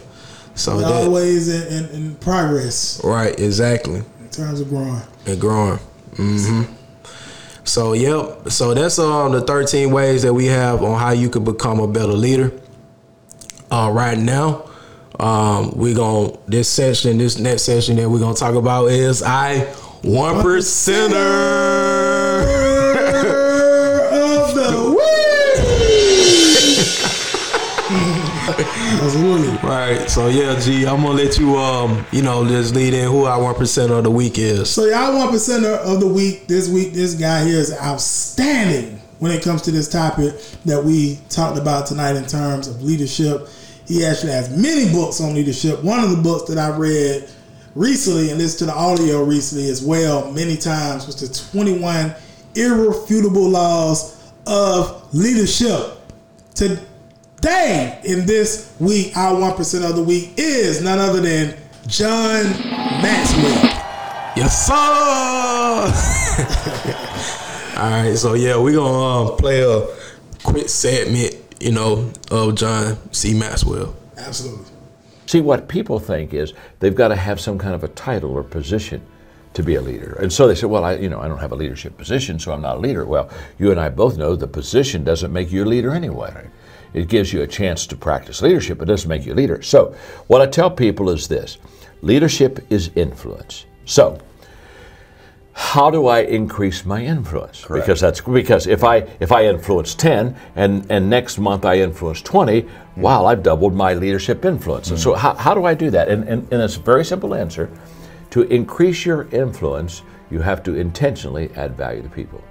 So 0.56 0.78
that 0.80 0.90
always 0.92 1.50
in, 1.50 1.68
in, 1.86 1.90
in 1.90 2.16
progress 2.16 3.02
right, 3.04 3.38
exactly. 3.38 3.96
in 4.22 4.30
terms 4.32 4.62
of 4.62 4.70
growing. 4.70 5.02
and 5.26 5.42
growing. 5.42 5.80
hmm 6.16 6.64
So 7.66 7.92
yep. 7.94 8.50
So 8.50 8.74
that's 8.74 8.98
um 9.00 9.34
the 9.34 9.42
thirteen 9.42 9.92
ways 9.92 10.22
that 10.24 10.34
we 10.34 10.46
have 10.46 10.82
on 10.82 10.98
how 11.00 11.12
you 11.12 11.30
can 11.30 11.44
become 11.44 11.80
a 11.82 11.88
better 11.88 12.14
leader. 12.14 12.52
Uh, 13.72 13.90
right 13.92 14.18
now, 14.18 14.70
um, 15.20 15.72
we 15.76 15.94
gon' 15.94 16.38
this 16.48 16.70
session, 16.70 17.18
this 17.18 17.38
next 17.40 17.64
session 17.64 17.96
that 17.98 18.10
we're 18.10 18.20
gonna 18.20 18.36
talk 18.36 18.56
about 18.56 18.86
is 18.92 19.24
I 19.24 19.66
one 20.06 20.36
percenter. 20.36 21.16
of 24.14 24.54
the 24.54 24.92
week. 24.92 25.02
Absolutely. 29.02 29.58
right. 29.68 30.08
So 30.08 30.28
yeah, 30.28 30.60
G, 30.60 30.86
I'm 30.86 31.02
gonna 31.02 31.10
let 31.10 31.40
you 31.40 31.58
um 31.58 32.06
you 32.12 32.22
know 32.22 32.48
just 32.48 32.76
lead 32.76 32.94
in 32.94 33.10
who 33.10 33.26
our 33.26 33.42
one 33.42 33.56
percenter 33.56 33.98
of 33.98 34.04
the 34.04 34.12
week 34.12 34.38
is. 34.38 34.70
So 34.70 34.86
y'all 34.86 35.18
one 35.18 35.30
percenter 35.30 35.76
of 35.80 36.00
the 36.00 36.08
week. 36.08 36.46
This 36.48 36.70
week, 36.70 36.94
this 36.94 37.16
guy 37.16 37.44
here 37.44 37.58
is 37.58 37.74
outstanding 37.74 39.02
when 39.18 39.32
it 39.32 39.44
comes 39.44 39.64
to 39.64 39.72
this 39.72 39.90
topic 39.90 40.36
that 40.66 40.84
we 40.84 41.20
talked 41.30 41.58
about 41.58 41.88
tonight 41.88 42.16
in 42.16 42.28
terms 42.28 42.68
of 42.68 42.84
leadership. 42.84 43.48
He 43.88 44.06
actually 44.06 44.34
has 44.34 44.56
many 44.56 44.92
books 44.92 45.20
on 45.20 45.34
leadership. 45.34 45.84
One 45.84 46.04
of 46.04 46.12
the 46.12 46.18
books 46.18 46.48
that 46.50 46.60
I 46.60 46.76
read 46.78 47.28
recently 47.76 48.30
and 48.30 48.40
listened 48.40 48.60
to 48.60 48.66
the 48.66 48.74
audio 48.74 49.24
recently 49.24 49.70
as 49.70 49.84
well 49.84 50.32
many 50.32 50.56
times 50.56 51.06
was 51.06 51.16
the 51.18 51.50
21 51.52 52.16
irrefutable 52.56 53.50
laws 53.50 54.32
of 54.48 55.14
leadership. 55.14 56.00
Today, 56.54 58.00
in 58.06 58.26
this 58.26 58.74
week, 58.80 59.16
our 59.18 59.38
one 59.40 59.54
percent 59.56 59.84
of 59.84 59.96
the 59.98 60.04
week 60.04 60.34
is 60.38 60.82
none 60.82 61.00
other 61.00 61.20
than 61.20 61.56
John 61.88 62.44
Maxwell. 63.02 63.72
Yes, 64.38 64.66
sir. 64.66 64.74
All 67.78 67.90
right, 67.90 68.18
so 68.18 68.34
yeah, 68.36 68.58
we're 68.58 68.76
gonna 68.76 69.32
um, 69.32 69.38
play 69.38 69.62
a 69.62 69.86
quick 70.44 70.70
segment, 70.70 71.36
you 71.60 71.74
know, 71.74 72.10
of 72.32 72.56
John 72.56 72.98
C. 73.12 73.34
Maxwell. 73.34 73.94
Absolutely. 74.18 74.75
See, 75.26 75.42
what 75.42 75.68
people 75.68 76.00
think 76.00 76.34
is 76.34 76.54
they've 76.80 76.96
got 76.96 77.10
to 77.10 77.16
have 77.16 77.40
some 77.40 77.58
kind 77.58 77.74
of 77.74 77.84
a 77.84 77.88
title 77.90 78.32
or 78.32 78.44
position 78.44 79.02
to 79.54 79.64
be 79.64 79.76
a 79.76 79.82
leader. 79.82 80.18
And 80.22 80.32
so 80.32 80.48
they 80.48 80.56
say, 80.56 80.68
well, 80.68 80.84
I, 80.84 80.96
you 80.96 81.10
know, 81.10 81.20
I 81.20 81.28
don't 81.28 81.40
have 81.40 81.54
a 81.54 81.56
leadership 81.56 81.98
position, 81.98 82.38
so 82.38 82.52
I'm 82.52 82.62
not 82.62 82.78
a 82.78 82.80
leader. 82.80 83.06
Well, 83.06 83.30
you 83.58 83.72
and 83.72 83.80
I 83.80 83.90
both 83.90 84.18
know 84.18 84.36
the 84.36 84.48
position 84.48 85.04
doesn't 85.04 85.32
make 85.32 85.52
you 85.52 85.64
a 85.64 85.66
leader 85.66 85.92
anyway. 85.92 86.50
It 86.94 87.08
gives 87.08 87.34
you 87.34 87.42
a 87.42 87.48
chance 87.48 87.88
to 87.88 87.96
practice 87.96 88.42
leadership, 88.42 88.82
it 88.82 88.86
doesn't 88.86 89.10
make 89.10 89.26
you 89.26 89.34
a 89.34 89.36
leader. 89.36 89.62
So, 89.62 89.96
what 90.28 90.42
I 90.42 90.46
tell 90.46 90.70
people 90.70 91.10
is 91.10 91.28
this 91.28 91.58
leadership 92.02 92.66
is 92.70 92.92
influence. 92.96 93.66
So, 93.86 94.20
how 95.58 95.90
do 95.90 96.08
I 96.08 96.20
increase 96.20 96.84
my 96.84 97.02
influence? 97.02 97.64
Because 97.64 98.02
that's 98.02 98.20
because 98.20 98.68
if 98.68 98.84
I 98.84 99.08
if 99.22 99.32
I 99.32 99.46
influence 99.46 99.96
10 99.96 100.36
and, 100.58 100.86
and 100.92 101.10
next 101.10 101.40
month 101.40 101.64
I 101.64 101.80
influence 101.80 102.22
20, 102.22 102.68
wow, 102.98 103.26
I've 103.26 103.42
doubled 103.42 103.74
my 103.74 103.94
leadership 103.94 104.44
influence. 104.44 104.90
And 104.90 105.00
so 105.00 105.14
mm. 105.14 105.18
how, 105.18 105.34
how 105.36 105.54
do 105.54 105.64
I 105.64 105.74
do 105.74 105.90
that? 105.92 106.10
And, 106.10 106.28
and, 106.28 106.42
and 106.52 106.62
it's 106.62 106.76
a 106.76 106.82
very 106.82 107.06
simple 107.06 107.34
answer. 107.34 107.70
To 108.32 108.42
increase 108.42 109.06
your 109.06 109.30
influence, 109.32 110.02
you 110.30 110.42
have 110.42 110.62
to 110.64 110.76
intentionally 110.76 111.50
add 111.56 111.78
value 111.78 112.02
to 112.02 112.10
people. 112.10 112.44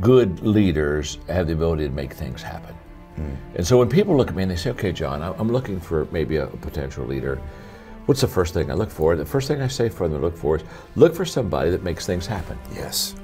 Good 0.00 0.40
leaders 0.40 1.18
have 1.28 1.46
the 1.46 1.52
ability 1.52 1.88
to 1.88 1.92
make 1.92 2.14
things 2.14 2.40
happen. 2.40 2.74
Mm. 3.18 3.36
And 3.56 3.66
so 3.66 3.76
when 3.76 3.90
people 3.90 4.16
look 4.16 4.28
at 4.28 4.34
me 4.34 4.44
and 4.44 4.50
they 4.50 4.56
say, 4.56 4.70
okay, 4.70 4.92
John, 4.92 5.22
I'm 5.22 5.52
looking 5.52 5.78
for 5.78 6.08
maybe 6.10 6.36
a 6.36 6.46
potential 6.46 7.04
leader, 7.04 7.38
what's 8.08 8.22
the 8.22 8.26
first 8.26 8.54
thing 8.54 8.70
I 8.70 8.74
look 8.74 8.90
for? 8.90 9.16
The 9.16 9.26
first 9.26 9.48
thing 9.48 9.60
I 9.60 9.68
say 9.68 9.90
for 9.90 10.08
them 10.08 10.18
to 10.18 10.24
look 10.24 10.34
for 10.34 10.56
is 10.56 10.62
look 10.96 11.14
for 11.14 11.26
somebody 11.26 11.70
that 11.70 11.82
makes 11.82 12.06
things 12.06 12.26
happen. 12.26 12.58
Yes. 12.74 13.14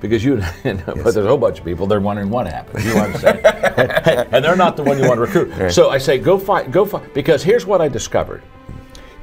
Because 0.00 0.24
you, 0.24 0.36
but 0.62 0.86
there's 0.86 1.16
a 1.16 1.26
whole 1.26 1.36
bunch 1.36 1.58
of 1.58 1.64
people, 1.64 1.88
they're 1.88 1.98
wondering 1.98 2.30
what 2.30 2.46
happened. 2.46 2.84
You 2.84 2.94
know 2.94 3.00
what 3.00 3.14
I'm 3.16 3.20
saying? 3.20 4.26
and 4.30 4.44
they're 4.44 4.54
not 4.54 4.76
the 4.76 4.84
one 4.84 4.96
you 4.96 5.08
want 5.08 5.16
to 5.16 5.22
recruit. 5.22 5.72
So 5.72 5.90
I 5.90 5.98
say, 5.98 6.18
go 6.18 6.38
find, 6.38 6.72
go 6.72 6.84
find, 6.84 7.12
because 7.14 7.42
here's 7.42 7.66
what 7.66 7.80
I 7.80 7.88
discovered. 7.88 8.44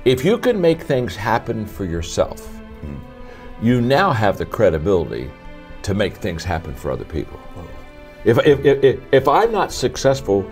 If 0.04 0.26
you 0.26 0.38
can 0.38 0.60
make 0.60 0.82
things 0.82 1.16
happen 1.16 1.66
for 1.66 1.86
yourself, 1.86 2.46
hmm. 2.82 2.98
you 3.66 3.80
now 3.80 4.12
have 4.12 4.38
the 4.38 4.46
credibility 4.46 5.32
to 5.84 5.94
make 5.94 6.18
things 6.18 6.44
happen 6.44 6.76
for 6.76 6.92
other 6.92 7.06
people. 7.06 7.40
Oh. 7.56 7.66
If, 8.26 8.38
if, 8.40 8.66
if, 8.66 8.84
if, 8.84 9.00
if 9.14 9.28
I'm 9.30 9.54
not 9.54 9.72
successful, 9.72 10.46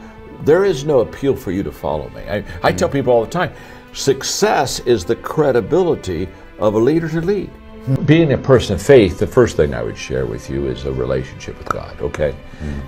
there 0.45 0.63
is 0.63 0.85
no 0.85 1.01
appeal 1.01 1.35
for 1.35 1.51
you 1.51 1.63
to 1.63 1.71
follow 1.71 2.07
me. 2.11 2.21
I, 2.21 2.45
I 2.63 2.71
tell 2.71 2.87
hmm. 2.87 2.93
people 2.93 3.11
all 3.11 3.25
the 3.25 3.29
time 3.29 3.51
success 3.93 4.79
is 4.81 5.05
the 5.05 5.15
credibility 5.15 6.27
of 6.59 6.75
a 6.75 6.79
leader 6.79 7.07
to 7.09 7.21
lead. 7.21 7.49
Being 8.05 8.31
a 8.31 8.37
person 8.37 8.75
of 8.75 8.81
faith, 8.81 9.19
the 9.19 9.27
first 9.27 9.57
thing 9.57 9.73
I 9.73 9.83
would 9.83 9.97
share 9.97 10.25
with 10.25 10.49
you 10.49 10.67
is 10.67 10.85
a 10.85 10.91
relationship 10.93 11.57
with 11.57 11.67
God, 11.67 11.99
okay? 11.99 12.33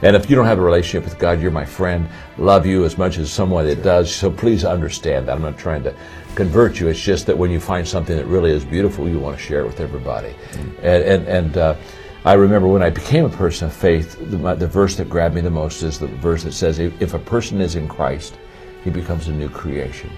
And 0.03 0.15
if 0.15 0.29
you 0.29 0.37
don't 0.37 0.45
have 0.45 0.57
a 0.57 0.61
relationship 0.61 1.03
with 1.03 1.19
God, 1.19 1.41
you're 1.41 1.51
my 1.51 1.65
friend, 1.65 2.07
love 2.37 2.65
you 2.65 2.85
as 2.85 2.97
much 2.97 3.17
as 3.17 3.29
someone 3.29 3.65
that 3.67 3.83
does, 3.83 4.13
so 4.13 4.31
please 4.31 4.63
understand 4.63 5.27
that. 5.27 5.35
I'm 5.35 5.41
not 5.41 5.57
trying 5.57 5.83
to 5.83 5.93
convert 6.35 6.79
you, 6.79 6.87
it's 6.87 7.01
just 7.01 7.25
that 7.27 7.37
when 7.37 7.51
you 7.51 7.59
find 7.59 7.85
something 7.85 8.15
that 8.15 8.25
really 8.25 8.51
is 8.51 8.63
beautiful, 8.63 9.09
you 9.09 9.19
want 9.19 9.37
to 9.37 9.43
share 9.43 9.59
it 9.61 9.67
with 9.67 9.81
everybody. 9.81 10.33
And, 10.81 11.03
and, 11.03 11.27
and 11.27 11.57
uh, 11.57 11.75
I 12.23 12.33
remember 12.33 12.69
when 12.69 12.81
I 12.81 12.89
became 12.89 13.25
a 13.25 13.29
person 13.29 13.67
of 13.67 13.73
faith, 13.73 14.17
the, 14.17 14.55
the 14.55 14.67
verse 14.67 14.95
that 14.95 15.09
grabbed 15.09 15.35
me 15.35 15.41
the 15.41 15.49
most 15.49 15.83
is 15.83 15.99
the 15.99 16.07
verse 16.07 16.43
that 16.43 16.53
says, 16.53 16.79
if, 16.79 17.01
if 17.01 17.13
a 17.13 17.19
person 17.19 17.59
is 17.59 17.75
in 17.75 17.89
Christ, 17.89 18.37
he 18.85 18.89
becomes 18.89 19.27
a 19.27 19.33
new 19.33 19.49
creation. 19.49 20.09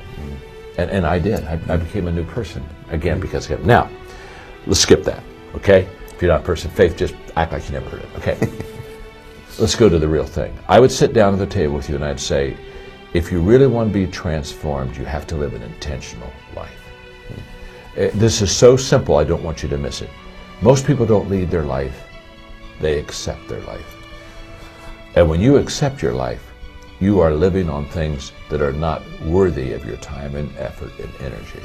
And, 0.78 0.89
and 0.91 1.05
I 1.05 1.19
did. 1.19 1.43
I, 1.45 1.59
I 1.69 1.78
became 1.78 2.07
a 2.07 2.11
new 2.11 2.23
person 2.23 2.63
again 2.89 3.19
because 3.19 3.49
of 3.49 3.59
him. 3.59 3.67
Now, 3.67 3.89
let's 4.65 4.80
skip 4.80 5.03
that, 5.03 5.23
okay? 5.55 5.88
If 6.13 6.21
you're 6.21 6.32
not 6.32 6.41
a 6.41 6.45
person 6.45 6.69
of 6.69 6.78
faith, 6.78 6.95
just 6.95 7.15
act 7.36 7.51
like 7.51 7.65
you 7.65 7.73
never 7.73 7.89
heard 7.89 8.01
it, 8.01 8.09
okay? 8.17 8.38
let's 9.59 9.75
go 9.75 9.89
to 9.89 9.97
the 9.99 10.07
real 10.07 10.25
thing. 10.25 10.57
I 10.67 10.80
would 10.80 10.91
sit 10.91 11.13
down 11.13 11.34
at 11.34 11.39
the 11.39 11.47
table 11.47 11.75
with 11.75 11.89
you 11.89 11.95
and 11.95 12.05
I'd 12.05 12.19
say, 12.19 12.55
if 13.13 13.32
you 13.32 13.41
really 13.41 13.67
want 13.67 13.89
to 13.89 13.93
be 13.93 14.05
transformed, 14.05 14.97
you 14.97 15.05
have 15.05 15.25
to 15.28 15.36
live 15.36 15.53
an 15.53 15.63
intentional 15.63 16.32
life. 16.55 16.84
Uh, 17.97 18.09
This 18.13 18.41
is 18.41 18.55
so 18.55 18.78
simple, 18.78 19.17
I 19.17 19.23
don't 19.23 19.43
want 19.43 19.63
you 19.63 19.69
to 19.69 19.78
miss 19.78 20.01
it. 20.01 20.09
Most 20.61 20.86
people 20.86 21.05
don't 21.05 21.30
lead 21.30 21.49
their 21.49 21.63
life, 21.63 22.07
they 22.80 22.99
accept 22.99 23.47
their 23.47 23.61
life. 23.61 23.95
And 25.15 25.28
when 25.28 25.41
you 25.41 25.57
accept 25.57 26.01
your 26.03 26.13
life, 26.13 26.46
you 26.99 27.19
are 27.19 27.33
living 27.33 27.69
on 27.69 27.85
things 27.85 28.31
that 28.49 28.61
are 28.61 28.73
not 28.73 29.03
worthy 29.21 29.73
of 29.73 29.85
your 29.85 29.97
time 29.97 30.35
and 30.35 30.55
effort 30.57 30.91
and 30.99 31.09
energy. 31.21 31.61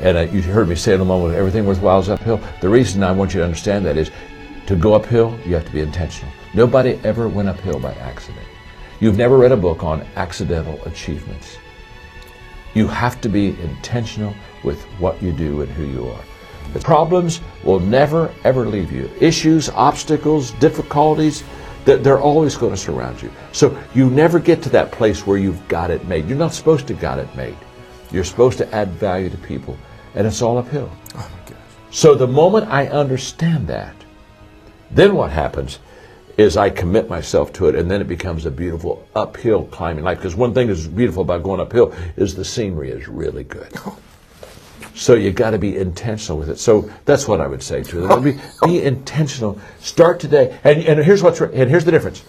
And 0.00 0.16
uh, 0.16 0.20
you 0.32 0.42
heard 0.42 0.68
me 0.68 0.74
say 0.74 0.94
in 0.94 1.00
a 1.00 1.04
moment, 1.04 1.34
everything 1.34 1.64
worthwhile 1.64 2.00
is 2.00 2.08
uphill. 2.08 2.40
The 2.60 2.68
reason 2.68 3.02
I 3.02 3.12
want 3.12 3.32
you 3.32 3.40
to 3.40 3.44
understand 3.44 3.86
that 3.86 3.96
is 3.96 4.10
to 4.66 4.76
go 4.76 4.94
uphill, 4.94 5.38
you 5.46 5.54
have 5.54 5.64
to 5.64 5.72
be 5.72 5.80
intentional. 5.80 6.32
Nobody 6.54 6.98
ever 7.04 7.28
went 7.28 7.48
uphill 7.48 7.78
by 7.78 7.94
accident. 7.94 8.46
You've 8.98 9.16
never 9.16 9.38
read 9.38 9.52
a 9.52 9.56
book 9.56 9.84
on 9.84 10.06
accidental 10.16 10.82
achievements. 10.84 11.56
You 12.74 12.88
have 12.88 13.20
to 13.22 13.28
be 13.28 13.58
intentional 13.60 14.34
with 14.64 14.82
what 14.98 15.22
you 15.22 15.32
do 15.32 15.62
and 15.62 15.70
who 15.70 15.84
you 15.84 16.08
are. 16.08 16.24
The 16.72 16.80
problems 16.80 17.40
will 17.62 17.80
never 17.80 18.34
ever 18.44 18.66
leave 18.66 18.92
you. 18.92 19.10
Issues, 19.20 19.70
obstacles, 19.70 20.50
difficulties, 20.52 21.44
they're, 21.86 21.96
they're 21.96 22.20
always 22.20 22.56
going 22.56 22.72
to 22.72 22.76
surround 22.76 23.22
you. 23.22 23.32
So 23.52 23.80
you 23.94 24.10
never 24.10 24.38
get 24.38 24.60
to 24.64 24.68
that 24.70 24.92
place 24.92 25.26
where 25.26 25.38
you've 25.38 25.66
got 25.68 25.90
it 25.90 26.04
made. 26.06 26.28
You're 26.28 26.36
not 26.36 26.52
supposed 26.52 26.86
to 26.88 26.94
got 26.94 27.18
it 27.18 27.34
made. 27.34 27.56
You're 28.10 28.24
supposed 28.24 28.58
to 28.58 28.74
add 28.74 28.88
value 28.90 29.30
to 29.30 29.36
people, 29.38 29.78
and 30.14 30.26
it's 30.26 30.42
all 30.42 30.58
uphill. 30.58 30.90
Oh 31.14 31.30
my 31.32 31.50
gosh. 31.50 31.60
So 31.90 32.14
the 32.14 32.26
moment 32.26 32.68
I 32.68 32.88
understand 32.88 33.66
that, 33.68 33.94
then 34.90 35.14
what 35.14 35.30
happens 35.30 35.78
is 36.36 36.56
I 36.56 36.70
commit 36.70 37.08
myself 37.08 37.52
to 37.54 37.68
it, 37.68 37.74
and 37.74 37.90
then 37.90 38.00
it 38.00 38.08
becomes 38.08 38.44
a 38.46 38.50
beautiful 38.50 39.06
uphill 39.14 39.64
climbing 39.66 40.04
life. 40.04 40.18
Because 40.18 40.34
one 40.34 40.52
thing 40.52 40.68
that's 40.68 40.86
beautiful 40.86 41.22
about 41.22 41.42
going 41.42 41.60
uphill 41.60 41.94
is 42.16 42.34
the 42.34 42.44
scenery 42.44 42.90
is 42.90 43.08
really 43.08 43.44
good. 43.44 43.72
Oh, 43.86 43.98
So 44.96 45.14
you 45.14 45.30
got 45.30 45.50
to 45.50 45.58
be 45.58 45.76
intentional 45.76 46.38
with 46.38 46.48
it. 46.48 46.58
So 46.58 46.90
that's 47.04 47.28
what 47.28 47.42
I 47.42 47.46
would 47.46 47.62
say 47.62 47.82
to 47.82 48.00
them. 48.00 48.22
Be, 48.24 48.40
be 48.64 48.82
intentional. 48.82 49.60
Start 49.78 50.18
today. 50.18 50.58
And, 50.64 50.82
and 50.84 51.04
here's 51.04 51.22
what's 51.22 51.38
and 51.40 51.68
here's 51.68 51.84
the 51.84 51.90
difference. 51.90 52.24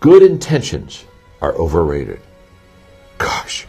Good 0.00 0.22
intentions 0.22 1.06
are 1.40 1.54
overrated. 1.54 2.20
Gosh, 3.16 3.66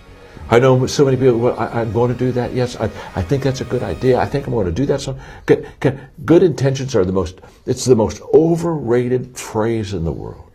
I 0.49 0.59
know 0.59 0.85
so 0.87 1.05
many 1.05 1.15
people. 1.15 1.37
Well, 1.37 1.57
I, 1.57 1.67
I'm 1.81 1.93
going 1.93 2.11
to 2.11 2.17
do 2.17 2.33
that. 2.33 2.53
Yes, 2.53 2.75
I, 2.75 2.85
I 3.15 3.21
think 3.21 3.43
that's 3.43 3.61
a 3.61 3.65
good 3.65 3.81
idea. 3.81 4.19
I 4.19 4.25
think 4.25 4.45
I'm 4.45 4.53
going 4.53 4.65
to 4.65 4.71
do 4.71 4.85
that. 4.87 4.99
Some 4.99 5.17
good, 5.45 5.65
good, 5.79 6.01
good 6.25 6.43
intentions 6.43 6.95
are 6.97 7.05
the 7.05 7.13
most. 7.13 7.39
It's 7.65 7.85
the 7.85 7.95
most 7.95 8.21
overrated 8.33 9.37
phrase 9.37 9.93
in 9.93 10.03
the 10.03 10.11
world. 10.11 10.51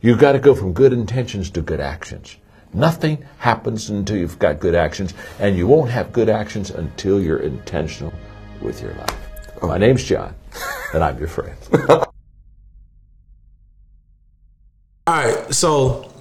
You've 0.00 0.18
got 0.18 0.32
to 0.32 0.40
go 0.40 0.56
from 0.56 0.72
good 0.72 0.92
intentions 0.92 1.50
to 1.50 1.62
good 1.62 1.80
actions. 1.80 2.36
Nothing 2.76 3.24
happens 3.38 3.88
until 3.88 4.18
you've 4.18 4.38
got 4.38 4.60
good 4.60 4.74
actions, 4.74 5.14
and 5.38 5.56
you 5.56 5.66
won't 5.66 5.90
have 5.90 6.12
good 6.12 6.28
actions 6.28 6.68
until 6.68 7.22
you're 7.22 7.38
intentional 7.38 8.12
with 8.60 8.82
your 8.82 8.92
life. 8.92 9.62
My 9.62 9.78
name's 9.78 10.04
John, 10.04 10.34
and 10.92 11.02
I'm 11.02 11.18
your 11.18 11.28
friend. 11.28 11.56
All 15.06 15.14
right, 15.14 15.54
so 15.54 16.12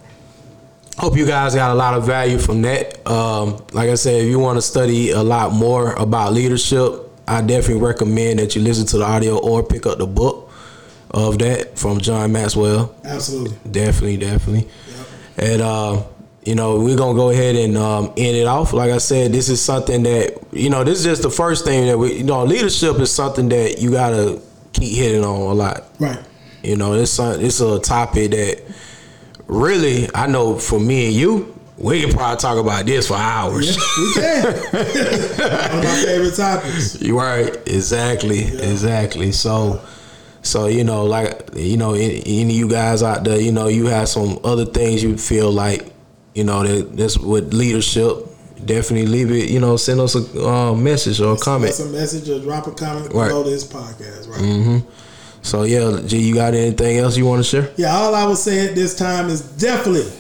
hope 0.98 1.18
you 1.18 1.26
guys 1.26 1.56
got 1.56 1.72
a 1.72 1.76
lot 1.76 1.94
of 1.94 2.06
value 2.06 2.38
from 2.38 2.62
that. 2.62 3.06
Um, 3.06 3.62
like 3.74 3.90
I 3.90 3.96
said, 3.96 4.22
if 4.22 4.30
you 4.30 4.40
want 4.40 4.58
to 4.58 4.62
study 4.62 5.12
a 5.12 5.22
lot 5.22 5.52
more 5.52 5.92
about 5.96 6.32
leadership, 6.32 7.02
I 7.28 7.42
definitely 7.42 7.86
recommend 7.86 8.40
that 8.40 8.56
you 8.56 8.62
listen 8.62 8.86
to 8.88 9.00
the 9.00 9.04
audio 9.04 9.38
or 9.40 9.62
pick 9.62 9.86
up 9.86 9.98
the 9.98 10.08
book 10.08 10.54
of 11.12 11.38
that 11.40 11.78
from 11.78 12.00
John 12.00 12.32
Maxwell. 12.32 12.96
Absolutely. 13.04 13.58
Definitely, 13.70 14.18
definitely. 14.18 14.70
And 15.38 15.62
uh, 15.62 16.04
you 16.46 16.54
know, 16.54 16.80
we're 16.80 16.96
gonna 16.96 17.18
go 17.18 17.32
ahead 17.32 17.56
and 17.56 17.76
um, 17.76 18.14
end 18.18 18.38
it 18.38 18.46
off. 18.46 18.72
Like 18.72 18.92
I 18.92 19.00
said, 19.00 19.32
this 19.32 19.50
is 19.50 19.62
something 19.62 20.04
that 20.04 20.38
you 20.52 20.70
know, 20.70 20.84
this 20.84 21.00
is 21.00 21.06
just 21.06 21.22
the 21.24 21.30
first 21.32 21.66
thing 21.66 21.88
that 21.88 21.98
we, 21.98 22.18
you 22.18 22.24
know, 22.24 22.44
leadership 22.44 23.00
is 23.00 23.12
something 23.12 23.50
that 23.50 23.80
you 23.80 23.92
gotta 23.92 24.40
keep 24.72 24.96
hitting 24.96 25.24
on 25.24 25.42
a 25.42 25.54
lot. 25.54 25.86
Right. 26.00 26.20
You 26.64 26.78
know, 26.78 26.94
it's 26.94 27.18
a, 27.20 27.44
it's 27.44 27.62
a 27.62 27.80
topic 27.80 28.32
that 28.32 28.62
really 29.48 30.08
I 30.14 30.28
know 30.28 30.58
for 30.58 30.80
me 30.80 31.08
and 31.08 31.16
you, 31.16 31.56
we 31.78 32.02
can 32.02 32.12
probably 32.12 32.38
talk 32.38 32.58
about 32.58 32.86
this 32.86 33.08
for 33.08 33.16
hours. 33.16 33.78
We 33.98 34.14
can. 34.14 34.44
One 34.54 34.54
of 34.54 35.84
my 35.84 36.02
favorite 36.06 36.36
topics. 36.36 37.02
You 37.02 37.20
right, 37.20 37.56
exactly, 37.68 38.44
exactly. 38.44 39.32
So, 39.32 39.82
so 40.42 40.68
you 40.68 40.84
know, 40.84 41.06
like 41.06 41.50
you 41.56 41.78
know, 41.78 41.94
any, 41.94 42.22
any 42.26 42.44
of 42.44 42.52
you 42.52 42.70
guys 42.70 43.04
out 43.04 43.24
there, 43.24 43.40
you 43.40 43.52
know, 43.52 43.68
you 43.68 43.88
have 43.88 44.08
some 44.08 44.40
other 44.44 44.66
things 44.66 45.04
you 45.04 45.18
feel 45.18 45.52
like, 45.52 45.92
you 46.36 46.44
know, 46.44 46.64
that 46.64 46.96
that's 46.96 47.18
with 47.18 47.54
leadership. 47.54 48.28
Definitely 48.64 49.08
leave 49.08 49.32
it. 49.32 49.50
You 49.50 49.60
know, 49.60 49.78
send 49.78 50.00
us 50.00 50.16
a 50.16 50.48
uh, 50.48 50.74
message 50.74 51.20
or 51.22 51.34
a 51.34 51.38
comment. 51.38 51.74
Send 51.74 51.90
us 51.90 51.96
a 51.96 51.98
message 52.00 52.30
or 52.30 52.40
drop 52.40 52.68
a 52.68 52.72
comment 52.72 53.12
Right. 53.14 53.28
below 53.30 53.44
this 53.44 53.64
podcast. 53.64 54.30
Right. 54.30 54.84
So 55.42 55.64
yeah, 55.64 56.02
G, 56.06 56.20
you 56.22 56.34
got 56.34 56.54
anything 56.56 56.98
else 56.98 57.18
you 57.18 57.26
want 57.26 57.40
to 57.40 57.44
share? 57.44 57.72
Yeah, 57.78 57.96
all 57.96 58.16
I 58.16 58.26
would 58.26 58.38
say 58.38 58.68
at 58.68 58.74
this 58.76 58.96
time 58.98 59.28
is 59.30 59.42
definitely, 59.42 60.12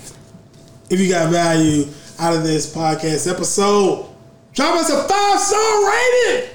if 0.89 0.99
you 0.99 1.09
got 1.09 1.32
value 1.32 1.86
out 2.20 2.36
of 2.36 2.43
this 2.43 2.72
podcast 2.74 3.32
episode, 3.32 4.05
drop 4.53 4.76
us 4.76 4.89
a 4.91 5.07
five 5.07 5.39
star 5.39 5.91
rating 5.91 6.49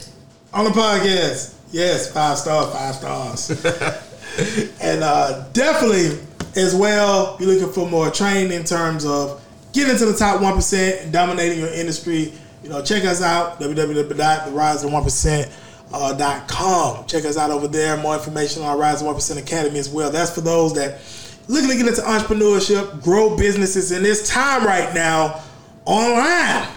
on 0.52 0.64
the 0.66 0.70
podcast. 0.70 1.54
Yes, 1.72 2.12
five 2.12 2.38
stars, 2.38 2.72
five 2.72 2.94
stars. 2.94 3.50
and 4.80 5.02
uh, 5.02 5.48
definitely 5.52 6.18
as 6.56 6.74
well, 6.74 7.36
you're 7.40 7.52
looking 7.54 7.72
for 7.72 7.88
more 7.88 8.10
training 8.10 8.52
in 8.52 8.64
terms 8.64 9.04
of 9.04 9.42
getting 9.72 9.92
into 9.92 10.06
the 10.06 10.14
top 10.16 10.40
one 10.40 10.54
percent 10.54 11.12
dominating 11.12 11.58
your 11.58 11.72
industry. 11.72 12.32
You 12.62 12.68
know, 12.68 12.82
check 12.82 13.04
us 13.04 13.22
out 13.22 13.58
www.theriseof1%. 13.60 15.52
Uh. 15.92 17.02
Check 17.04 17.24
us 17.24 17.36
out 17.36 17.50
over 17.50 17.66
there. 17.66 17.96
More 17.96 18.14
information 18.14 18.62
on 18.62 18.78
Rise 18.78 19.02
One 19.02 19.14
Percent 19.14 19.40
Academy 19.40 19.78
as 19.78 19.88
well. 19.88 20.10
That's 20.10 20.32
for 20.32 20.40
those 20.40 20.74
that 20.74 21.00
looking 21.48 21.70
to 21.70 21.76
get 21.76 21.88
into 21.88 22.02
entrepreneurship, 22.02 23.02
grow 23.02 23.36
businesses 23.36 23.90
in 23.90 24.02
this 24.02 24.28
time 24.28 24.64
right 24.64 24.94
now. 24.94 25.42
Online 25.86 26.68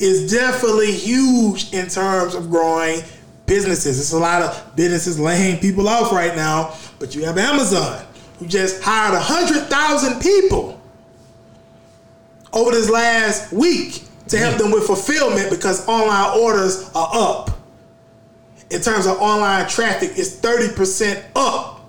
is 0.00 0.32
definitely 0.32 0.92
huge 0.92 1.72
in 1.72 1.86
terms 1.88 2.34
of 2.34 2.50
growing 2.50 3.02
businesses. 3.46 4.00
It's 4.00 4.12
a 4.12 4.18
lot 4.18 4.42
of 4.42 4.74
businesses 4.74 5.20
laying 5.20 5.60
people 5.60 5.88
off 5.88 6.10
right 6.10 6.34
now, 6.34 6.74
but 6.98 7.14
you 7.14 7.24
have 7.24 7.38
Amazon 7.38 8.04
who 8.38 8.46
just 8.46 8.82
hired 8.82 9.12
100,000 9.12 10.20
people 10.20 10.81
over 12.52 12.70
this 12.70 12.90
last 12.90 13.52
week 13.52 14.04
to 14.28 14.38
help 14.38 14.56
them 14.56 14.70
with 14.70 14.86
fulfillment 14.86 15.50
because 15.50 15.86
online 15.88 16.38
orders 16.38 16.90
are 16.94 17.10
up. 17.12 17.50
In 18.70 18.80
terms 18.80 19.06
of 19.06 19.18
online 19.20 19.68
traffic, 19.68 20.12
it's 20.16 20.36
30% 20.36 21.22
up 21.36 21.80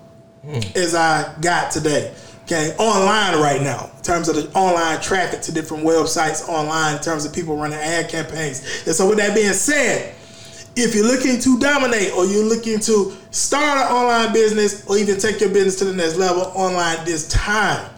as 0.74 0.94
I 0.94 1.34
got 1.40 1.70
today. 1.70 2.14
Okay, 2.44 2.74
online 2.76 3.40
right 3.40 3.62
now, 3.62 3.90
in 3.96 4.02
terms 4.02 4.28
of 4.28 4.36
the 4.36 4.52
online 4.52 5.00
traffic 5.00 5.40
to 5.42 5.52
different 5.52 5.82
websites 5.82 6.46
online, 6.46 6.96
in 6.96 7.02
terms 7.02 7.24
of 7.24 7.32
people 7.32 7.56
running 7.56 7.78
ad 7.78 8.10
campaigns. 8.10 8.84
And 8.86 8.94
so, 8.94 9.08
with 9.08 9.16
that 9.16 9.34
being 9.34 9.54
said, 9.54 10.14
if 10.76 10.94
you're 10.94 11.06
looking 11.06 11.40
to 11.40 11.58
dominate 11.58 12.12
or 12.12 12.26
you're 12.26 12.44
looking 12.44 12.80
to 12.80 13.16
start 13.30 13.78
an 13.78 13.96
online 13.96 14.34
business 14.34 14.86
or 14.86 14.98
even 14.98 15.18
take 15.18 15.40
your 15.40 15.48
business 15.48 15.76
to 15.76 15.86
the 15.86 15.94
next 15.94 16.16
level 16.16 16.42
online 16.54 17.02
this 17.06 17.26
time, 17.28 17.90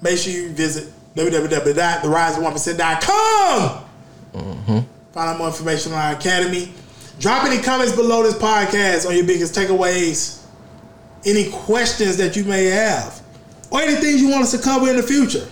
make 0.00 0.18
sure 0.18 0.32
you 0.32 0.48
visit 0.48 0.91
www.theriseof1%.com. 1.16 3.84
Find 5.12 5.28
out 5.28 5.38
more 5.38 5.48
information 5.48 5.92
on 5.92 5.98
our 5.98 6.14
academy. 6.14 6.72
Drop 7.18 7.44
any 7.44 7.62
comments 7.62 7.94
below 7.94 8.22
this 8.22 8.34
podcast 8.34 9.06
on 9.06 9.14
your 9.14 9.26
biggest 9.26 9.54
takeaways, 9.54 10.42
any 11.26 11.50
questions 11.50 12.16
that 12.16 12.34
you 12.34 12.44
may 12.44 12.64
have, 12.64 13.20
or 13.70 13.82
any 13.82 13.96
things 13.96 14.22
you 14.22 14.30
want 14.30 14.42
us 14.42 14.52
to 14.52 14.58
cover 14.58 14.88
in 14.88 14.96
the 14.96 15.02
future. 15.02 15.46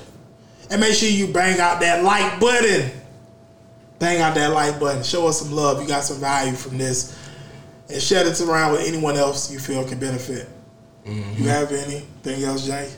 And 0.71 0.81
make 0.81 0.95
sure 0.95 1.09
you 1.09 1.33
bang 1.33 1.61
out 1.61 1.81
that 1.81 2.03
like 2.03 2.41
button. 2.41 2.91
Bang 3.99 4.21
out 4.21 4.35
that 4.37 4.53
like 4.53 4.81
button. 4.81 5.03
Show 5.03 5.29
us 5.29 5.41
some 5.41 5.53
love. 5.53 5.83
You 5.83 5.89
got 5.89 6.05
some 6.05 6.19
value 6.19 6.55
from 6.55 6.79
this. 6.79 7.19
And 7.91 8.01
share 8.01 8.25
this 8.25 8.41
around 8.41 8.73
with 8.73 8.87
anyone 8.87 9.17
else 9.17 9.53
you 9.53 9.59
feel 9.59 9.87
can 9.87 9.99
benefit. 9.99 10.49
You 11.05 11.13
mm-hmm. 11.13 11.45
have 11.45 11.73
anything 11.73 12.45
else, 12.45 12.67
Jay? 12.67 12.91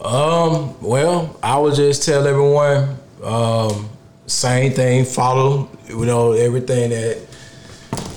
Um, 0.00 0.80
well, 0.82 1.36
I 1.42 1.58
would 1.58 1.74
just 1.74 2.02
tell 2.04 2.26
everyone, 2.26 2.98
um, 3.22 3.88
same 4.26 4.72
thing, 4.72 5.04
follow, 5.04 5.68
you 5.88 6.04
know, 6.04 6.32
everything 6.32 6.90
that 6.90 7.18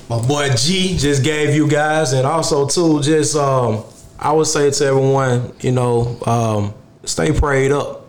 my 0.09 0.25
boy 0.25 0.49
G 0.55 0.97
just 0.97 1.23
gave 1.23 1.53
you 1.55 1.67
guys, 1.67 2.13
and 2.13 2.25
also 2.25 2.67
too, 2.67 3.01
just 3.01 3.35
um, 3.35 3.83
I 4.19 4.31
would 4.31 4.47
say 4.47 4.71
to 4.71 4.85
everyone, 4.85 5.53
you 5.59 5.71
know, 5.71 6.17
um, 6.25 6.73
stay 7.03 7.31
prayed 7.31 7.71
up. 7.71 8.05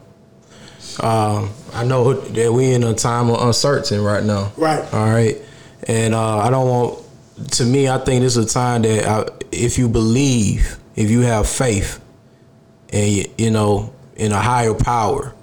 Um, 1.00 1.50
I 1.74 1.84
know 1.84 2.14
that 2.14 2.52
we 2.52 2.72
in 2.72 2.82
a 2.82 2.94
time 2.94 3.30
of 3.30 3.40
uncertainty 3.46 3.98
right 3.98 4.24
now. 4.24 4.52
Right. 4.56 4.82
All 4.92 5.06
right, 5.10 5.36
and 5.86 6.14
uh, 6.14 6.38
I 6.38 6.50
don't 6.50 6.68
want. 6.68 7.04
To 7.52 7.64
me, 7.64 7.88
I 7.88 7.98
think 7.98 8.22
this 8.22 8.36
is 8.36 8.50
a 8.50 8.52
time 8.52 8.82
that 8.82 9.06
I, 9.06 9.26
if 9.52 9.78
you 9.78 9.88
believe, 9.88 10.76
if 10.96 11.08
you 11.08 11.20
have 11.20 11.48
faith, 11.48 12.00
and 12.92 13.26
you, 13.38 13.50
know, 13.50 13.92
in 14.16 14.32
a 14.32 14.40
higher 14.40 14.74
power, 14.74 15.34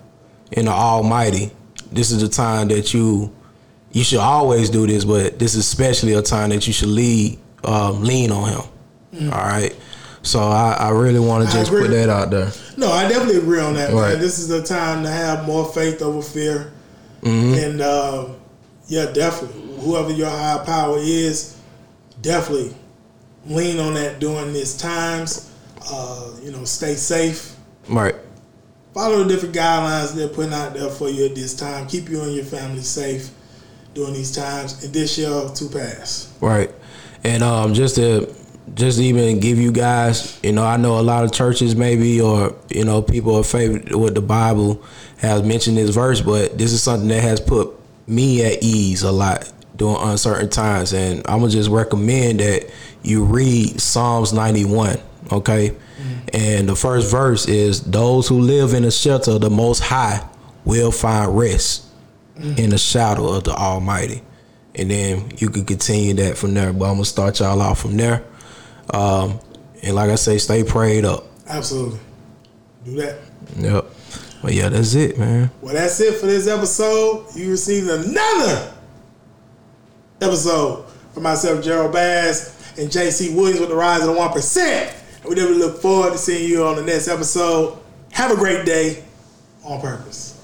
in 0.52 0.66
the 0.66 0.72
Almighty, 0.72 1.52
this 1.92 2.12
is 2.12 2.22
the 2.22 2.30
time 2.30 2.68
that 2.70 2.94
you 2.94 3.34
you 3.92 4.04
should 4.04 4.20
always 4.20 4.70
do 4.70 4.86
this, 4.86 5.06
but 5.06 5.40
this 5.40 5.54
is 5.56 5.60
especially 5.66 6.14
a 6.14 6.22
time 6.22 6.50
that 6.50 6.68
you 6.68 6.74
should 6.74 6.90
lead, 6.90 7.40
um, 7.64 8.04
lean 8.04 8.30
on 8.32 8.50
Him. 8.50 9.32
All 9.32 9.40
right. 9.40 9.74
So 10.22 10.40
I, 10.42 10.76
I 10.80 10.90
really 10.90 11.20
want 11.20 11.48
to 11.48 11.54
just 11.56 11.72
put 11.72 11.90
that 11.92 12.10
out 12.10 12.30
there. 12.30 12.52
No, 12.78 12.92
I 12.92 13.08
definitely 13.08 13.38
agree 13.38 13.62
on 13.62 13.76
that. 13.76 13.94
Right. 13.94 14.14
Man. 14.14 14.20
This 14.20 14.40
is 14.40 14.48
the 14.50 14.62
time 14.64 15.04
to 15.04 15.10
have 15.10 15.46
more 15.46 15.66
faith 15.72 16.02
over 16.02 16.22
fear, 16.22 16.74
Mm-hmm. 17.22 17.54
and 17.64 17.82
uh, 17.82 18.28
yeah, 18.88 19.12
definitely, 19.12 19.78
whoever 19.80 20.12
your 20.12 20.30
higher 20.30 20.64
power 20.66 20.98
is, 21.00 21.58
definitely 22.22 22.76
lean 23.48 23.80
on 23.80 23.94
that 23.96 24.20
during 24.20 24.52
these 24.54 24.76
times. 24.78 25.52
Uh, 25.90 26.32
you 26.42 26.52
know, 26.52 26.64
stay 26.66 26.96
safe. 26.96 27.56
Right. 27.90 28.16
Follow 28.94 29.24
the 29.24 29.30
different 29.30 29.56
guidelines 29.56 30.16
they're 30.16 30.30
putting 30.30 30.54
out 30.54 30.74
there 30.74 30.90
for 30.90 31.10
you 31.10 31.26
at 31.26 31.36
this 31.36 31.54
time. 31.54 31.88
Keep 31.88 32.10
you 32.10 32.22
and 32.22 32.34
your 32.34 32.46
family 32.46 32.82
safe 32.82 33.30
during 33.94 34.14
these 34.14 34.36
times, 34.36 34.84
and 34.84 34.94
this 34.94 35.18
year 35.18 35.30
to 35.30 35.70
pass. 35.70 36.34
Right. 36.42 36.72
And 37.24 37.44
um, 37.44 37.74
just 37.74 37.96
to 37.96 38.34
just 38.74 39.00
even 39.00 39.40
give 39.40 39.58
you 39.58 39.72
guys, 39.72 40.40
you 40.44 40.52
know, 40.52 40.64
I 40.64 40.78
know 40.78 41.00
a 41.00 41.02
lot 41.02 41.24
of 41.24 41.32
churches 41.32 41.76
maybe 41.76 42.20
or 42.22 42.56
you 42.70 42.84
know 42.84 43.02
people 43.02 43.36
are 43.36 43.44
favored 43.44 43.94
with 43.94 44.16
the 44.16 44.22
Bible 44.22 44.84
has 45.18 45.44
mentioned 45.44 45.78
this 45.78 45.90
verse, 45.90 46.22
but 46.22 46.58
this 46.58 46.72
is 46.72 46.82
something 46.84 47.08
that 47.10 47.22
has 47.22 47.40
put 47.40 47.74
me 48.08 48.44
at 48.46 48.62
ease 48.62 49.04
a 49.04 49.12
lot 49.12 49.52
during 49.76 49.98
uncertain 50.02 50.50
times, 50.50 50.94
and 50.94 51.22
I'm 51.26 51.40
gonna 51.40 51.52
just 51.52 51.70
recommend 51.70 52.40
that 52.40 52.70
you 53.04 53.24
read 53.24 53.80
Psalms 53.80 54.34
91. 54.34 55.00
Okay. 55.32 55.76
And 56.34 56.68
the 56.68 56.76
first 56.76 57.10
verse 57.10 57.48
is 57.48 57.82
those 57.82 58.28
who 58.28 58.40
live 58.40 58.74
in 58.74 58.84
the 58.84 58.92
shelter 58.92 59.32
of 59.32 59.42
the 59.42 59.50
most 59.50 59.80
high 59.80 60.28
will 60.66 60.92
find 60.92 61.38
rest 61.38 61.86
in 62.58 62.70
the 62.70 62.78
shadow 62.78 63.30
of 63.30 63.44
the 63.44 63.54
Almighty. 63.54 64.22
And 64.76 64.92
then 64.92 65.32
you 65.38 65.50
can 65.50 65.66
continue 65.66 66.14
that 66.16 66.38
from 66.38 66.54
there. 66.54 66.74
But 66.74 66.86
I'm 66.86 66.96
gonna 66.96 67.06
start 67.06 67.40
y'all 67.40 67.62
off 67.62 67.80
from 67.80 67.96
there. 67.96 68.24
Um, 68.94 69.40
and 69.82 69.96
like 69.96 70.10
I 70.10 70.16
say, 70.16 70.38
stay 70.38 70.64
prayed 70.64 71.06
up. 71.06 71.26
Absolutely, 71.48 72.00
do 72.84 72.96
that. 72.98 73.20
Yep. 73.58 73.86
But 74.42 74.54
yeah, 74.54 74.70
that's 74.70 74.94
it, 74.96 75.18
man. 75.18 75.50
Well, 75.62 75.74
that's 75.74 76.00
it 76.02 76.16
for 76.16 76.26
this 76.28 76.48
episode. 76.48 77.26
You 77.36 77.52
received 77.52 77.90
another 77.90 78.74
episode 80.22 80.86
from 81.14 81.24
myself, 81.24 81.64
Gerald 81.64 81.94
Bass, 81.94 82.78
and 82.78 82.90
JC 82.90 83.34
Williams 83.36 83.60
with 83.60 83.70
the 83.70 83.76
Rise 83.76 84.02
of 84.02 84.14
the 84.14 84.14
1%. 84.14 84.58
And 84.68 84.96
we 85.28 85.36
definitely 85.36 85.64
look 85.64 85.82
forward 85.82 86.12
to 86.12 86.18
seeing 86.18 86.50
you 86.50 86.64
on 86.66 86.76
the 86.76 86.84
next 86.84 87.08
episode. 87.08 87.78
Have 88.12 88.32
a 88.32 88.36
great 88.36 88.66
day 88.66 89.04
on 89.64 89.82
purpose. 89.82 90.35